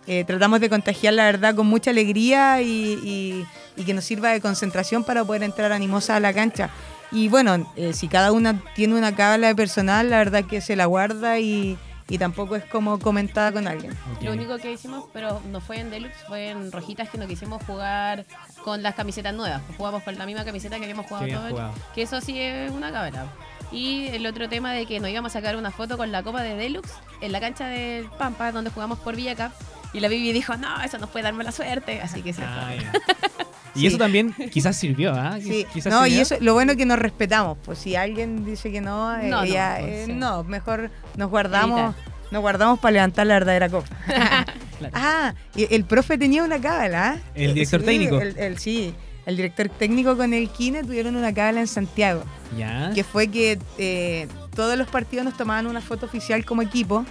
Eh, 0.07 0.23
tratamos 0.25 0.59
de 0.61 0.69
contagiar 0.69 1.13
la 1.13 1.25
verdad 1.25 1.53
con 1.55 1.67
mucha 1.67 1.91
alegría 1.91 2.61
y, 2.61 2.67
y- 3.03 3.45
y 3.75 3.83
que 3.83 3.93
nos 3.93 4.05
sirva 4.05 4.29
de 4.31 4.41
concentración 4.41 5.03
para 5.03 5.23
poder 5.25 5.43
entrar 5.43 5.71
animosa 5.71 6.15
a 6.15 6.19
la 6.19 6.33
cancha. 6.33 6.69
Y 7.11 7.27
bueno, 7.29 7.71
eh, 7.75 7.93
si 7.93 8.07
cada 8.07 8.31
una 8.31 8.61
tiene 8.75 8.95
una 8.95 9.15
cábala 9.15 9.47
de 9.47 9.55
personal, 9.55 10.09
la 10.09 10.17
verdad 10.17 10.43
que 10.45 10.61
se 10.61 10.75
la 10.75 10.85
guarda 10.85 11.39
y, 11.39 11.77
y 12.09 12.17
tampoco 12.17 12.55
es 12.55 12.65
como 12.65 12.99
comentada 12.99 13.51
con 13.51 13.67
alguien. 13.67 13.93
Lo 14.21 14.31
único 14.31 14.57
que 14.57 14.71
hicimos, 14.73 15.05
pero 15.13 15.41
no 15.51 15.61
fue 15.61 15.79
en 15.79 15.89
Deluxe, 15.89 16.15
fue 16.27 16.49
en 16.49 16.71
Rojitas 16.71 17.09
que 17.09 17.17
no 17.17 17.27
quisimos 17.27 17.61
jugar 17.65 18.25
con 18.63 18.81
las 18.83 18.95
camisetas 18.95 19.33
nuevas. 19.33 19.61
Jugamos 19.77 20.03
con 20.03 20.17
la 20.17 20.25
misma 20.25 20.43
camiseta 20.43 20.77
que 20.77 20.83
habíamos 20.83 21.05
jugado 21.05 21.25
Que 21.27 21.31
todo 21.33 21.43
habían 21.43 21.57
el- 21.57 21.63
jugado. 21.69 21.85
Que 21.93 22.01
eso 22.01 22.19
sí 22.21 22.39
es 22.39 22.71
una 22.71 22.91
cabra. 22.91 23.25
Y 23.71 24.07
el 24.07 24.25
otro 24.25 24.47
tema 24.49 24.71
de 24.73 24.85
que 24.85 24.99
nos 25.01 25.09
íbamos 25.09 25.31
a 25.31 25.39
sacar 25.39 25.55
una 25.57 25.71
foto 25.71 25.97
con 25.97 26.11
la 26.11 26.23
Copa 26.23 26.41
de 26.41 26.55
Deluxe 26.55 26.91
en 27.21 27.31
la 27.33 27.39
cancha 27.41 27.67
del 27.67 28.05
Pampa, 28.17 28.51
donde 28.53 28.69
jugamos 28.71 28.99
por 28.99 29.15
Villa 29.15 29.35
Cup. 29.35 29.51
Y 29.93 29.99
la 29.99 30.07
Bibi 30.09 30.31
dijo, 30.33 30.55
no, 30.57 30.81
eso 30.81 30.97
nos 30.97 31.09
puede 31.09 31.23
dar 31.23 31.33
mala 31.33 31.51
suerte. 31.51 32.01
Así 32.01 32.21
que 32.21 32.33
se 32.33 32.43
Ah, 32.43 32.67
fue. 32.67 32.83
ya. 32.83 32.91
Y 33.75 33.81
Sí. 33.81 33.87
eso 33.87 33.97
también 33.99 34.33
quizás 34.51 34.75
sirvió, 34.75 35.13
¿ah? 35.13 35.37
Sí, 35.39 35.63
Quizás 35.71 35.93
no, 35.93 36.07
y 36.07 36.15
eso, 36.17 36.35
lo 36.39 36.53
bueno 36.53 36.71
es 36.71 36.77
que 36.79 36.85
nos 36.87 36.97
respetamos. 36.97 37.59
Pues 37.63 37.77
si 37.77 37.95
alguien 37.95 38.43
dice 38.43 38.71
que 38.71 38.81
no, 38.81 39.15
eh, 39.15 39.27
No, 39.29 39.37
no, 39.37 39.43
ella, 39.43 39.75
pues, 39.79 39.91
eh, 39.91 40.03
sí. 40.07 40.13
no, 40.13 40.43
mejor 40.43 40.89
nos 41.15 41.29
guardamos, 41.29 41.93
nos 42.31 42.41
guardamos 42.41 42.79
para 42.79 42.93
levantar 42.93 43.27
la 43.27 43.35
verdadera 43.35 43.69
copa. 43.69 43.87
Claro. 44.79 44.93
ah, 44.95 45.33
y 45.55 45.73
el 45.73 45.85
profe 45.85 46.17
tenía 46.19 46.43
una 46.43 46.59
cábala. 46.61 47.09
¿ah? 47.09 47.17
El 47.35 47.53
director 47.55 47.81
técnico. 47.83 48.19
el- 48.19 48.37
el- 48.37 48.57
sí, 48.59 48.93
el 49.27 49.35
director 49.35 49.69
técnico 49.69 50.15
con 50.17 50.33
el 50.33 50.49
Kine 50.49 50.83
tuvieron 50.83 51.15
una 51.15 51.31
cábala 51.33 51.59
en 51.61 51.67
Santiago, 51.67 52.23
Ya. 52.57 52.91
que 52.95 53.03
fue 53.03 53.27
que 53.27 53.57
eh, 53.79 54.27
todos 54.55 54.75
los 54.77 54.87
partidos 54.87 55.25
nos 55.25 55.35
tomaban 55.37 55.65
una 55.67 55.81
foto 55.81 56.05
oficial 56.07 56.45
como 56.45 56.61
equipo 56.63 57.05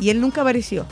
y 0.00 0.10
él 0.10 0.20
nunca 0.20 0.40
apareció. 0.42 0.86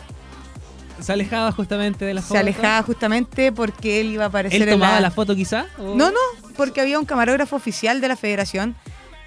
Se 1.01 1.13
alejaba 1.13 1.53
justamente 1.53 2.05
de 2.05 2.15
la 2.15 2.23
foto. 2.23 2.35
Se 2.35 2.39
alejaba 2.41 2.83
justamente 2.83 3.53
porque 3.53 4.01
él 4.01 4.09
iba 4.13 4.25
a 4.25 4.29
aparecer 4.29 4.61
¿Él 4.63 4.69
en 4.69 4.75
tomaba 4.75 4.95
la... 4.95 5.01
la 5.03 5.11
foto 5.11 5.35
quizá? 5.37 5.67
o- 5.79 5.95
No, 5.95 6.11
no, 6.11 6.19
porque 6.57 6.81
había 6.81 6.99
un 6.99 7.05
camarógrafo 7.05 7.57
oficial 7.57 8.01
de 8.01 8.09
la 8.09 8.17
federación, 8.17 8.75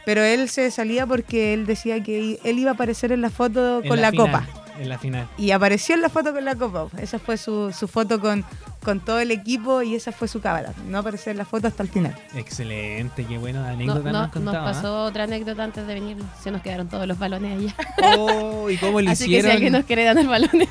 pero 0.06 0.24
él 0.24 0.50
se 0.50 0.70
salía 0.72 1.06
porque 1.06 1.54
él 1.54 1.66
decía 1.66 2.02
que 2.04 2.40
él 2.44 2.60
iba 2.60 2.72
a 2.72 2.74
aparecer 2.74 3.12
en 3.12 3.22
la 3.22 3.30
foto 3.30 3.82
En 3.84 3.88
con 3.90 4.02
la, 4.02 4.12
copa. 4.12 4.48
En 4.80 4.90
la 4.90 4.98
final. 4.98 5.28
Y 5.38 5.52
apareció 5.52 5.96
en 5.96 6.02
la 6.02 6.10
foto 6.10 6.34
con 6.34 6.44
la 6.46 6.56
copa. 6.56 6.88
Esa 7.00 7.20
fue 7.20 7.38
su, 7.38 7.72
su 7.72 7.88
foto 7.88 8.20
con, 8.20 8.44
con 8.84 9.00
todo 9.00 9.20
el 9.20 9.30
equipo 9.32 9.82
y 9.82 9.96
esa 9.96 10.12
fue 10.12 10.28
su 10.28 10.42
cámara. 10.42 10.74
No 10.88 11.00
apareció 11.00 11.32
en 11.32 11.38
la 11.38 11.46
foto 11.46 11.68
hasta 11.68 11.84
el 11.84 11.90
final. 11.90 12.16
Excelente, 12.36 13.26
qué 13.26 13.38
buena 13.38 13.62
No, 13.62 13.68
anécdota 13.68 14.00
no, 14.00 14.12
nos 14.12 14.22
nos 14.22 14.32
contaba. 14.32 14.66
pasó 14.66 15.04
otra 15.04 15.24
anécdota 15.26 15.64
antes 15.64 15.86
de 15.86 15.94
venir. 15.94 16.18
Se 16.42 16.52
nos 16.52 16.62
quedaron 16.62 16.88
todos 16.90 17.06
los 17.08 17.18
balones 17.20 17.60
allá. 17.60 17.76
Oh, 18.18 18.70
¿y 18.70 18.78
cómo 18.78 19.02
lo 19.02 19.12
Así 19.12 19.26
que 19.26 19.30
si 19.30 19.32
hicieron? 19.38 19.52
alguien 19.52 19.74
nos 19.74 19.86
quiere 19.86 20.04
dar 20.04 20.26
balones, 20.26 20.68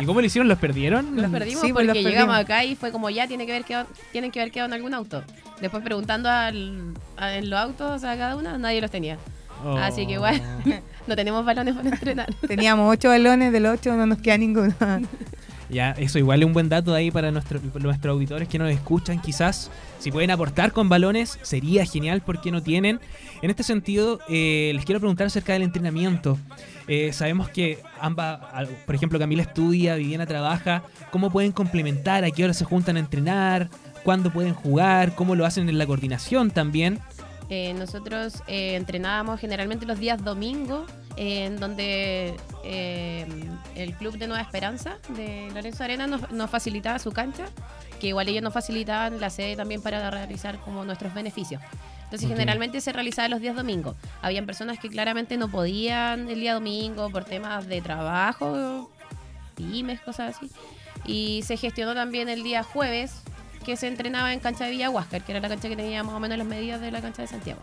¿Y 0.00 0.04
cómo 0.04 0.20
lo 0.20 0.26
hicieron? 0.26 0.48
¿Los 0.48 0.58
perdieron? 0.58 1.16
los 1.16 1.30
perdimos 1.30 1.62
Sí, 1.62 1.72
pues 1.72 1.86
porque 1.86 1.86
los 1.86 1.96
llegamos 1.96 2.36
perdimos. 2.36 2.36
acá 2.44 2.64
y 2.64 2.74
fue 2.76 2.92
como 2.92 3.08
ya 3.10 3.26
tiene 3.26 3.46
que 3.46 3.52
haber 3.52 3.64
quedado, 3.64 3.86
tienen 4.12 4.30
que 4.30 4.40
haber 4.40 4.52
quedado 4.52 4.66
en 4.68 4.74
algún 4.74 4.92
auto. 4.92 5.22
Después 5.60 5.82
preguntando 5.82 6.28
al, 6.28 6.92
a- 7.16 7.32
en 7.34 7.48
los 7.48 7.58
autos 7.58 8.04
a 8.04 8.16
cada 8.16 8.36
una, 8.36 8.58
nadie 8.58 8.80
los 8.82 8.90
tenía. 8.90 9.16
Oh. 9.64 9.76
Así 9.76 10.06
que 10.06 10.14
igual 10.14 10.40
no 11.06 11.16
tenemos 11.16 11.44
balones 11.44 11.74
para 11.74 11.88
entrenar. 11.88 12.34
Teníamos 12.46 12.92
ocho 12.92 13.08
balones, 13.08 13.52
de 13.52 13.60
los 13.60 13.74
ocho 13.74 13.94
no 13.96 14.06
nos 14.06 14.18
queda 14.18 14.38
ninguno. 14.38 14.74
Ya, 15.68 15.90
eso 15.98 16.20
igual 16.20 16.38
es 16.42 16.46
un 16.46 16.52
buen 16.52 16.68
dato 16.68 16.94
ahí 16.94 17.10
para 17.10 17.32
nuestro- 17.32 17.58
nuestros 17.80 18.12
auditores 18.12 18.46
que 18.46 18.56
nos 18.56 18.70
escuchan. 18.70 19.20
Quizás, 19.20 19.68
si 19.98 20.12
pueden 20.12 20.30
aportar 20.30 20.70
con 20.70 20.88
balones, 20.88 21.40
sería 21.42 21.84
genial 21.84 22.22
porque 22.24 22.52
no 22.52 22.62
tienen. 22.62 23.00
En 23.42 23.50
este 23.50 23.64
sentido, 23.64 24.20
eh, 24.28 24.70
les 24.76 24.84
quiero 24.84 25.00
preguntar 25.00 25.26
acerca 25.26 25.54
del 25.54 25.62
entrenamiento. 25.62 26.38
Eh, 26.86 27.12
sabemos 27.12 27.48
que 27.48 27.80
ambas, 28.00 28.38
por 28.86 28.94
ejemplo, 28.94 29.18
Camila 29.18 29.42
estudia, 29.42 29.96
Viviana 29.96 30.24
trabaja. 30.24 30.84
¿Cómo 31.10 31.30
pueden 31.32 31.50
complementar? 31.50 32.22
¿A 32.24 32.30
qué 32.30 32.44
hora 32.44 32.54
se 32.54 32.64
juntan 32.64 32.96
a 32.96 33.00
entrenar? 33.00 33.68
¿Cuándo 34.04 34.32
pueden 34.32 34.54
jugar? 34.54 35.16
¿Cómo 35.16 35.34
lo 35.34 35.44
hacen 35.44 35.68
en 35.68 35.78
la 35.78 35.86
coordinación 35.86 36.52
también? 36.52 37.00
Eh, 37.48 37.74
nosotros 37.74 38.42
eh, 38.48 38.74
entrenábamos 38.74 39.40
generalmente 39.40 39.86
los 39.86 39.98
días 39.98 40.22
domingos, 40.24 40.90
eh, 41.16 41.44
en 41.44 41.58
donde 41.58 42.36
eh, 42.64 43.26
el 43.74 43.94
Club 43.94 44.18
de 44.18 44.26
Nueva 44.26 44.42
Esperanza 44.42 44.98
de 45.16 45.50
Lorenzo 45.54 45.84
Arena 45.84 46.06
nos, 46.06 46.30
nos 46.32 46.50
facilitaba 46.50 46.98
su 46.98 47.12
cancha, 47.12 47.46
que 48.00 48.08
igual 48.08 48.28
ellos 48.28 48.42
nos 48.42 48.52
facilitaban 48.52 49.20
la 49.20 49.30
sede 49.30 49.56
también 49.56 49.80
para 49.80 50.10
realizar 50.10 50.58
como 50.60 50.84
nuestros 50.84 51.14
beneficios. 51.14 51.62
Entonces 52.04 52.28
generalmente 52.28 52.80
se 52.80 52.92
realizaba 52.92 53.28
los 53.28 53.40
días 53.40 53.56
domingos. 53.56 53.96
Habían 54.22 54.46
personas 54.46 54.78
que 54.78 54.88
claramente 54.88 55.36
no 55.36 55.48
podían 55.48 56.28
el 56.28 56.38
día 56.38 56.54
domingo 56.54 57.10
por 57.10 57.24
temas 57.24 57.66
de 57.66 57.80
trabajo, 57.80 58.90
pymes, 59.56 60.00
cosas 60.00 60.36
así. 60.36 60.50
Y 61.04 61.42
se 61.42 61.56
gestionó 61.56 61.94
también 61.94 62.28
el 62.28 62.44
día 62.44 62.62
jueves, 62.62 63.22
que 63.66 63.76
se 63.76 63.88
entrenaba 63.88 64.32
en 64.32 64.38
cancha 64.40 64.64
de 64.64 64.70
Villa 64.70 64.88
Huáscar, 64.88 65.22
que 65.22 65.32
era 65.32 65.40
la 65.40 65.48
cancha 65.48 65.68
que 65.68 65.76
tenía 65.76 66.02
más 66.04 66.14
o 66.14 66.20
menos 66.20 66.38
las 66.38 66.46
medidas 66.46 66.80
de 66.80 66.90
la 66.92 67.02
cancha 67.02 67.20
de 67.22 67.28
Santiago. 67.28 67.60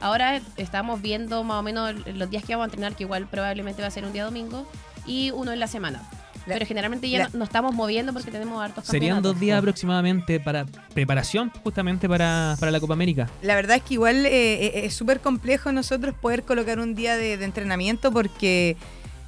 Ahora 0.00 0.40
estamos 0.56 1.00
viendo 1.02 1.44
más 1.44 1.58
o 1.60 1.62
menos 1.62 1.94
los 2.06 2.30
días 2.30 2.42
que 2.44 2.54
vamos 2.54 2.64
a 2.64 2.66
entrenar, 2.68 2.96
que 2.96 3.04
igual 3.04 3.26
probablemente 3.28 3.80
va 3.82 3.88
a 3.88 3.90
ser 3.90 4.04
un 4.04 4.12
día 4.12 4.24
domingo, 4.24 4.66
y 5.06 5.30
uno 5.32 5.52
en 5.52 5.60
la 5.60 5.66
semana. 5.66 6.02
La- 6.46 6.54
Pero 6.54 6.66
generalmente 6.66 7.08
ya 7.08 7.18
la- 7.20 7.28
no- 7.28 7.38
nos 7.40 7.48
estamos 7.48 7.74
moviendo 7.74 8.12
porque 8.12 8.30
tenemos 8.30 8.62
hartos 8.62 8.84
Serían 8.86 9.22
dos 9.22 9.38
días 9.38 9.58
aproximadamente 9.58 10.40
para 10.40 10.66
preparación 10.94 11.50
justamente 11.62 12.08
para, 12.08 12.56
para 12.58 12.70
la 12.72 12.80
Copa 12.80 12.92
América. 12.94 13.28
La 13.42 13.54
verdad 13.54 13.76
es 13.76 13.82
que 13.82 13.94
igual 13.94 14.26
eh, 14.26 14.30
eh, 14.66 14.72
es 14.86 14.94
súper 14.94 15.20
complejo 15.20 15.72
nosotros 15.72 16.14
poder 16.14 16.42
colocar 16.42 16.78
un 16.80 16.94
día 16.94 17.16
de, 17.16 17.36
de 17.38 17.44
entrenamiento 17.46 18.12
porque 18.12 18.76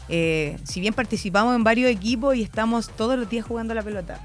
eh, 0.08 0.58
si 0.64 0.80
bien 0.80 0.92
participamos 0.94 1.54
en 1.56 1.64
varios 1.64 1.90
equipos 1.90 2.36
y 2.36 2.42
estamos 2.42 2.88
todos 2.90 3.18
los 3.18 3.28
días 3.30 3.46
jugando 3.46 3.72
a 3.72 3.76
la 3.76 3.82
pelota. 3.82 4.20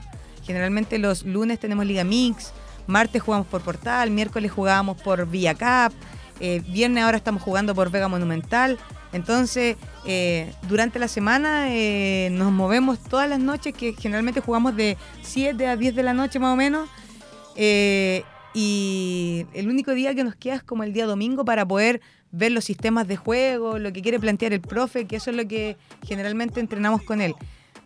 Generalmente 0.52 1.00
los 1.00 1.24
lunes 1.24 1.60
tenemos 1.60 1.86
Liga 1.86 2.04
Mix, 2.04 2.52
martes 2.88 3.22
jugamos 3.22 3.48
por 3.48 3.62
Portal, 3.62 4.12
miércoles 4.12 4.52
jugábamos 4.52 5.02
por 5.02 5.26
Villa 5.28 5.56
Cap, 5.56 5.94
eh, 6.42 6.62
viernes 6.68 7.04
ahora 7.04 7.16
estamos 7.16 7.42
jugando 7.42 7.74
por 7.74 7.90
Vega 7.90 8.10
Monumental. 8.10 8.78
Entonces, 9.14 9.78
eh, 10.06 10.54
durante 10.68 11.00
la 11.00 11.08
semana 11.08 11.68
eh, 11.70 12.30
nos 12.32 12.52
movemos 12.52 13.00
todas 13.00 13.30
las 13.30 13.40
noches, 13.40 13.74
que 13.74 13.94
generalmente 13.94 14.42
jugamos 14.42 14.76
de 14.76 14.98
7 15.22 15.68
a 15.68 15.78
10 15.78 15.96
de 15.96 16.04
la 16.04 16.14
noche 16.14 16.40
más 16.40 16.54
o 16.54 16.56
menos. 16.56 16.90
Eh, 17.56 18.24
y 18.54 19.46
el 19.54 19.70
único 19.70 19.94
día 19.94 20.14
que 20.14 20.24
nos 20.24 20.36
queda 20.36 20.56
es 20.56 20.64
como 20.64 20.84
el 20.84 20.92
día 20.92 21.06
domingo 21.06 21.46
para 21.46 21.66
poder 21.66 22.02
ver 22.32 22.52
los 22.52 22.66
sistemas 22.66 23.08
de 23.08 23.18
juego, 23.18 23.80
lo 23.80 23.94
que 23.94 24.02
quiere 24.02 24.20
plantear 24.20 24.54
el 24.54 24.62
profe, 24.62 25.06
que 25.06 25.18
eso 25.18 25.30
es 25.32 25.38
lo 25.38 25.48
que 25.48 25.78
generalmente 26.06 26.60
entrenamos 26.60 27.02
con 27.04 27.22
él. 27.22 27.36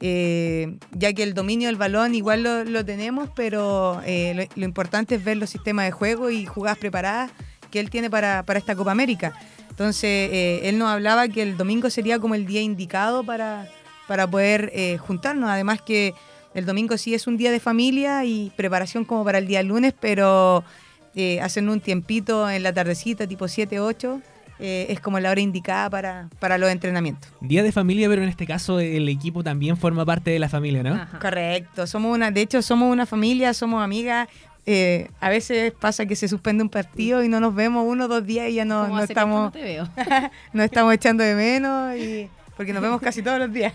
Eh, 0.01 0.77
ya 0.91 1.13
que 1.13 1.23
el 1.23 1.33
dominio 1.33 1.69
del 1.69 1.77
balón 1.77 2.15
igual 2.15 2.43
lo, 2.43 2.63
lo 2.65 2.83
tenemos, 2.83 3.29
pero 3.33 4.01
eh, 4.05 4.49
lo, 4.55 4.65
importante 4.65 5.15
es 5.15 5.23
ver 5.23 5.37
los 5.37 5.49
sistemas 5.49 5.85
de 5.85 5.91
juego 5.91 6.29
y 6.29 6.45
jugadas 6.45 6.77
preparadas 6.77 7.31
que 7.71 7.79
él 7.79 7.89
tiene 7.89 8.09
para, 8.09 8.43
para 8.43 8.59
esta 8.59 8.75
Copa 8.75 8.91
América. 8.91 9.33
Entonces, 9.69 10.29
eh, 10.31 10.61
él 10.63 10.77
nos 10.77 10.89
hablaba 10.89 11.27
que 11.27 11.41
el 11.41 11.57
domingo 11.57 11.89
sería 11.89 12.19
como 12.19 12.35
el 12.35 12.45
día 12.45 12.61
indicado 12.61 13.23
para, 13.23 13.67
para 14.07 14.29
poder 14.29 14.71
juntarnos. 14.99 15.49
Además 15.49 15.81
que 15.81 16.13
el 16.53 16.65
domingo 16.65 16.97
sí 16.97 17.13
es 17.13 17.27
un 17.27 17.37
día 17.37 17.51
de 17.51 17.59
familia 17.59 18.23
y 18.25 18.51
preparación 18.55 19.05
como 19.05 19.23
para 19.25 19.37
el 19.37 19.47
día 19.47 19.63
lunes, 19.63 19.93
pero 19.99 20.63
hacen 21.41 21.69
un 21.69 21.79
tiempito 21.79 22.49
en 22.49 22.63
la 22.63 22.73
tardecita, 22.73 23.27
tipo 23.27 23.47
7, 23.47 23.79
8, 23.79 24.21
eh, 24.59 24.87
es 24.89 24.99
como 24.99 25.19
la 25.19 25.31
hora 25.31 25.41
indicada 25.41 25.89
para, 25.89 26.29
para 26.39 26.57
los 26.57 26.69
entrenamientos. 26.69 27.29
Día 27.41 27.63
de 27.63 27.71
familia, 27.71 28.07
pero 28.07 28.23
en 28.23 28.29
este 28.29 28.45
caso 28.45 28.79
el 28.79 29.09
equipo 29.09 29.43
también 29.43 29.77
forma 29.77 30.05
parte 30.05 30.31
de 30.31 30.39
la 30.39 30.49
familia, 30.49 30.83
¿no? 30.83 30.95
Ajá. 30.95 31.19
Correcto, 31.19 31.87
somos 31.87 32.15
una, 32.15 32.31
de 32.31 32.41
hecho 32.41 32.61
somos 32.61 32.91
una 32.91 33.05
familia, 33.05 33.53
somos 33.53 33.83
amigas. 33.83 34.27
Eh, 34.67 35.09
a 35.19 35.29
veces 35.29 35.73
pasa 35.73 36.05
que 36.07 36.15
se 36.15 36.27
suspende 36.27 36.63
un 36.63 36.69
partido 36.69 37.23
y 37.23 37.27
no 37.27 37.39
nos 37.39 37.53
vemos 37.53 37.85
uno 37.87 38.05
o 38.05 38.07
dos 38.07 38.25
días 38.25 38.49
y 38.49 38.55
ya 38.55 38.65
no, 38.65 38.87
no 38.87 39.03
estamos, 39.03 39.43
no 39.43 39.51
te 39.51 39.61
veo. 39.61 39.87
nos 40.53 40.65
estamos 40.65 40.93
echando 40.93 41.23
de 41.23 41.35
menos 41.35 41.95
y 41.97 42.29
porque 42.57 42.73
nos 42.73 42.81
vemos 42.81 43.01
casi 43.01 43.21
todos 43.21 43.37
los 43.37 43.51
días. 43.51 43.73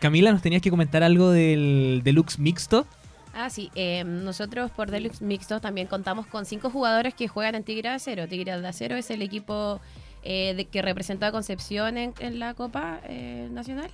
Camila, 0.00 0.30
nos 0.32 0.42
tenías 0.42 0.62
que 0.62 0.70
comentar 0.70 1.02
algo 1.02 1.30
del 1.30 2.02
deluxe 2.04 2.38
mixto. 2.38 2.86
Ah, 3.34 3.50
sí. 3.50 3.70
eh, 3.74 4.04
nosotros 4.04 4.70
por 4.70 4.90
Deluxe 4.90 5.20
Mixtos 5.20 5.60
también 5.60 5.88
contamos 5.88 6.26
con 6.26 6.46
cinco 6.46 6.70
jugadores 6.70 7.14
que 7.14 7.26
juegan 7.26 7.56
en 7.56 7.64
Tigre 7.64 7.88
de 7.88 7.96
Acero. 7.96 8.28
Tigre 8.28 8.58
de 8.58 8.68
Acero 8.68 8.96
es 8.96 9.10
el 9.10 9.22
equipo 9.22 9.80
eh, 10.22 10.66
que 10.70 10.80
representó 10.80 11.26
a 11.26 11.32
Concepción 11.32 11.98
en, 11.98 12.14
en 12.18 12.38
la 12.38 12.54
Copa 12.54 13.00
eh, 13.04 13.48
Nacional. 13.50 13.90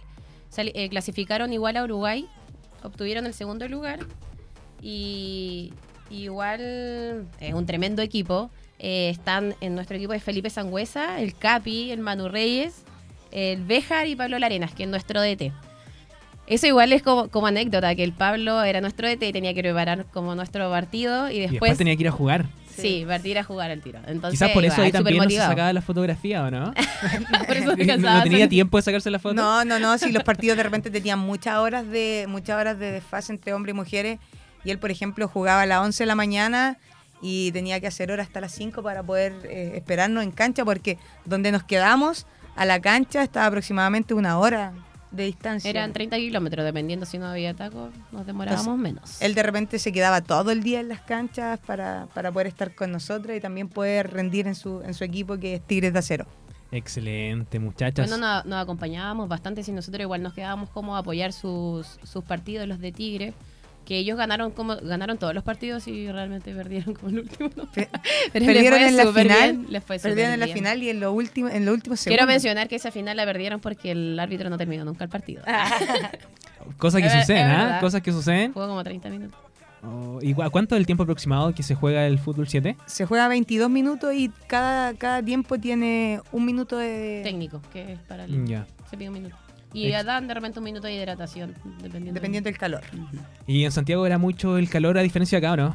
Eh, 0.56 0.88
clasificaron 0.88 1.52
igual 1.52 1.76
a 1.76 1.84
Uruguay, 1.84 2.28
obtuvieron 2.82 3.26
el 3.26 3.34
segundo 3.34 3.66
lugar 3.66 4.00
y 4.80 5.72
igual 6.10 7.26
es 7.40 7.54
un 7.54 7.66
tremendo 7.66 8.02
equipo. 8.02 8.50
Están 8.78 9.54
en 9.60 9.74
nuestro 9.74 9.96
equipo 9.96 10.12
de 10.12 10.20
Felipe 10.20 10.50
Sangüesa, 10.50 11.20
el 11.20 11.34
Capi, 11.34 11.90
el 11.90 12.00
Manu 12.00 12.28
Reyes, 12.28 12.82
el 13.30 13.64
Béjar 13.64 14.06
y 14.06 14.16
Pablo 14.16 14.38
Larenas, 14.38 14.72
que 14.72 14.84
es 14.84 14.88
nuestro 14.88 15.20
DT. 15.20 15.52
Eso 16.50 16.66
igual 16.66 16.92
es 16.92 17.02
como, 17.02 17.28
como 17.28 17.46
anécdota, 17.46 17.94
que 17.94 18.02
el 18.02 18.12
Pablo 18.12 18.62
era 18.64 18.80
nuestro 18.80 19.08
DT 19.08 19.22
y 19.28 19.32
tenía 19.32 19.54
que 19.54 19.62
preparar 19.62 20.04
como 20.12 20.34
nuestro 20.34 20.68
partido 20.68 21.30
y 21.30 21.36
Y 21.36 21.40
después, 21.42 21.60
después 21.60 21.78
tenía 21.78 21.94
que 21.94 22.02
ir 22.02 22.08
a 22.08 22.12
jugar. 22.12 22.46
sí, 22.76 23.04
partir 23.06 23.38
a 23.38 23.44
jugar 23.44 23.70
al 23.70 23.80
tiro. 23.80 24.00
Entonces, 24.08 24.32
Quizás 24.32 24.50
por 24.50 24.64
eso 24.64 24.82
ahí 24.82 24.90
también 24.90 25.16
no 25.18 25.22
se 25.22 25.28
supermotivado. 25.28 25.50
sacaba 25.52 25.72
la 25.72 25.80
fotografía, 25.80 26.42
¿o 26.42 26.50
no? 26.50 26.74
Por 27.46 27.56
eso 27.56 27.70
se 27.76 27.96
no, 27.98 28.22
tenía 28.24 28.48
tiempo 28.48 28.78
de 28.78 28.82
sacarse 28.82 29.10
la 29.12 29.20
foto. 29.20 29.34
No, 29.34 29.64
no, 29.64 29.78
no, 29.78 29.96
si 29.96 30.10
los 30.10 30.24
partidos 30.24 30.56
de 30.56 30.64
repente 30.64 30.90
tenían 30.90 31.20
muchas 31.20 31.56
horas 31.58 31.88
de 31.88 32.26
muchas 32.28 32.58
horas 32.60 32.78
de 32.80 32.90
desfase 32.90 33.32
entre 33.32 33.52
hombres 33.54 33.74
y 33.74 33.76
mujeres 33.76 34.18
y 34.64 34.70
él, 34.70 34.78
por 34.80 34.90
ejemplo, 34.90 35.28
jugaba 35.28 35.62
a 35.62 35.66
las 35.66 35.78
11 35.78 36.02
de 36.02 36.06
la 36.08 36.16
mañana 36.16 36.78
y 37.22 37.52
tenía 37.52 37.78
que 37.78 37.86
hacer 37.86 38.10
horas 38.10 38.26
hasta 38.26 38.40
las 38.40 38.50
5 38.52 38.82
para 38.82 39.04
poder 39.04 39.34
eh, 39.44 39.74
esperarnos 39.76 40.24
en 40.24 40.32
cancha 40.32 40.64
porque 40.64 40.98
donde 41.24 41.52
nos 41.52 41.62
quedamos 41.62 42.26
a 42.56 42.64
la 42.64 42.80
cancha 42.80 43.22
estaba 43.22 43.46
aproximadamente 43.46 44.14
una 44.14 44.36
hora 44.38 44.72
de 45.10 45.24
distancia. 45.24 45.68
Eran 45.70 45.92
30 45.92 46.16
kilómetros, 46.16 46.64
dependiendo 46.64 47.06
si 47.06 47.18
no 47.18 47.26
había 47.26 47.54
taco, 47.54 47.90
nos 48.12 48.26
demorábamos 48.26 48.78
menos. 48.78 49.20
Él 49.20 49.34
de 49.34 49.42
repente 49.42 49.78
se 49.78 49.92
quedaba 49.92 50.20
todo 50.20 50.50
el 50.50 50.62
día 50.62 50.80
en 50.80 50.88
las 50.88 51.00
canchas 51.00 51.58
para, 51.66 52.06
para 52.14 52.30
poder 52.32 52.46
estar 52.46 52.74
con 52.74 52.92
nosotros 52.92 53.36
y 53.36 53.40
también 53.40 53.68
poder 53.68 54.10
rendir 54.12 54.46
en 54.46 54.54
su, 54.54 54.82
en 54.82 54.94
su 54.94 55.04
equipo 55.04 55.38
que 55.38 55.56
es 55.56 55.66
Tigres 55.66 55.92
de 55.92 55.98
Acero. 55.98 56.26
Excelente, 56.72 57.58
muchachas. 57.58 58.08
Bueno, 58.08 58.24
nos, 58.24 58.44
nos 58.46 58.62
acompañábamos 58.62 59.28
bastante, 59.28 59.64
si 59.64 59.72
nosotros 59.72 60.02
igual 60.02 60.22
nos 60.22 60.34
quedábamos 60.34 60.70
como 60.70 60.94
a 60.94 61.00
apoyar 61.00 61.32
sus, 61.32 61.98
sus 62.04 62.24
partidos, 62.24 62.68
los 62.68 62.78
de 62.78 62.92
Tigre, 62.92 63.34
que 63.90 63.98
ellos 63.98 64.16
ganaron 64.16 64.52
como 64.52 64.76
ganaron 64.76 65.18
todos 65.18 65.34
los 65.34 65.42
partidos 65.42 65.88
y 65.88 66.12
realmente 66.12 66.54
perdieron 66.54 66.94
como 66.94 67.08
el 67.08 67.18
último. 67.18 67.50
¿no? 67.56 67.68
Pero 67.74 67.90
Perdieron 68.32 68.78
fue 68.78 68.88
en 68.88 68.96
la 68.96 69.06
final, 69.12 69.52
bien, 69.56 69.66
les 69.68 69.82
fue 69.82 69.98
súper 69.98 70.10
perdieron 70.12 70.34
en 70.34 70.38
la 70.38 70.46
bien. 70.46 70.58
final 70.58 70.82
y 70.84 70.90
en 70.90 71.00
lo 71.00 71.12
último, 71.12 71.48
en 71.48 71.66
lo 71.66 71.72
último 71.72 71.96
Quiero 72.04 72.24
mencionar 72.24 72.68
que 72.68 72.76
esa 72.76 72.92
final 72.92 73.16
la 73.16 73.24
perdieron 73.24 73.58
porque 73.58 73.90
el 73.90 74.16
árbitro 74.20 74.48
no 74.48 74.56
terminó 74.58 74.84
nunca 74.84 75.02
el 75.02 75.10
partido. 75.10 75.42
Cosas 76.78 77.00
que 77.00 77.08
Es 77.08 77.12
suceden, 77.14 77.46
¿ah? 77.48 77.78
Cosas 77.80 78.00
que 78.00 78.12
suceden. 78.12 78.52
Jugó 78.52 78.68
como 78.68 78.84
30 78.84 79.10
minutos. 79.10 79.36
Oh, 79.82 80.20
¿Y 80.22 80.34
cu- 80.34 80.48
cuánto 80.52 80.76
es 80.76 80.78
el 80.78 80.86
tiempo 80.86 81.02
aproximado 81.02 81.52
que 81.52 81.64
se 81.64 81.74
juega 81.74 82.06
el 82.06 82.20
fútbol 82.20 82.46
7? 82.46 82.76
Se 82.86 83.06
juega 83.06 83.26
22 83.26 83.68
minutos 83.70 84.14
y 84.14 84.30
cada, 84.46 84.94
cada 84.94 85.20
tiempo 85.20 85.58
tiene 85.58 86.20
un 86.30 86.44
minuto 86.44 86.76
de... 86.76 87.22
Técnico, 87.24 87.60
que 87.72 87.94
es 87.94 87.98
para 88.00 88.24
el... 88.26 88.46
Ya. 88.46 88.66
Se 88.88 88.96
pide 88.96 89.08
un 89.08 89.14
minuto. 89.14 89.36
Y 89.72 89.90
dan 89.90 90.26
de 90.26 90.34
repente 90.34 90.58
un 90.58 90.64
minuto 90.64 90.86
de 90.86 90.94
hidratación, 90.94 91.54
dependiendo. 91.82 92.12
Dependiendo 92.14 92.48
del 92.48 92.58
calor. 92.58 92.82
Y 93.46 93.64
en 93.64 93.72
Santiago 93.72 94.04
era 94.06 94.18
mucho 94.18 94.58
el 94.58 94.68
calor 94.68 94.98
a 94.98 95.02
diferencia 95.02 95.40
de 95.40 95.46
acá, 95.46 95.54
¿o 95.54 95.56
no? 95.56 95.74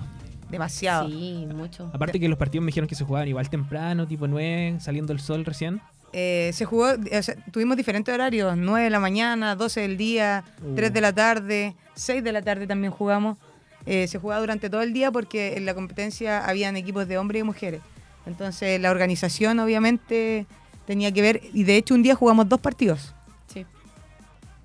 Demasiado. 0.49 1.09
Sí, 1.09 1.47
mucho. 1.53 1.89
Aparte 1.93 2.19
que 2.19 2.27
los 2.27 2.37
partidos 2.37 2.63
me 2.63 2.67
dijeron 2.67 2.87
que 2.87 2.95
se 2.95 3.03
jugaban 3.03 3.27
igual 3.27 3.49
temprano, 3.49 4.07
tipo 4.07 4.27
9, 4.27 4.77
saliendo 4.79 5.13
el 5.13 5.19
sol 5.19 5.45
recién. 5.45 5.81
Eh, 6.13 6.51
se 6.53 6.65
jugó, 6.65 6.91
o 6.91 7.21
sea, 7.23 7.35
tuvimos 7.51 7.75
diferentes 7.75 8.13
horarios, 8.13 8.55
9 8.55 8.85
de 8.85 8.89
la 8.89 8.99
mañana, 8.99 9.55
12 9.55 9.81
del 9.81 9.97
día, 9.97 10.43
Uh. 10.63 10.75
3 10.75 10.93
de 10.93 11.01
la 11.01 11.13
tarde, 11.13 11.75
6 11.95 12.23
de 12.23 12.31
la 12.31 12.41
tarde 12.41 12.67
también 12.67 12.91
jugamos. 12.91 13.37
Eh, 13.85 14.07
se 14.07 14.17
jugaba 14.17 14.39
durante 14.39 14.69
todo 14.69 14.81
el 14.81 14.93
día 14.93 15.11
porque 15.11 15.57
en 15.57 15.65
la 15.65 15.73
competencia 15.73 16.45
habían 16.45 16.75
equipos 16.77 17.07
de 17.07 17.17
hombres 17.17 17.41
y 17.41 17.43
mujeres. 17.43 17.81
Entonces 18.25 18.79
la 18.79 18.91
organización 18.91 19.59
obviamente 19.59 20.45
tenía 20.87 21.11
que 21.11 21.21
ver, 21.21 21.41
y 21.53 21.63
de 21.63 21.77
hecho 21.77 21.93
un 21.95 22.03
día 22.03 22.15
jugamos 22.15 22.47
dos 22.47 22.59
partidos. 22.59 23.13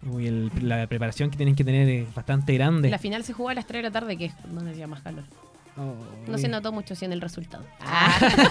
Uy, 0.07 0.26
el- 0.26 0.51
la 0.62 0.86
preparación 0.86 1.30
que 1.30 1.36
tienen 1.36 1.55
que 1.55 1.64
tener 1.64 1.88
es 1.88 2.14
bastante 2.14 2.55
grande. 2.55 2.90
La 2.90 2.98
final 2.98 3.22
se 3.24 3.32
jugó 3.32 3.51
a 3.51 3.55
las 3.55 3.66
3 3.66 3.82
de 3.82 3.88
la 3.88 3.92
tarde, 3.92 4.16
que 4.16 4.26
es 4.26 4.32
donde 4.51 4.72
hacía 4.72 4.86
más 4.86 5.03
calor. 5.03 5.24
Oh, 5.76 5.94
No 6.26 6.36
se 6.36 6.48
notó 6.48 6.72
mucho 6.72 6.94
sí 6.94 7.05
en 7.05 7.12
el 7.12 7.20
resultado. 7.20 7.64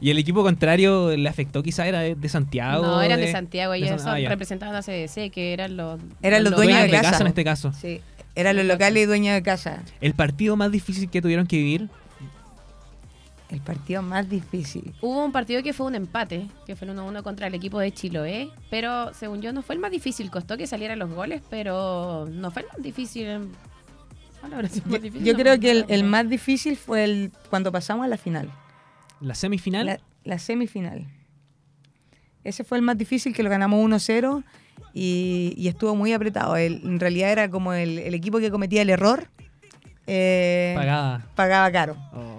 Y 0.00 0.10
el 0.10 0.18
equipo 0.18 0.42
contrario 0.42 1.16
le 1.16 1.28
afectó 1.28 1.62
quizá 1.62 1.86
era 1.86 2.00
de, 2.00 2.14
de 2.14 2.28
Santiago. 2.28 2.82
no, 2.84 3.02
eran 3.02 3.20
de 3.20 3.30
Santiago, 3.32 3.72
de 3.72 3.78
ellos 3.78 4.02
San- 4.02 4.24
ah, 4.24 4.28
representaban 4.28 4.74
a 4.74 4.82
CDC, 4.82 5.30
que 5.30 5.52
eran 5.52 5.76
los... 5.76 6.00
Eran 6.22 6.44
los 6.44 6.54
dueños 6.54 6.82
de 6.82 6.90
casa. 6.90 7.18
en 7.20 7.26
este 7.28 7.44
caso. 7.44 7.72
Sí, 7.72 8.00
eran 8.34 8.56
los 8.56 8.66
locales 8.66 9.02
y 9.02 9.06
dueños 9.06 9.34
de 9.34 9.42
casa. 9.42 9.82
El 10.00 10.14
partido 10.14 10.56
más 10.56 10.70
difícil 10.70 11.08
que 11.10 11.20
tuvieron 11.22 11.46
que 11.46 11.56
vivir. 11.56 11.88
El 13.50 13.60
partido 13.62 14.02
más 14.02 14.28
difícil. 14.28 14.94
Hubo 15.00 15.24
un 15.24 15.32
partido 15.32 15.62
que 15.62 15.72
fue 15.72 15.86
un 15.86 15.94
empate, 15.94 16.46
que 16.66 16.76
fue 16.76 16.86
el 16.86 16.94
1-1 16.96 17.22
contra 17.22 17.46
el 17.46 17.54
equipo 17.54 17.78
de 17.78 17.92
Chiloé, 17.92 18.50
pero 18.70 19.14
según 19.14 19.40
yo 19.40 19.52
no 19.54 19.62
fue 19.62 19.74
el 19.74 19.80
más 19.80 19.90
difícil, 19.90 20.30
costó 20.30 20.58
que 20.58 20.66
salieran 20.66 20.98
los 20.98 21.10
goles, 21.10 21.40
pero 21.48 22.26
no 22.30 22.50
fue 22.50 22.62
el 22.62 22.68
más 22.68 22.82
difícil. 22.82 23.26
en- 23.26 23.52
¿Cuál 24.40 24.52
habrá 24.54 24.68
sido 24.68 24.84
el 24.84 24.90
Yo, 24.90 24.92
más 24.92 25.02
difícil? 25.02 25.26
yo 25.26 25.32
No 25.32 25.38
creo 25.38 25.58
que 25.60 25.84
el, 25.88 26.04
más 26.04 26.28
difícil 26.28 26.76
fue 26.76 27.04
el 27.04 27.32
cuando 27.48 27.72
pasamos 27.72 28.04
a 28.04 28.08
la 28.08 28.18
final. 28.18 28.50
La 29.20 29.34
semifinal. 29.34 29.86
La, 29.86 30.00
la 30.24 30.38
semifinal. 30.38 31.06
Ese 32.44 32.64
fue 32.64 32.76
el 32.78 32.82
más 32.82 32.96
difícil, 32.98 33.34
que 33.34 33.42
lo 33.42 33.50
ganamos 33.50 33.80
1-0 33.82 34.44
y, 34.94 35.54
y 35.56 35.68
estuvo 35.68 35.94
muy 35.96 36.12
apretado. 36.12 36.54
El- 36.56 36.82
en 36.84 37.00
realidad 37.00 37.32
era 37.32 37.50
como 37.50 37.72
el, 37.72 37.98
el 37.98 38.12
equipo 38.14 38.38
que 38.40 38.50
cometía 38.50 38.82
el 38.82 38.90
error, 38.90 39.26
eh, 40.06 40.74
pagada. 40.76 41.26
pagaba 41.34 41.72
caro. 41.72 41.96
Oh. 42.12 42.37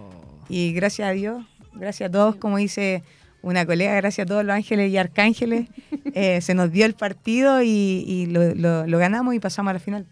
Y 0.50 0.74
gracias 0.74 1.08
a 1.08 1.12
Dios, 1.12 1.45
gracias 1.74 2.10
a 2.10 2.12
todos, 2.12 2.36
como 2.36 2.58
dice 2.58 3.04
una 3.41 3.66
colega, 3.66 3.93
gracias 3.95 4.26
a 4.26 4.28
todos 4.28 4.43
los 4.43 4.54
ángeles 4.54 4.91
y 4.91 4.97
arcángeles, 4.97 5.68
eh, 6.14 6.41
se 6.41 6.54
nos 6.56 6.72
dio 6.72 6.86
el 6.86 6.93
partido 6.95 7.62
y, 7.62 7.68
y 8.06 8.26
lo, 8.26 8.54
lo- 8.56 8.86
lo 8.88 8.97
ganamos 8.97 9.34
y 9.36 9.39
pasamos 9.39 9.70
a 9.70 9.74
la 9.74 9.80
final. 9.80 10.06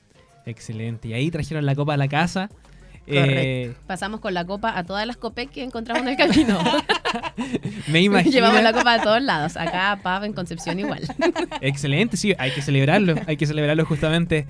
Excelente. 0.45 1.09
Y 1.09 1.13
ahí 1.13 1.29
trajeron 1.29 1.65
la 1.65 1.75
copa 1.75 1.95
a 1.95 1.97
la 1.97 2.07
casa. 2.07 2.49
Eh, 3.07 3.73
Pasamos 3.87 4.19
con 4.19 4.33
la 4.33 4.45
copa 4.45 4.77
a 4.77 4.83
todas 4.83 5.07
las 5.07 5.17
copec 5.17 5.49
que 5.49 5.63
encontramos 5.63 6.03
en 6.03 6.09
el 6.09 6.17
camino. 6.17 6.59
me 7.87 8.01
imagino. 8.03 8.31
Llevamos 8.31 8.61
la 8.61 8.73
copa 8.73 8.95
a 8.95 9.01
todos 9.01 9.21
lados. 9.21 9.57
Acá, 9.57 9.99
Pab, 10.03 10.25
en 10.25 10.33
Concepción 10.33 10.79
igual. 10.79 11.01
Excelente, 11.61 12.17
sí, 12.17 12.33
hay 12.37 12.51
que 12.51 12.61
celebrarlo, 12.61 13.15
hay 13.25 13.37
que 13.37 13.45
celebrarlo 13.45 13.85
justamente. 13.85 14.47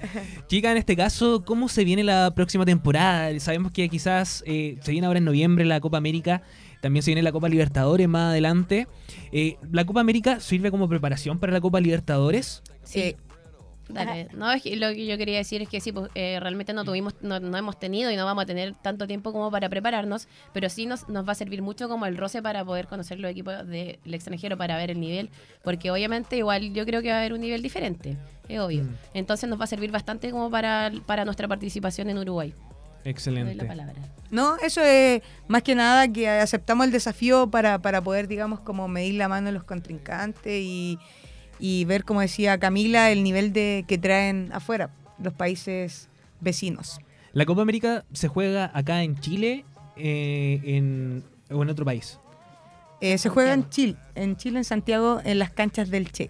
Chica, 0.47 0.72
en 0.72 0.78
este 0.78 0.95
caso, 0.95 1.43
¿cómo 1.45 1.70
se 1.70 1.84
viene 1.84 2.03
la 2.03 2.34
próxima 2.36 2.66
temporada? 2.66 3.38
Sabemos 3.39 3.72
que 3.72 3.88
quizás 3.89 4.43
eh, 4.47 4.78
se 4.82 4.91
viene 4.91 5.08
ahora 5.08 5.20
en 5.20 5.26
noviembre 5.26 5.66
la 5.66 5.80
Copa 5.80 5.97
América, 5.97 6.41
también 6.82 7.03
se 7.03 7.12
viene 7.12 7.22
la 7.22 7.32
Copa 7.32 7.49
Libertadores 7.49 8.08
más 8.08 8.32
adelante. 8.32 8.88
Eh, 9.32 9.58
¿La 9.72 9.86
Copa 9.86 10.01
América 10.01 10.39
sirve 10.39 10.72
como 10.72 10.89
preparación 10.89 11.39
para 11.39 11.53
la 11.53 11.62
Copa 11.62 11.80
Libertadores? 11.80 12.64
Sí. 12.84 13.16
Dale. 13.90 14.28
No, 14.34 14.52
es 14.52 14.64
que 14.64 14.76
lo 14.76 14.90
que 14.90 15.06
yo 15.06 15.18
quería 15.18 15.38
decir 15.38 15.62
es 15.62 15.70
que 15.70 15.80
sí, 15.80 15.92
pues, 15.92 16.10
eh, 16.16 16.40
realmente 16.40 16.74
no 16.74 16.84
tuvimos, 16.84 17.16
no, 17.22 17.40
no 17.40 17.58
hemos 17.58 17.80
tenido 17.80 18.12
y 18.12 18.16
no 18.16 18.26
vamos 18.26 18.44
a 18.44 18.46
tener 18.46 18.74
tanto 18.82 19.08
tiempo 19.08 19.32
como 19.32 19.50
para 19.52 19.70
prepararnos, 19.70 20.28
pero 20.54 20.70
sí 20.70 20.86
nos, 20.86 21.08
nos 21.10 21.28
va 21.28 21.32
a 21.32 21.36
servir 21.36 21.62
mucho 21.62 21.88
como 21.88 22.06
el 22.06 22.18
roce 22.18 22.42
para 22.42 22.64
poder 22.66 22.88
conocer 22.88 23.20
los 23.20 23.32
equipos 23.32 23.68
del 23.68 24.00
extranjero 24.06 24.58
para 24.58 24.78
ver 24.78 24.92
el 24.92 25.00
nivel, 25.00 25.30
porque 25.64 25.92
obviamente 25.92 26.38
igual 26.38 26.74
yo 26.74 26.86
creo 26.86 27.02
que 27.02 27.10
va 27.10 27.16
a 27.16 27.20
haber 27.20 27.34
un 27.34 27.42
nivel 27.42 27.62
diferente, 27.62 28.18
es 28.48 28.60
obvio. 28.60 28.84
Mm. 28.84 28.96
Entonces 29.14 29.50
nos 29.50 29.60
va 29.60 29.66
a 29.66 29.68
servir 29.68 29.92
bastante 29.92 30.32
como 30.32 30.50
para, 30.50 30.92
para 31.06 31.26
nuestra 31.26 31.48
participación 31.48 32.10
en 32.10 32.18
Uruguay. 32.18 32.54
Te 33.08 33.14
doy 33.14 33.36
la 33.36 33.52
Excelente. 33.52 33.66
palabra. 33.66 33.94
No, 34.32 34.58
eso 34.58 34.82
es 34.82 35.22
más 35.48 35.64
que 35.64 35.76
nada 35.76 36.12
que 36.12 36.28
aceptamos 36.28 36.86
el 36.86 36.92
desafío 36.92 37.50
para, 37.50 37.80
para 37.80 38.02
poder, 38.02 38.28
digamos, 38.28 38.60
como 38.60 38.90
medir 38.90 39.16
la 39.16 39.30
mano 39.30 39.48
de 39.48 39.54
los 39.54 39.64
contrincantes 39.64 40.62
y, 40.62 41.00
y 41.60 41.86
ver, 41.86 42.03
como 42.03 42.22
decía 42.22 42.58
Camila, 42.58 43.12
el 43.12 43.24
nivel 43.24 43.53
de 43.53 43.86
que 43.88 43.97
traen 43.97 44.49
afuera 44.53 44.91
los 45.22 45.34
países 45.34 46.10
vecinos. 46.39 46.99
La 47.34 47.45
Copa 47.45 47.62
América 47.62 48.05
se 48.14 48.28
juega 48.28 48.72
acá 48.74 49.03
en 49.03 49.20
Chile 49.20 49.66
eh, 49.95 50.62
en, 50.64 51.24
o 51.51 51.62
en 51.64 51.70
otro 51.70 51.86
país. 51.86 52.20
Eh, 53.01 53.18
se 53.18 53.30
juega 53.30 53.53
en 53.53 53.70
Chile, 53.70 53.95
en 54.16 54.38
Chile, 54.38 54.58
en 54.60 54.64
Santiago, 54.64 55.22
en 55.24 55.38
las 55.39 55.51
canchas 55.51 55.89
del 55.89 56.12
Che. 56.12 56.30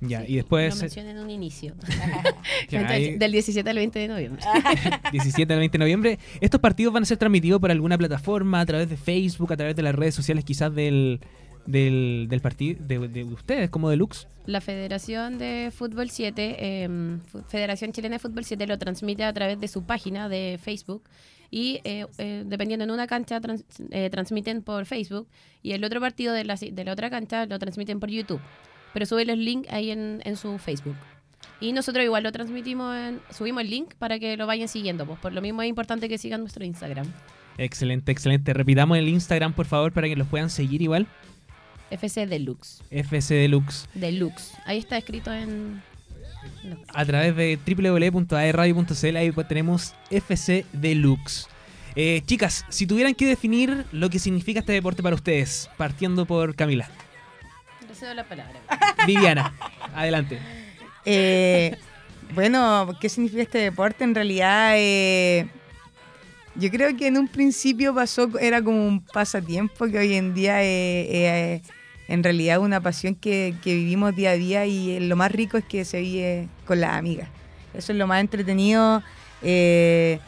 Ya, 0.00 0.20
Sí, 0.24 0.32
y 0.32 0.36
después 0.36 0.74
Lo 0.76 0.80
mencioné 0.82 1.10
en 1.10 1.18
un 1.18 1.30
inicio. 1.30 1.74
Ya, 2.70 2.80
ahí- 2.88 3.16
Del 3.18 3.32
17 3.32 3.68
al 3.68 3.76
20 3.76 3.98
de 3.98 4.08
noviembre. 4.08 4.42
17 5.12 5.52
al 5.52 5.58
20 5.58 5.78
de 5.78 5.82
noviembre. 5.84 6.18
Estos 6.40 6.60
partidos 6.60 6.92
van 6.92 7.02
a 7.02 7.06
ser 7.06 7.18
transmitidos 7.18 7.60
por 7.60 7.70
alguna 7.70 7.98
plataforma, 7.98 8.60
a 8.60 8.66
través 8.66 8.88
de 8.88 8.96
Facebook, 8.96 9.52
a 9.52 9.56
través 9.56 9.74
de 9.76 9.82
las 9.82 9.94
redes 9.94 10.14
sociales 10.14 10.44
quizás 10.44 10.74
del, 10.74 11.20
del, 11.70 12.26
del 12.28 12.40
partido 12.40 12.78
de, 12.84 13.08
de 13.08 13.24
ustedes, 13.24 13.70
como 13.70 13.90
Deluxe. 13.90 14.26
La 14.46 14.60
Federación 14.60 15.36
de 15.38 15.70
Fútbol 15.74 16.10
7, 16.10 16.56
eh, 16.58 17.18
Fu- 17.26 17.42
Federación 17.48 17.92
Chilena 17.92 18.14
de 18.16 18.18
Fútbol 18.18 18.44
7, 18.44 18.66
lo 18.66 18.78
transmite 18.78 19.24
a 19.24 19.32
través 19.32 19.60
de 19.60 19.68
su 19.68 19.84
página 19.84 20.28
de 20.28 20.58
Facebook. 20.62 21.02
Y 21.50 21.80
eh, 21.84 22.06
eh, 22.18 22.44
dependiendo 22.46 22.84
en 22.84 22.90
una 22.90 23.06
cancha, 23.06 23.40
trans- 23.40 23.64
eh, 23.90 24.08
transmiten 24.10 24.62
por 24.62 24.84
Facebook. 24.86 25.28
Y 25.62 25.72
el 25.72 25.84
otro 25.84 26.00
partido 26.00 26.32
de 26.32 26.44
la, 26.44 26.56
de 26.56 26.84
la 26.84 26.92
otra 26.92 27.10
cancha 27.10 27.46
lo 27.46 27.58
transmiten 27.58 28.00
por 28.00 28.10
YouTube. 28.10 28.40
Pero 28.94 29.04
sube 29.06 29.24
los 29.26 29.36
links 29.38 29.70
ahí 29.70 29.90
en, 29.90 30.20
en 30.24 30.36
su 30.36 30.58
Facebook. 30.58 30.96
Y 31.60 31.72
nosotros 31.72 32.04
igual 32.04 32.22
lo 32.22 32.32
transmitimos, 32.32 32.96
en- 32.96 33.20
subimos 33.30 33.62
el 33.62 33.70
link 33.70 33.94
para 33.98 34.18
que 34.18 34.36
lo 34.36 34.46
vayan 34.46 34.68
siguiendo. 34.68 35.06
Pues 35.06 35.18
por 35.20 35.32
lo 35.32 35.40
mismo 35.42 35.62
es 35.62 35.68
importante 35.68 36.08
que 36.08 36.16
sigan 36.18 36.40
nuestro 36.40 36.64
Instagram. 36.64 37.06
Excelente, 37.58 38.12
excelente. 38.12 38.52
Repitamos 38.54 38.96
el 38.98 39.08
Instagram, 39.08 39.52
por 39.52 39.66
favor, 39.66 39.92
para 39.92 40.06
que 40.08 40.16
los 40.16 40.28
puedan 40.28 40.48
seguir 40.50 40.80
igual. 40.80 41.06
FC 41.90 42.26
Deluxe. 42.26 42.82
FC 42.90 43.34
Deluxe. 43.34 43.88
Deluxe. 43.94 44.52
Ahí 44.64 44.78
está 44.78 44.98
escrito 44.98 45.32
en... 45.32 45.82
no. 46.64 46.76
A 46.92 47.04
través 47.04 47.34
de 47.36 47.58
www.aerradio.cl 47.66 49.16
ahí 49.16 49.32
pues 49.32 49.48
tenemos 49.48 49.94
FC 50.10 50.66
Deluxe. 50.72 51.46
Eh, 51.96 52.22
chicas, 52.26 52.64
si 52.68 52.86
tuvieran 52.86 53.14
que 53.14 53.26
definir 53.26 53.84
lo 53.92 54.10
que 54.10 54.18
significa 54.18 54.60
este 54.60 54.72
deporte 54.72 55.02
para 55.02 55.16
ustedes, 55.16 55.68
partiendo 55.76 56.26
por 56.26 56.54
Camila. 56.54 56.88
Le 57.88 57.94
cedo 57.94 58.14
la 58.14 58.24
palabra. 58.24 58.60
Viviana, 59.06 59.52
adelante. 59.94 60.38
Eh, 61.04 61.76
bueno, 62.34 62.96
¿qué 63.00 63.08
significa 63.08 63.42
este 63.42 63.58
deporte? 63.58 64.04
En 64.04 64.14
realidad, 64.14 64.74
eh, 64.76 65.48
yo 66.54 66.70
creo 66.70 66.96
que 66.96 67.06
en 67.06 67.16
un 67.16 67.28
principio 67.28 67.94
pasó, 67.94 68.28
era 68.38 68.62
como 68.62 68.86
un 68.86 69.00
pasatiempo 69.00 69.86
que 69.86 69.98
hoy 69.98 70.14
en 70.14 70.34
día 70.34 70.62
eh, 70.62 71.06
eh, 71.10 71.62
en 72.08 72.24
realidad 72.24 72.58
una 72.60 72.80
pasión 72.80 73.14
que, 73.14 73.54
que 73.62 73.74
vivimos 73.74 74.16
día 74.16 74.30
a 74.30 74.34
día 74.34 74.66
y 74.66 74.96
eh, 74.96 75.00
lo 75.00 75.14
más 75.16 75.30
rico 75.30 75.56
es 75.58 75.64
que 75.64 75.84
se 75.84 76.00
vive 76.00 76.48
con 76.66 76.80
las 76.80 76.94
amigas. 76.94 77.28
Eso 77.74 77.92
es 77.92 77.98
lo 77.98 78.06
más 78.06 78.20
entretenido. 78.20 79.02
eh, 79.42 80.18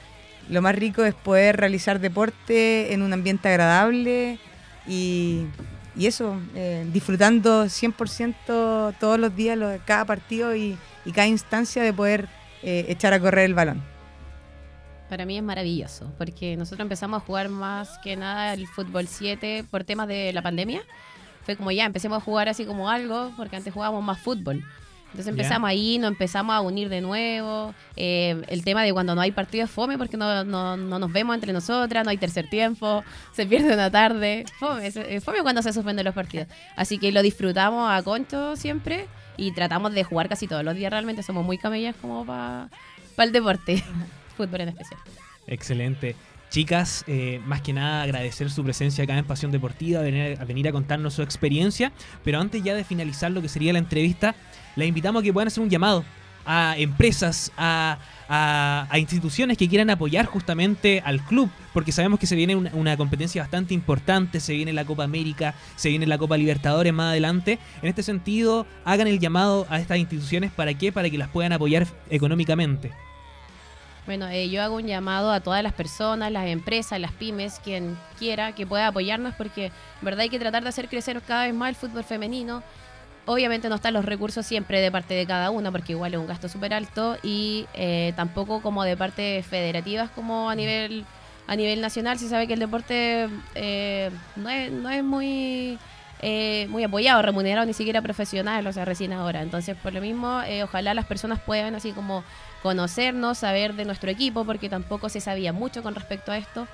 lo 0.48 0.62
más 0.62 0.74
rico 0.74 1.04
es 1.04 1.14
poder 1.14 1.56
realizar 1.58 2.00
deporte 2.00 2.92
en 2.92 3.02
un 3.02 3.12
ambiente 3.12 3.48
agradable 3.48 4.38
y, 4.86 5.44
y 5.96 6.06
eso, 6.06 6.40
eh, 6.56 6.84
disfrutando 6.92 7.68
100% 7.68 8.92
todos 8.98 9.18
los 9.18 9.34
días, 9.36 9.56
lo- 9.56 9.78
cada 9.84 10.04
partido 10.04 10.54
y, 10.56 10.76
y 11.04 11.12
cada 11.12 11.28
instancia 11.28 11.82
de 11.84 11.92
poder 11.92 12.28
eh, 12.62 12.86
echar 12.88 13.12
a 13.12 13.20
correr 13.20 13.44
el 13.44 13.54
balón. 13.54 13.80
Para 15.08 15.24
mí 15.26 15.36
es 15.36 15.42
maravilloso, 15.42 16.12
porque 16.18 16.56
nosotros 16.56 16.80
empezamos 16.84 17.22
a 17.22 17.26
jugar 17.26 17.48
más 17.48 17.98
que 18.02 18.14
nada 18.16 18.54
el 18.54 18.66
fútbol 18.68 19.08
7 19.08 19.64
por 19.70 19.82
temas 19.84 20.06
de 20.08 20.32
la 20.32 20.40
pandemia. 20.42 20.82
Fue 21.50 21.56
como 21.56 21.72
ya, 21.72 21.84
empecemos 21.84 22.18
a 22.18 22.20
jugar 22.20 22.48
así 22.48 22.64
como 22.64 22.88
algo, 22.88 23.32
porque 23.36 23.56
antes 23.56 23.74
jugábamos 23.74 24.04
más 24.04 24.20
fútbol. 24.20 24.64
Entonces 25.06 25.26
empezamos 25.26 25.68
ahí, 25.68 25.98
nos 25.98 26.12
empezamos 26.12 26.54
a 26.54 26.60
unir 26.60 26.88
de 26.88 27.00
nuevo. 27.00 27.74
Eh, 27.96 28.40
el 28.46 28.62
tema 28.62 28.84
de 28.84 28.92
cuando 28.92 29.16
no 29.16 29.20
hay 29.20 29.32
partido 29.32 29.64
es 29.64 29.70
fome, 29.70 29.98
porque 29.98 30.16
no, 30.16 30.44
no, 30.44 30.76
no 30.76 30.98
nos 31.00 31.12
vemos 31.12 31.34
entre 31.34 31.52
nosotras, 31.52 32.04
no 32.04 32.10
hay 32.10 32.18
tercer 32.18 32.48
tiempo, 32.48 33.02
se 33.32 33.46
pierde 33.46 33.74
una 33.74 33.90
tarde. 33.90 34.44
Fome, 34.60 34.92
fome 35.20 35.42
cuando 35.42 35.60
se 35.62 35.72
suspenden 35.72 36.04
los 36.04 36.14
partidos. 36.14 36.46
Así 36.76 36.98
que 36.98 37.10
lo 37.10 37.20
disfrutamos 37.20 37.90
a 37.90 38.00
concho 38.04 38.54
siempre 38.54 39.08
y 39.36 39.50
tratamos 39.50 39.92
de 39.92 40.04
jugar 40.04 40.28
casi 40.28 40.46
todos 40.46 40.62
los 40.62 40.76
días. 40.76 40.92
Realmente 40.92 41.24
somos 41.24 41.44
muy 41.44 41.58
camellas 41.58 41.96
como 42.00 42.24
para 42.24 42.68
el 43.18 43.32
deporte, 43.32 43.82
fútbol 44.36 44.60
en 44.60 44.68
especial. 44.68 45.00
Excelente. 45.48 46.14
Chicas, 46.50 47.04
eh, 47.06 47.40
más 47.46 47.60
que 47.62 47.72
nada 47.72 48.02
agradecer 48.02 48.50
su 48.50 48.64
presencia 48.64 49.04
acá 49.04 49.16
en 49.16 49.24
Pasión 49.24 49.52
Deportiva, 49.52 50.00
venir 50.00 50.36
a, 50.40 50.44
venir 50.44 50.66
a 50.68 50.72
contarnos 50.72 51.14
su 51.14 51.22
experiencia, 51.22 51.92
pero 52.24 52.40
antes 52.40 52.62
ya 52.64 52.74
de 52.74 52.82
finalizar 52.82 53.30
lo 53.30 53.40
que 53.40 53.48
sería 53.48 53.72
la 53.72 53.78
entrevista, 53.78 54.34
la 54.74 54.84
invitamos 54.84 55.20
a 55.20 55.24
que 55.24 55.32
puedan 55.32 55.46
hacer 55.46 55.62
un 55.62 55.70
llamado 55.70 56.04
a 56.44 56.74
empresas, 56.76 57.52
a, 57.56 57.98
a- 58.28 58.98
instituciones 58.98 59.58
que 59.58 59.68
quieran 59.68 59.90
apoyar 59.90 60.26
justamente 60.26 61.00
al 61.04 61.20
club, 61.24 61.48
porque 61.72 61.92
sabemos 61.92 62.18
que 62.18 62.26
se 62.26 62.34
viene 62.34 62.56
una, 62.56 62.72
una 62.74 62.96
competencia 62.96 63.42
bastante 63.42 63.72
importante, 63.72 64.40
se 64.40 64.54
viene 64.54 64.72
la 64.72 64.84
Copa 64.84 65.04
América, 65.04 65.54
se 65.76 65.90
viene 65.90 66.06
la 66.08 66.18
Copa 66.18 66.36
Libertadores 66.36 66.92
más 66.92 67.10
adelante. 67.10 67.60
En 67.80 67.88
este 67.88 68.02
sentido, 68.02 68.66
hagan 68.84 69.06
el 69.06 69.20
llamado 69.20 69.68
a 69.70 69.78
estas 69.78 69.98
instituciones, 69.98 70.50
¿para 70.50 70.74
qué? 70.74 70.90
Para 70.90 71.10
que 71.10 71.18
las 71.18 71.28
puedan 71.28 71.52
apoyar 71.52 71.86
económicamente. 72.08 72.90
Bueno, 74.10 74.26
eh, 74.28 74.48
yo 74.50 74.60
hago 74.60 74.74
un 74.74 74.88
llamado 74.88 75.30
a 75.30 75.38
todas 75.38 75.62
las 75.62 75.72
personas, 75.72 76.32
las 76.32 76.48
empresas, 76.48 76.98
las 76.98 77.12
pymes, 77.12 77.60
quien 77.62 77.96
quiera 78.18 78.56
que 78.56 78.66
pueda 78.66 78.88
apoyarnos, 78.88 79.36
porque 79.36 79.66
en 79.66 79.72
verdad 80.02 80.22
hay 80.22 80.28
que 80.28 80.40
tratar 80.40 80.64
de 80.64 80.68
hacer 80.68 80.88
crecer 80.88 81.22
cada 81.22 81.44
vez 81.44 81.54
más 81.54 81.68
el 81.68 81.76
fútbol 81.76 82.02
femenino. 82.02 82.64
Obviamente 83.24 83.68
no 83.68 83.76
están 83.76 83.94
los 83.94 84.04
recursos 84.04 84.44
siempre 84.44 84.80
de 84.80 84.90
parte 84.90 85.14
de 85.14 85.26
cada 85.26 85.52
una, 85.52 85.70
porque 85.70 85.92
igual 85.92 86.12
es 86.12 86.18
un 86.18 86.26
gasto 86.26 86.48
súper 86.48 86.74
alto, 86.74 87.18
y 87.22 87.66
eh, 87.72 88.12
tampoco 88.16 88.60
como 88.62 88.82
de 88.82 88.96
parte 88.96 89.44
federativas 89.48 90.10
como 90.10 90.50
a 90.50 90.56
nivel 90.56 91.04
a 91.46 91.54
nivel 91.54 91.80
nacional. 91.80 92.18
Se 92.18 92.28
sabe 92.28 92.48
que 92.48 92.54
el 92.54 92.58
deporte 92.58 93.28
eh, 93.54 94.10
no, 94.34 94.50
es, 94.50 94.72
no 94.72 94.90
es 94.90 95.04
muy 95.04 95.78
eh, 96.20 96.66
muy 96.70 96.84
apoyado, 96.84 97.22
remunerado, 97.22 97.66
ni 97.66 97.72
siquiera 97.74 98.02
profesional, 98.02 98.66
o 98.66 98.72
sea, 98.72 98.84
recién 98.84 99.12
ahora. 99.12 99.42
Entonces, 99.42 99.76
por 99.76 99.92
lo 99.92 100.00
mismo, 100.00 100.42
eh, 100.46 100.62
ojalá 100.64 100.94
las 100.94 101.06
personas 101.06 101.40
puedan 101.40 101.74
así 101.74 101.92
como 101.92 102.24
conocernos, 102.62 103.38
saber 103.38 103.74
de 103.74 103.84
nuestro 103.84 104.10
equipo, 104.10 104.44
porque 104.44 104.68
tampoco 104.68 105.08
se 105.08 105.20
sabía 105.20 105.52
mucho 105.52 105.82
con 105.82 105.94
respecto 105.94 106.32
a 106.32 106.38
esto. 106.38 106.66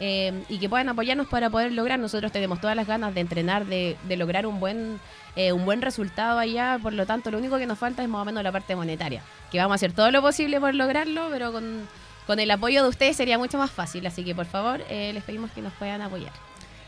eh, 0.00 0.44
y 0.48 0.58
que 0.58 0.68
puedan 0.68 0.88
apoyarnos 0.88 1.26
para 1.28 1.50
poder 1.50 1.72
lograr. 1.72 1.98
Nosotros 1.98 2.32
tenemos 2.32 2.60
todas 2.60 2.76
las 2.76 2.86
ganas 2.86 3.14
de 3.14 3.20
entrenar, 3.20 3.66
de, 3.66 3.96
de 4.04 4.16
lograr 4.16 4.46
un 4.46 4.60
buen, 4.60 5.00
eh, 5.36 5.52
un 5.52 5.64
buen 5.64 5.82
resultado 5.82 6.38
allá. 6.38 6.78
Por 6.82 6.92
lo 6.92 7.06
tanto, 7.06 7.30
lo 7.30 7.38
único 7.38 7.58
que 7.58 7.66
nos 7.66 7.78
falta 7.78 8.02
es 8.02 8.08
más 8.08 8.22
o 8.22 8.24
menos 8.24 8.42
la 8.42 8.52
parte 8.52 8.76
monetaria. 8.76 9.22
Que 9.50 9.58
vamos 9.58 9.72
a 9.72 9.76
hacer 9.76 9.92
todo 9.92 10.10
lo 10.10 10.22
posible 10.22 10.60
por 10.60 10.74
lograrlo, 10.74 11.28
pero 11.30 11.52
con, 11.52 11.88
con 12.26 12.38
el 12.40 12.50
apoyo 12.50 12.82
de 12.82 12.88
ustedes 12.88 13.16
sería 13.16 13.38
mucho 13.38 13.58
más 13.58 13.70
fácil. 13.72 14.06
Así 14.06 14.24
que, 14.24 14.34
por 14.34 14.46
favor, 14.46 14.84
eh, 14.88 15.12
les 15.12 15.24
pedimos 15.24 15.50
que 15.50 15.62
nos 15.62 15.72
puedan 15.74 16.00
apoyar. 16.02 16.32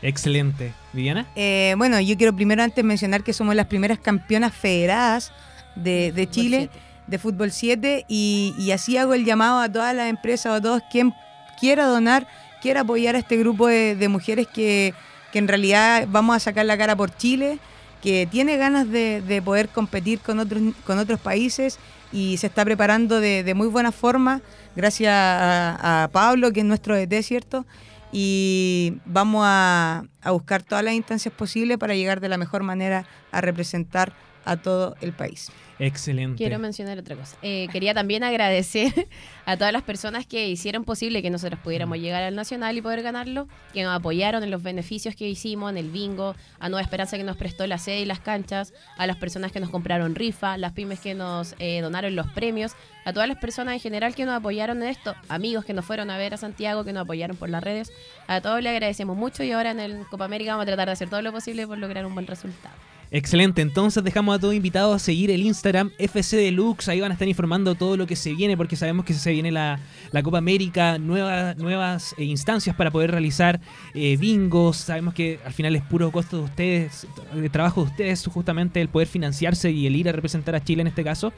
Excelente. 0.01 0.73
Viviana. 0.93 1.27
Eh, 1.35 1.75
bueno, 1.77 1.99
yo 1.99 2.17
quiero 2.17 2.35
primero 2.35 2.63
antes 2.63 2.83
mencionar 2.83 3.23
que 3.23 3.33
somos 3.33 3.55
las 3.55 3.67
primeras 3.67 3.99
campeonas 3.99 4.53
federadas 4.53 5.31
de, 5.75 6.27
Chile 6.29 6.69
siete. 6.69 6.79
de 7.07 7.17
fútbol 7.17 7.51
7 7.51 8.05
y, 8.07 8.53
y 8.57 8.71
así 8.71 8.97
hago 8.97 9.13
el 9.13 9.25
llamado 9.25 9.59
a 9.59 9.71
todas 9.71 9.95
las 9.95 10.09
empresas 10.09 10.51
o 10.51 10.55
a 10.55 10.61
todos 10.61 10.81
quien 10.91 11.13
quiera 11.59 11.85
donar, 11.85 12.27
quiera 12.61 12.81
apoyar 12.81 13.15
a 13.15 13.19
este 13.19 13.37
grupo 13.37 13.67
de, 13.67 13.95
de 13.95 14.07
mujeres 14.09 14.47
que, 14.47 14.93
que 15.31 15.39
en 15.39 15.47
realidad 15.47 16.07
vamos 16.09 16.35
a 16.35 16.39
sacar 16.39 16.65
la 16.65 16.77
cara 16.77 16.95
por 16.95 17.15
Chile, 17.15 17.59
que 18.01 18.27
tiene 18.29 18.57
ganas 18.57 18.89
de, 18.89 19.21
de 19.21 19.41
poder 19.41 19.69
competir 19.69 20.19
con 20.19 20.39
otros, 20.39 20.61
con 20.85 20.97
otros 20.97 21.19
países 21.19 21.79
y 22.11 22.37
se 22.37 22.47
está 22.47 22.65
preparando 22.65 23.21
de, 23.21 23.43
de 23.43 23.53
muy 23.53 23.67
buena 23.67 23.91
forma, 23.91 24.41
gracias 24.75 25.13
a, 25.13 26.03
a 26.03 26.07
Pablo, 26.09 26.51
que 26.51 26.61
es 26.61 26.65
nuestro 26.65 26.95
DT, 26.95 27.23
¿cierto? 27.23 27.65
Y 28.11 28.97
vamos 29.05 29.43
a, 29.45 30.03
a 30.21 30.31
buscar 30.31 30.63
todas 30.63 30.83
las 30.83 30.93
instancias 30.93 31.33
posibles 31.33 31.77
para 31.77 31.95
llegar 31.95 32.19
de 32.19 32.29
la 32.29 32.37
mejor 32.37 32.63
manera 32.63 33.05
a 33.31 33.41
representar 33.41 34.13
a 34.45 34.57
todo 34.57 34.95
el 35.01 35.13
país. 35.13 35.51
Excelente. 35.83 36.37
Quiero 36.37 36.59
mencionar 36.59 36.99
otra 36.99 37.15
cosa. 37.15 37.35
Eh, 37.41 37.67
quería 37.71 37.95
también 37.95 38.23
agradecer 38.23 39.07
a 39.45 39.57
todas 39.57 39.73
las 39.73 39.81
personas 39.81 40.27
que 40.27 40.47
hicieron 40.47 40.83
posible 40.83 41.23
que 41.23 41.31
nosotros 41.31 41.59
pudiéramos 41.59 41.97
llegar 41.97 42.21
al 42.21 42.35
Nacional 42.35 42.77
y 42.77 42.83
poder 42.83 43.01
ganarlo, 43.01 43.47
que 43.73 43.81
nos 43.81 43.95
apoyaron 43.95 44.43
en 44.43 44.51
los 44.51 44.61
beneficios 44.61 45.15
que 45.15 45.27
hicimos, 45.27 45.71
en 45.71 45.77
el 45.77 45.89
bingo, 45.89 46.35
a 46.59 46.69
Nueva 46.69 46.83
Esperanza 46.83 47.17
que 47.17 47.23
nos 47.23 47.35
prestó 47.35 47.65
la 47.65 47.79
sede 47.79 48.01
y 48.01 48.05
las 48.05 48.19
canchas, 48.19 48.73
a 48.97 49.07
las 49.07 49.17
personas 49.17 49.51
que 49.51 49.59
nos 49.59 49.71
compraron 49.71 50.13
rifa, 50.13 50.55
las 50.57 50.73
pymes 50.73 50.99
que 50.99 51.15
nos 51.15 51.55
eh, 51.57 51.81
donaron 51.81 52.15
los 52.15 52.27
premios, 52.27 52.73
a 53.03 53.11
todas 53.11 53.27
las 53.27 53.39
personas 53.39 53.73
en 53.73 53.79
general 53.79 54.13
que 54.13 54.25
nos 54.25 54.35
apoyaron 54.35 54.83
en 54.83 54.89
esto, 54.89 55.15
amigos 55.29 55.65
que 55.65 55.73
nos 55.73 55.83
fueron 55.83 56.11
a 56.11 56.17
ver 56.19 56.35
a 56.35 56.37
Santiago, 56.37 56.83
que 56.83 56.93
nos 56.93 57.05
apoyaron 57.05 57.37
por 57.37 57.49
las 57.49 57.63
redes. 57.63 57.91
A 58.27 58.39
todos 58.39 58.61
le 58.61 58.69
agradecemos 58.69 59.17
mucho 59.17 59.43
y 59.43 59.51
ahora 59.51 59.71
en 59.71 59.79
el 59.79 60.05
Copa 60.07 60.25
América 60.25 60.51
vamos 60.51 60.63
a 60.63 60.67
tratar 60.67 60.89
de 60.89 60.91
hacer 60.91 61.09
todo 61.09 61.23
lo 61.23 61.31
posible 61.31 61.65
por 61.65 61.79
lograr 61.79 62.05
un 62.05 62.13
buen 62.13 62.27
resultado. 62.27 62.75
Excelente, 63.13 63.61
entonces 63.61 64.01
dejamos 64.05 64.33
a 64.33 64.39
todos 64.39 64.53
invitados 64.53 64.95
a 64.95 64.97
seguir 64.99 65.31
el 65.31 65.41
Instagram 65.41 65.91
FC 65.99 66.37
Deluxe, 66.37 66.87
ahí 66.87 67.01
van 67.01 67.11
a 67.11 67.15
estar 67.15 67.27
informando 67.27 67.75
todo 67.75 67.97
lo 67.97 68.07
que 68.07 68.15
se 68.15 68.33
viene, 68.33 68.55
porque 68.55 68.77
sabemos 68.77 69.03
que 69.03 69.13
se 69.13 69.31
viene 69.31 69.51
la, 69.51 69.81
Copa 70.23 70.37
América, 70.37 70.97
nuevas, 70.97 71.57
nuevas 71.57 72.15
eh, 72.17 72.23
instancias 72.23 72.73
para 72.73 72.89
poder 72.89 73.11
realizar 73.11 73.59
eh, 73.93 74.15
bingos, 74.15 74.77
sabemos 74.77 75.13
que 75.13 75.41
al 75.43 75.51
final 75.51 75.75
es 75.75 75.83
puro 75.83 76.09
costo 76.09 76.37
de 76.37 76.43
ustedes, 76.43 77.05
de 77.35 77.49
trabajo 77.49 77.83
de 77.83 77.89
ustedes, 77.89 78.25
justamente 78.27 78.79
el 78.79 78.87
poder 78.87 79.09
financiarse 79.09 79.71
y 79.71 79.87
el 79.87 79.97
ir 79.97 80.07
a 80.07 80.13
representar 80.13 80.55
a 80.55 80.63
Chile 80.63 80.79
en 80.79 80.87
este 80.87 81.03
caso. 81.03 81.33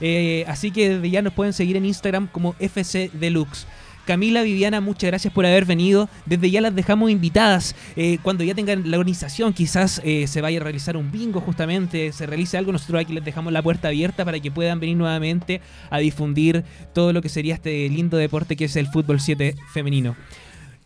Eh, 0.00 0.46
así 0.48 0.70
que 0.70 0.88
desde 0.88 1.10
ya 1.10 1.20
nos 1.20 1.34
pueden 1.34 1.52
seguir 1.52 1.76
en 1.76 1.84
Instagram 1.84 2.28
como 2.28 2.54
FC 2.58 3.10
Deluxe. 3.12 3.66
Camila, 4.08 4.40
Viviana, 4.40 4.80
muchas 4.80 5.08
gracias 5.08 5.34
por 5.34 5.44
haber 5.44 5.66
venido. 5.66 6.08
Desde 6.24 6.50
ya 6.50 6.62
las 6.62 6.74
dejamos 6.74 7.10
invitadas. 7.10 7.74
Eh, 7.94 8.16
cuando 8.22 8.42
ya 8.42 8.54
tengan 8.54 8.90
la 8.90 8.96
organización, 8.96 9.52
quizás 9.52 10.00
eh, 10.02 10.26
se 10.26 10.40
vaya 10.40 10.58
a 10.60 10.62
realizar 10.62 10.96
un 10.96 11.12
bingo 11.12 11.42
justamente, 11.42 12.10
se 12.14 12.24
realice 12.24 12.56
algo, 12.56 12.72
nosotros 12.72 13.02
aquí 13.02 13.12
les 13.12 13.22
dejamos 13.22 13.52
la 13.52 13.60
puerta 13.60 13.88
abierta 13.88 14.24
para 14.24 14.40
que 14.40 14.50
puedan 14.50 14.80
venir 14.80 14.96
nuevamente 14.96 15.60
a 15.90 15.98
difundir 15.98 16.64
todo 16.94 17.12
lo 17.12 17.20
que 17.20 17.28
sería 17.28 17.52
este 17.52 17.86
lindo 17.90 18.16
deporte 18.16 18.56
que 18.56 18.64
es 18.64 18.76
el 18.76 18.86
fútbol 18.86 19.20
7 19.20 19.56
femenino. 19.74 20.16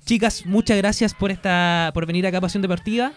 Chicas, 0.04 0.44
muchas 0.44 0.76
gracias 0.76 1.14
por 1.14 1.30
esta 1.30 1.92
por 1.94 2.06
venir 2.06 2.26
acá 2.26 2.38
a 2.38 2.40
Pasión 2.40 2.60
Deportiva. 2.60 3.12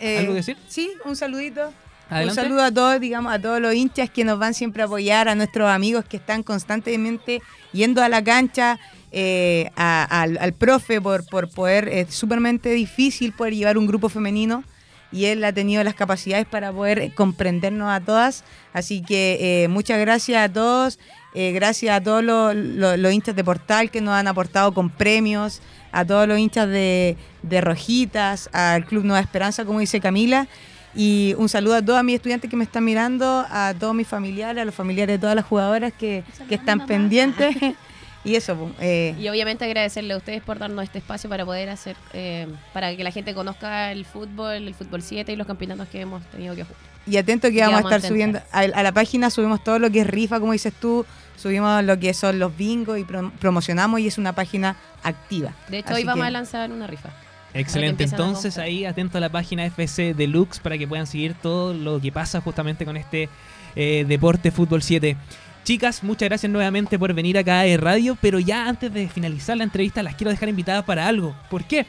Eh, 0.00 0.20
¿Algo 0.20 0.32
que 0.32 0.36
decir? 0.36 0.56
Sí, 0.68 0.90
un 1.04 1.16
saludito. 1.16 1.70
Adelante. 2.08 2.40
Un 2.40 2.46
saludo 2.46 2.62
a 2.62 2.72
todos, 2.72 3.00
digamos, 3.00 3.32
a 3.32 3.38
todos 3.38 3.60
los 3.60 3.74
hinchas 3.74 4.08
que 4.08 4.24
nos 4.24 4.38
van 4.38 4.54
siempre 4.54 4.82
a 4.82 4.86
apoyar, 4.86 5.28
a 5.28 5.34
nuestros 5.34 5.68
amigos 5.68 6.04
que 6.06 6.16
están 6.16 6.42
constantemente 6.42 7.42
yendo 7.72 8.02
a 8.02 8.08
la 8.08 8.22
cancha, 8.22 8.78
eh, 9.14 9.70
a- 9.76 10.04
al, 10.22 10.36
al 10.40 10.52
profe 10.52 11.00
por, 11.00 11.24
por 11.26 11.48
poder, 11.48 11.88
es 11.88 12.12
súpermente 12.14 12.70
difícil 12.70 13.32
poder 13.32 13.54
llevar 13.54 13.78
un 13.78 13.86
grupo 13.86 14.08
femenino 14.08 14.64
y 15.12 15.26
él 15.26 15.44
ha 15.44 15.52
tenido 15.52 15.84
las 15.84 15.94
capacidades 15.94 16.44
para 16.46 16.72
poder 16.72 17.14
comprendernos 17.14 17.88
a 17.92 18.00
todas. 18.00 18.42
Así 18.72 19.00
que 19.02 19.38
eh, 19.64 19.68
muchas 19.68 20.00
gracias 20.00 20.42
a 20.42 20.52
todos, 20.52 20.98
eh, 21.34 21.52
gracias 21.52 21.96
a 21.96 22.02
todos 22.02 22.24
los, 22.24 22.54
los- 22.56 22.98
los 22.98 23.12
hinchas 23.12 23.36
de 23.36 23.44
Portal 23.44 23.90
que 23.90 24.00
nos 24.00 24.14
han 24.14 24.26
aportado 24.26 24.74
con 24.74 24.90
premios, 24.90 25.62
a 25.92 26.04
todos 26.04 26.26
los 26.26 26.36
hinchas 26.38 26.66
de, 26.68 27.16
de 27.42 27.60
Rojitas, 27.60 28.50
al 28.52 28.84
Club 28.84 29.04
Nueva 29.04 29.20
Esperanza, 29.20 29.64
como 29.64 29.78
dice 29.78 30.00
Camila. 30.00 30.48
Y 30.96 31.34
un 31.38 31.48
saludo 31.48 31.74
a 31.76 31.82
todos 31.82 32.02
mis 32.04 32.16
estudiantes 32.16 32.48
que 32.50 32.56
me 32.56 32.64
están 32.64 32.84
mirando, 32.84 33.44
a 33.50 33.74
todos 33.78 33.94
mis 33.94 34.06
familiares, 34.08 34.62
a 34.62 34.64
los 34.64 34.74
familiares 34.74 35.14
de 35.14 35.18
todas 35.20 35.34
las 35.36 35.44
jugadoras 35.44 35.92
que, 35.92 36.22
que 36.48 36.54
están 36.56 36.86
pendientes. 36.86 37.54
Y 38.24 38.36
eso, 38.36 38.56
pues, 38.56 38.72
eh, 38.80 39.14
Y 39.20 39.28
obviamente 39.28 39.64
agradecerle 39.66 40.14
a 40.14 40.16
ustedes 40.16 40.42
por 40.42 40.58
darnos 40.58 40.82
este 40.84 40.98
espacio 40.98 41.28
para 41.28 41.44
poder 41.44 41.68
hacer, 41.68 41.94
eh, 42.14 42.46
para 42.72 42.96
que 42.96 43.04
la 43.04 43.10
gente 43.10 43.34
conozca 43.34 43.92
el 43.92 44.04
fútbol, 44.06 44.54
el 44.54 44.74
fútbol 44.74 45.02
7 45.02 45.30
y 45.32 45.36
los 45.36 45.46
campeonatos 45.46 45.88
que 45.88 46.00
hemos 46.00 46.24
tenido 46.26 46.54
que 46.54 46.64
jugar. 46.64 46.78
y 47.06 47.18
atento 47.18 47.48
que 47.48 47.56
Y 47.56 47.60
vamos 47.60 47.72
a 47.74 47.76
vamos 47.82 47.92
a 47.92 47.96
estar 47.96 48.08
subiendo 48.08 48.38
a, 48.50 48.60
a 48.60 48.82
la 48.82 48.92
página, 48.92 49.28
subimos 49.28 49.62
todo 49.62 49.78
lo 49.78 49.90
que 49.90 50.00
es 50.00 50.06
rifa, 50.06 50.40
como 50.40 50.52
dices 50.52 50.72
tú, 50.80 51.04
subimos 51.36 51.84
lo 51.84 51.98
que 51.98 52.14
son 52.14 52.38
los 52.38 52.56
bingos 52.56 52.98
y 52.98 53.04
pro- 53.04 53.30
promocionamos 53.38 54.00
y 54.00 54.06
es 54.06 54.16
una 54.16 54.32
página 54.32 54.76
activa. 55.02 55.52
De 55.68 55.78
hecho, 55.80 55.88
Así 55.90 55.96
hoy 56.00 56.04
vamos 56.04 56.22
que- 56.22 56.28
a 56.28 56.30
lanzar 56.30 56.72
una 56.72 56.86
rifa. 56.86 57.10
Excelente, 57.52 58.02
entonces 58.04 58.58
ahí 58.58 58.84
atento 58.84 59.18
a 59.18 59.20
la 59.20 59.28
página 59.28 59.64
FC 59.66 60.12
Deluxe 60.14 60.58
para 60.58 60.76
que 60.76 60.88
puedan 60.88 61.06
seguir 61.06 61.34
todo 61.34 61.72
lo 61.72 62.00
que 62.00 62.10
pasa 62.10 62.40
justamente 62.40 62.84
con 62.84 62.96
este 62.96 63.28
eh, 63.76 64.04
deporte 64.08 64.50
Fútbol 64.50 64.82
7. 64.82 65.16
Chicas, 65.64 66.02
muchas 66.02 66.28
gracias 66.28 66.52
nuevamente 66.52 66.98
por 66.98 67.14
venir 67.14 67.38
acá 67.38 67.62
a 67.62 67.76
Radio, 67.78 68.18
pero 68.20 68.38
ya 68.38 68.68
antes 68.68 68.92
de 68.92 69.08
finalizar 69.08 69.56
la 69.56 69.64
entrevista 69.64 70.02
las 70.02 70.14
quiero 70.14 70.30
dejar 70.30 70.50
invitadas 70.50 70.84
para 70.84 71.08
algo. 71.08 71.34
¿Por 71.48 71.64
qué? 71.64 71.86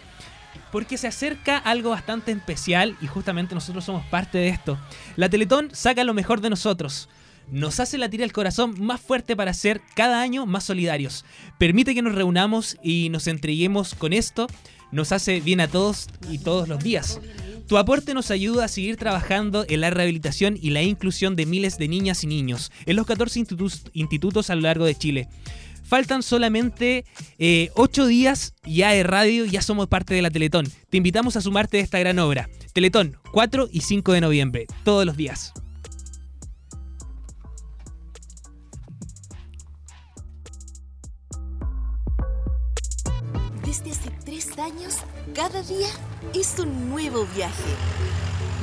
Porque 0.71 0.97
se 0.97 1.07
acerca 1.07 1.57
algo 1.57 1.89
bastante 1.89 2.31
especial 2.31 2.95
y 3.01 3.07
justamente 3.07 3.53
nosotros 3.53 3.83
somos 3.83 4.05
parte 4.05 4.37
de 4.37 4.47
esto. 4.47 4.79
La 5.17 5.27
Teletón 5.27 5.71
saca 5.73 6.05
lo 6.05 6.13
mejor 6.13 6.39
de 6.39 6.49
nosotros. 6.49 7.09
Nos 7.51 7.81
hace 7.81 7.97
latir 7.97 8.21
el 8.21 8.31
corazón 8.31 8.75
más 8.79 9.01
fuerte 9.01 9.35
para 9.35 9.53
ser 9.53 9.81
cada 9.93 10.21
año 10.21 10.45
más 10.45 10.63
solidarios. 10.63 11.25
Permite 11.57 11.93
que 11.93 12.01
nos 12.01 12.15
reunamos 12.15 12.77
y 12.81 13.09
nos 13.09 13.27
entreguemos 13.27 13.93
con 13.93 14.13
esto. 14.13 14.47
Nos 14.95 15.11
hace 15.11 15.41
bien 15.41 15.59
a 15.59 15.67
todos 15.67 16.07
y 16.31 16.37
todos 16.37 16.69
los 16.69 16.81
días. 16.81 17.19
Tu 17.67 17.77
aporte 17.77 18.13
nos 18.13 18.31
ayuda 18.31 18.63
a 18.63 18.67
seguir 18.69 18.95
trabajando 18.95 19.65
en 19.67 19.81
la 19.81 19.89
rehabilitación 19.89 20.57
y 20.59 20.69
la 20.69 20.83
inclusión 20.83 21.35
de 21.35 21.45
miles 21.45 21.77
de 21.77 21.89
niñas 21.89 22.23
y 22.23 22.27
niños 22.27 22.71
en 22.85 22.95
los 22.95 23.05
14 23.05 23.43
institutos, 23.91 24.49
a 24.49 24.55
lo 24.55 24.61
largo 24.61 24.85
de 24.85 24.95
Chile. 24.95 25.27
Faltan 25.83 26.23
solamente 26.23 27.03
8 27.73 28.07
días 28.07 28.53
ya 28.63 28.91
de 28.91 29.03
radio, 29.03 29.43
ya 29.43 29.61
somos 29.61 29.87
parte 29.89 30.13
de 30.13 30.21
la 30.21 30.29
Teletón. 30.29 30.65
Te 30.89 30.95
invitamos 30.95 31.35
a 31.35 31.41
sumarte 31.41 31.79
a 31.79 31.81
esta 31.81 31.99
gran 31.99 32.17
obra. 32.19 32.49
Teletón, 32.71 33.17
4 33.33 33.67
y 33.69 33.81
5 33.81 34.13
de 34.13 34.21
noviembre, 34.21 34.65
todos 34.85 35.05
los 35.05 35.17
días. 35.17 35.51
Cada 45.35 45.61
día 45.63 45.89
es 46.33 46.57
un 46.59 46.89
nuevo 46.89 47.25
viaje. 47.35 47.75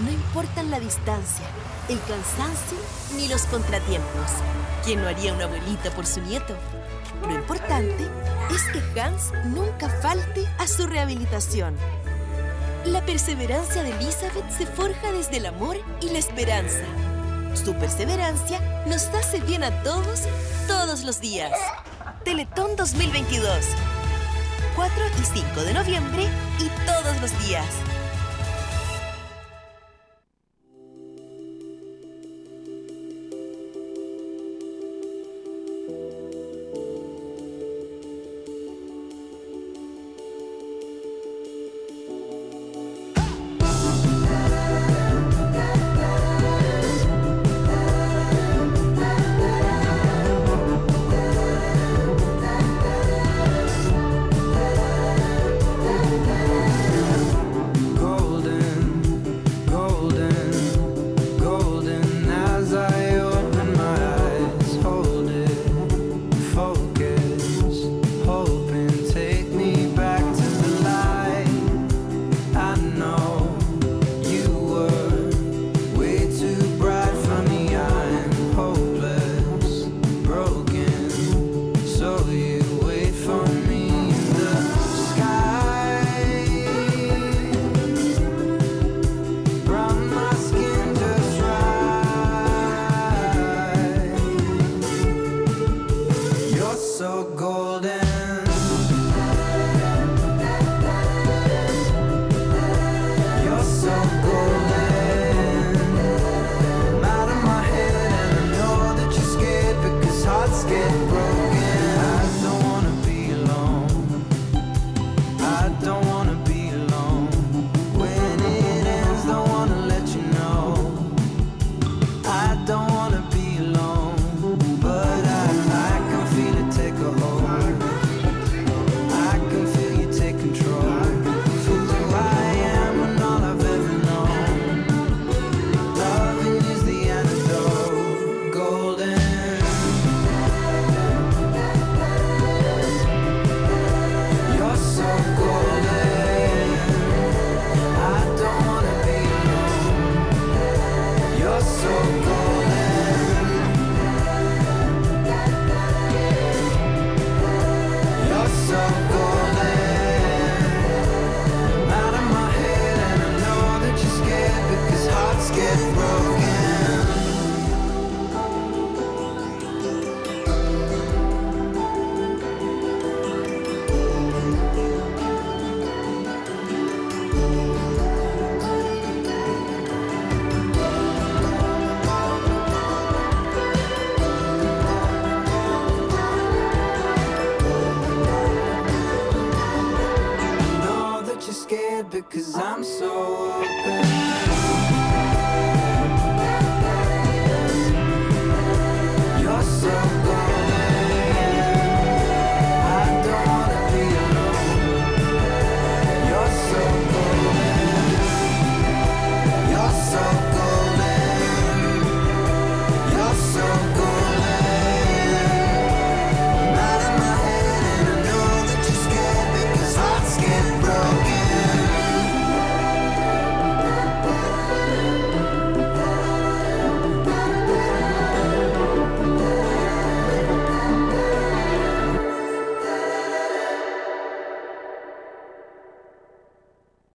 No 0.04 0.10
importan 0.10 0.70
la 0.70 0.80
distancia, 0.80 1.44
el 1.90 2.00
cansancio 2.00 2.78
ni 3.14 3.28
los 3.28 3.42
contratiempos. 3.42 4.30
¿Quién 4.82 5.02
no 5.02 5.08
haría 5.08 5.34
una 5.34 5.44
abuelita 5.44 5.90
por 5.90 6.06
su 6.06 6.22
nieto? 6.22 6.56
Lo 7.28 7.34
importante 7.34 8.08
es 8.50 8.62
que 8.72 9.00
Hans 9.00 9.32
nunca 9.44 9.90
falte 10.00 10.46
a 10.58 10.66
su 10.66 10.86
rehabilitación. 10.86 11.76
La 12.86 13.04
perseverancia 13.04 13.82
de 13.82 13.90
Elizabeth 13.90 14.50
se 14.56 14.64
forja 14.64 15.12
desde 15.12 15.36
el 15.36 15.46
amor 15.46 15.76
y 16.00 16.08
la 16.08 16.18
esperanza. 16.18 16.84
Su 17.52 17.74
perseverancia 17.74 18.84
nos 18.86 19.04
hace 19.08 19.40
bien 19.40 19.62
a 19.62 19.82
todos, 19.82 20.22
todos 20.66 21.04
los 21.04 21.20
días. 21.20 21.52
Teletón 22.24 22.76
2022. 22.76 23.91
4 24.74 24.94
y 25.20 25.24
5 25.24 25.64
de 25.64 25.74
noviembre 25.74 26.28
y 26.58 26.68
todos 26.86 27.20
los 27.20 27.46
días. 27.46 27.91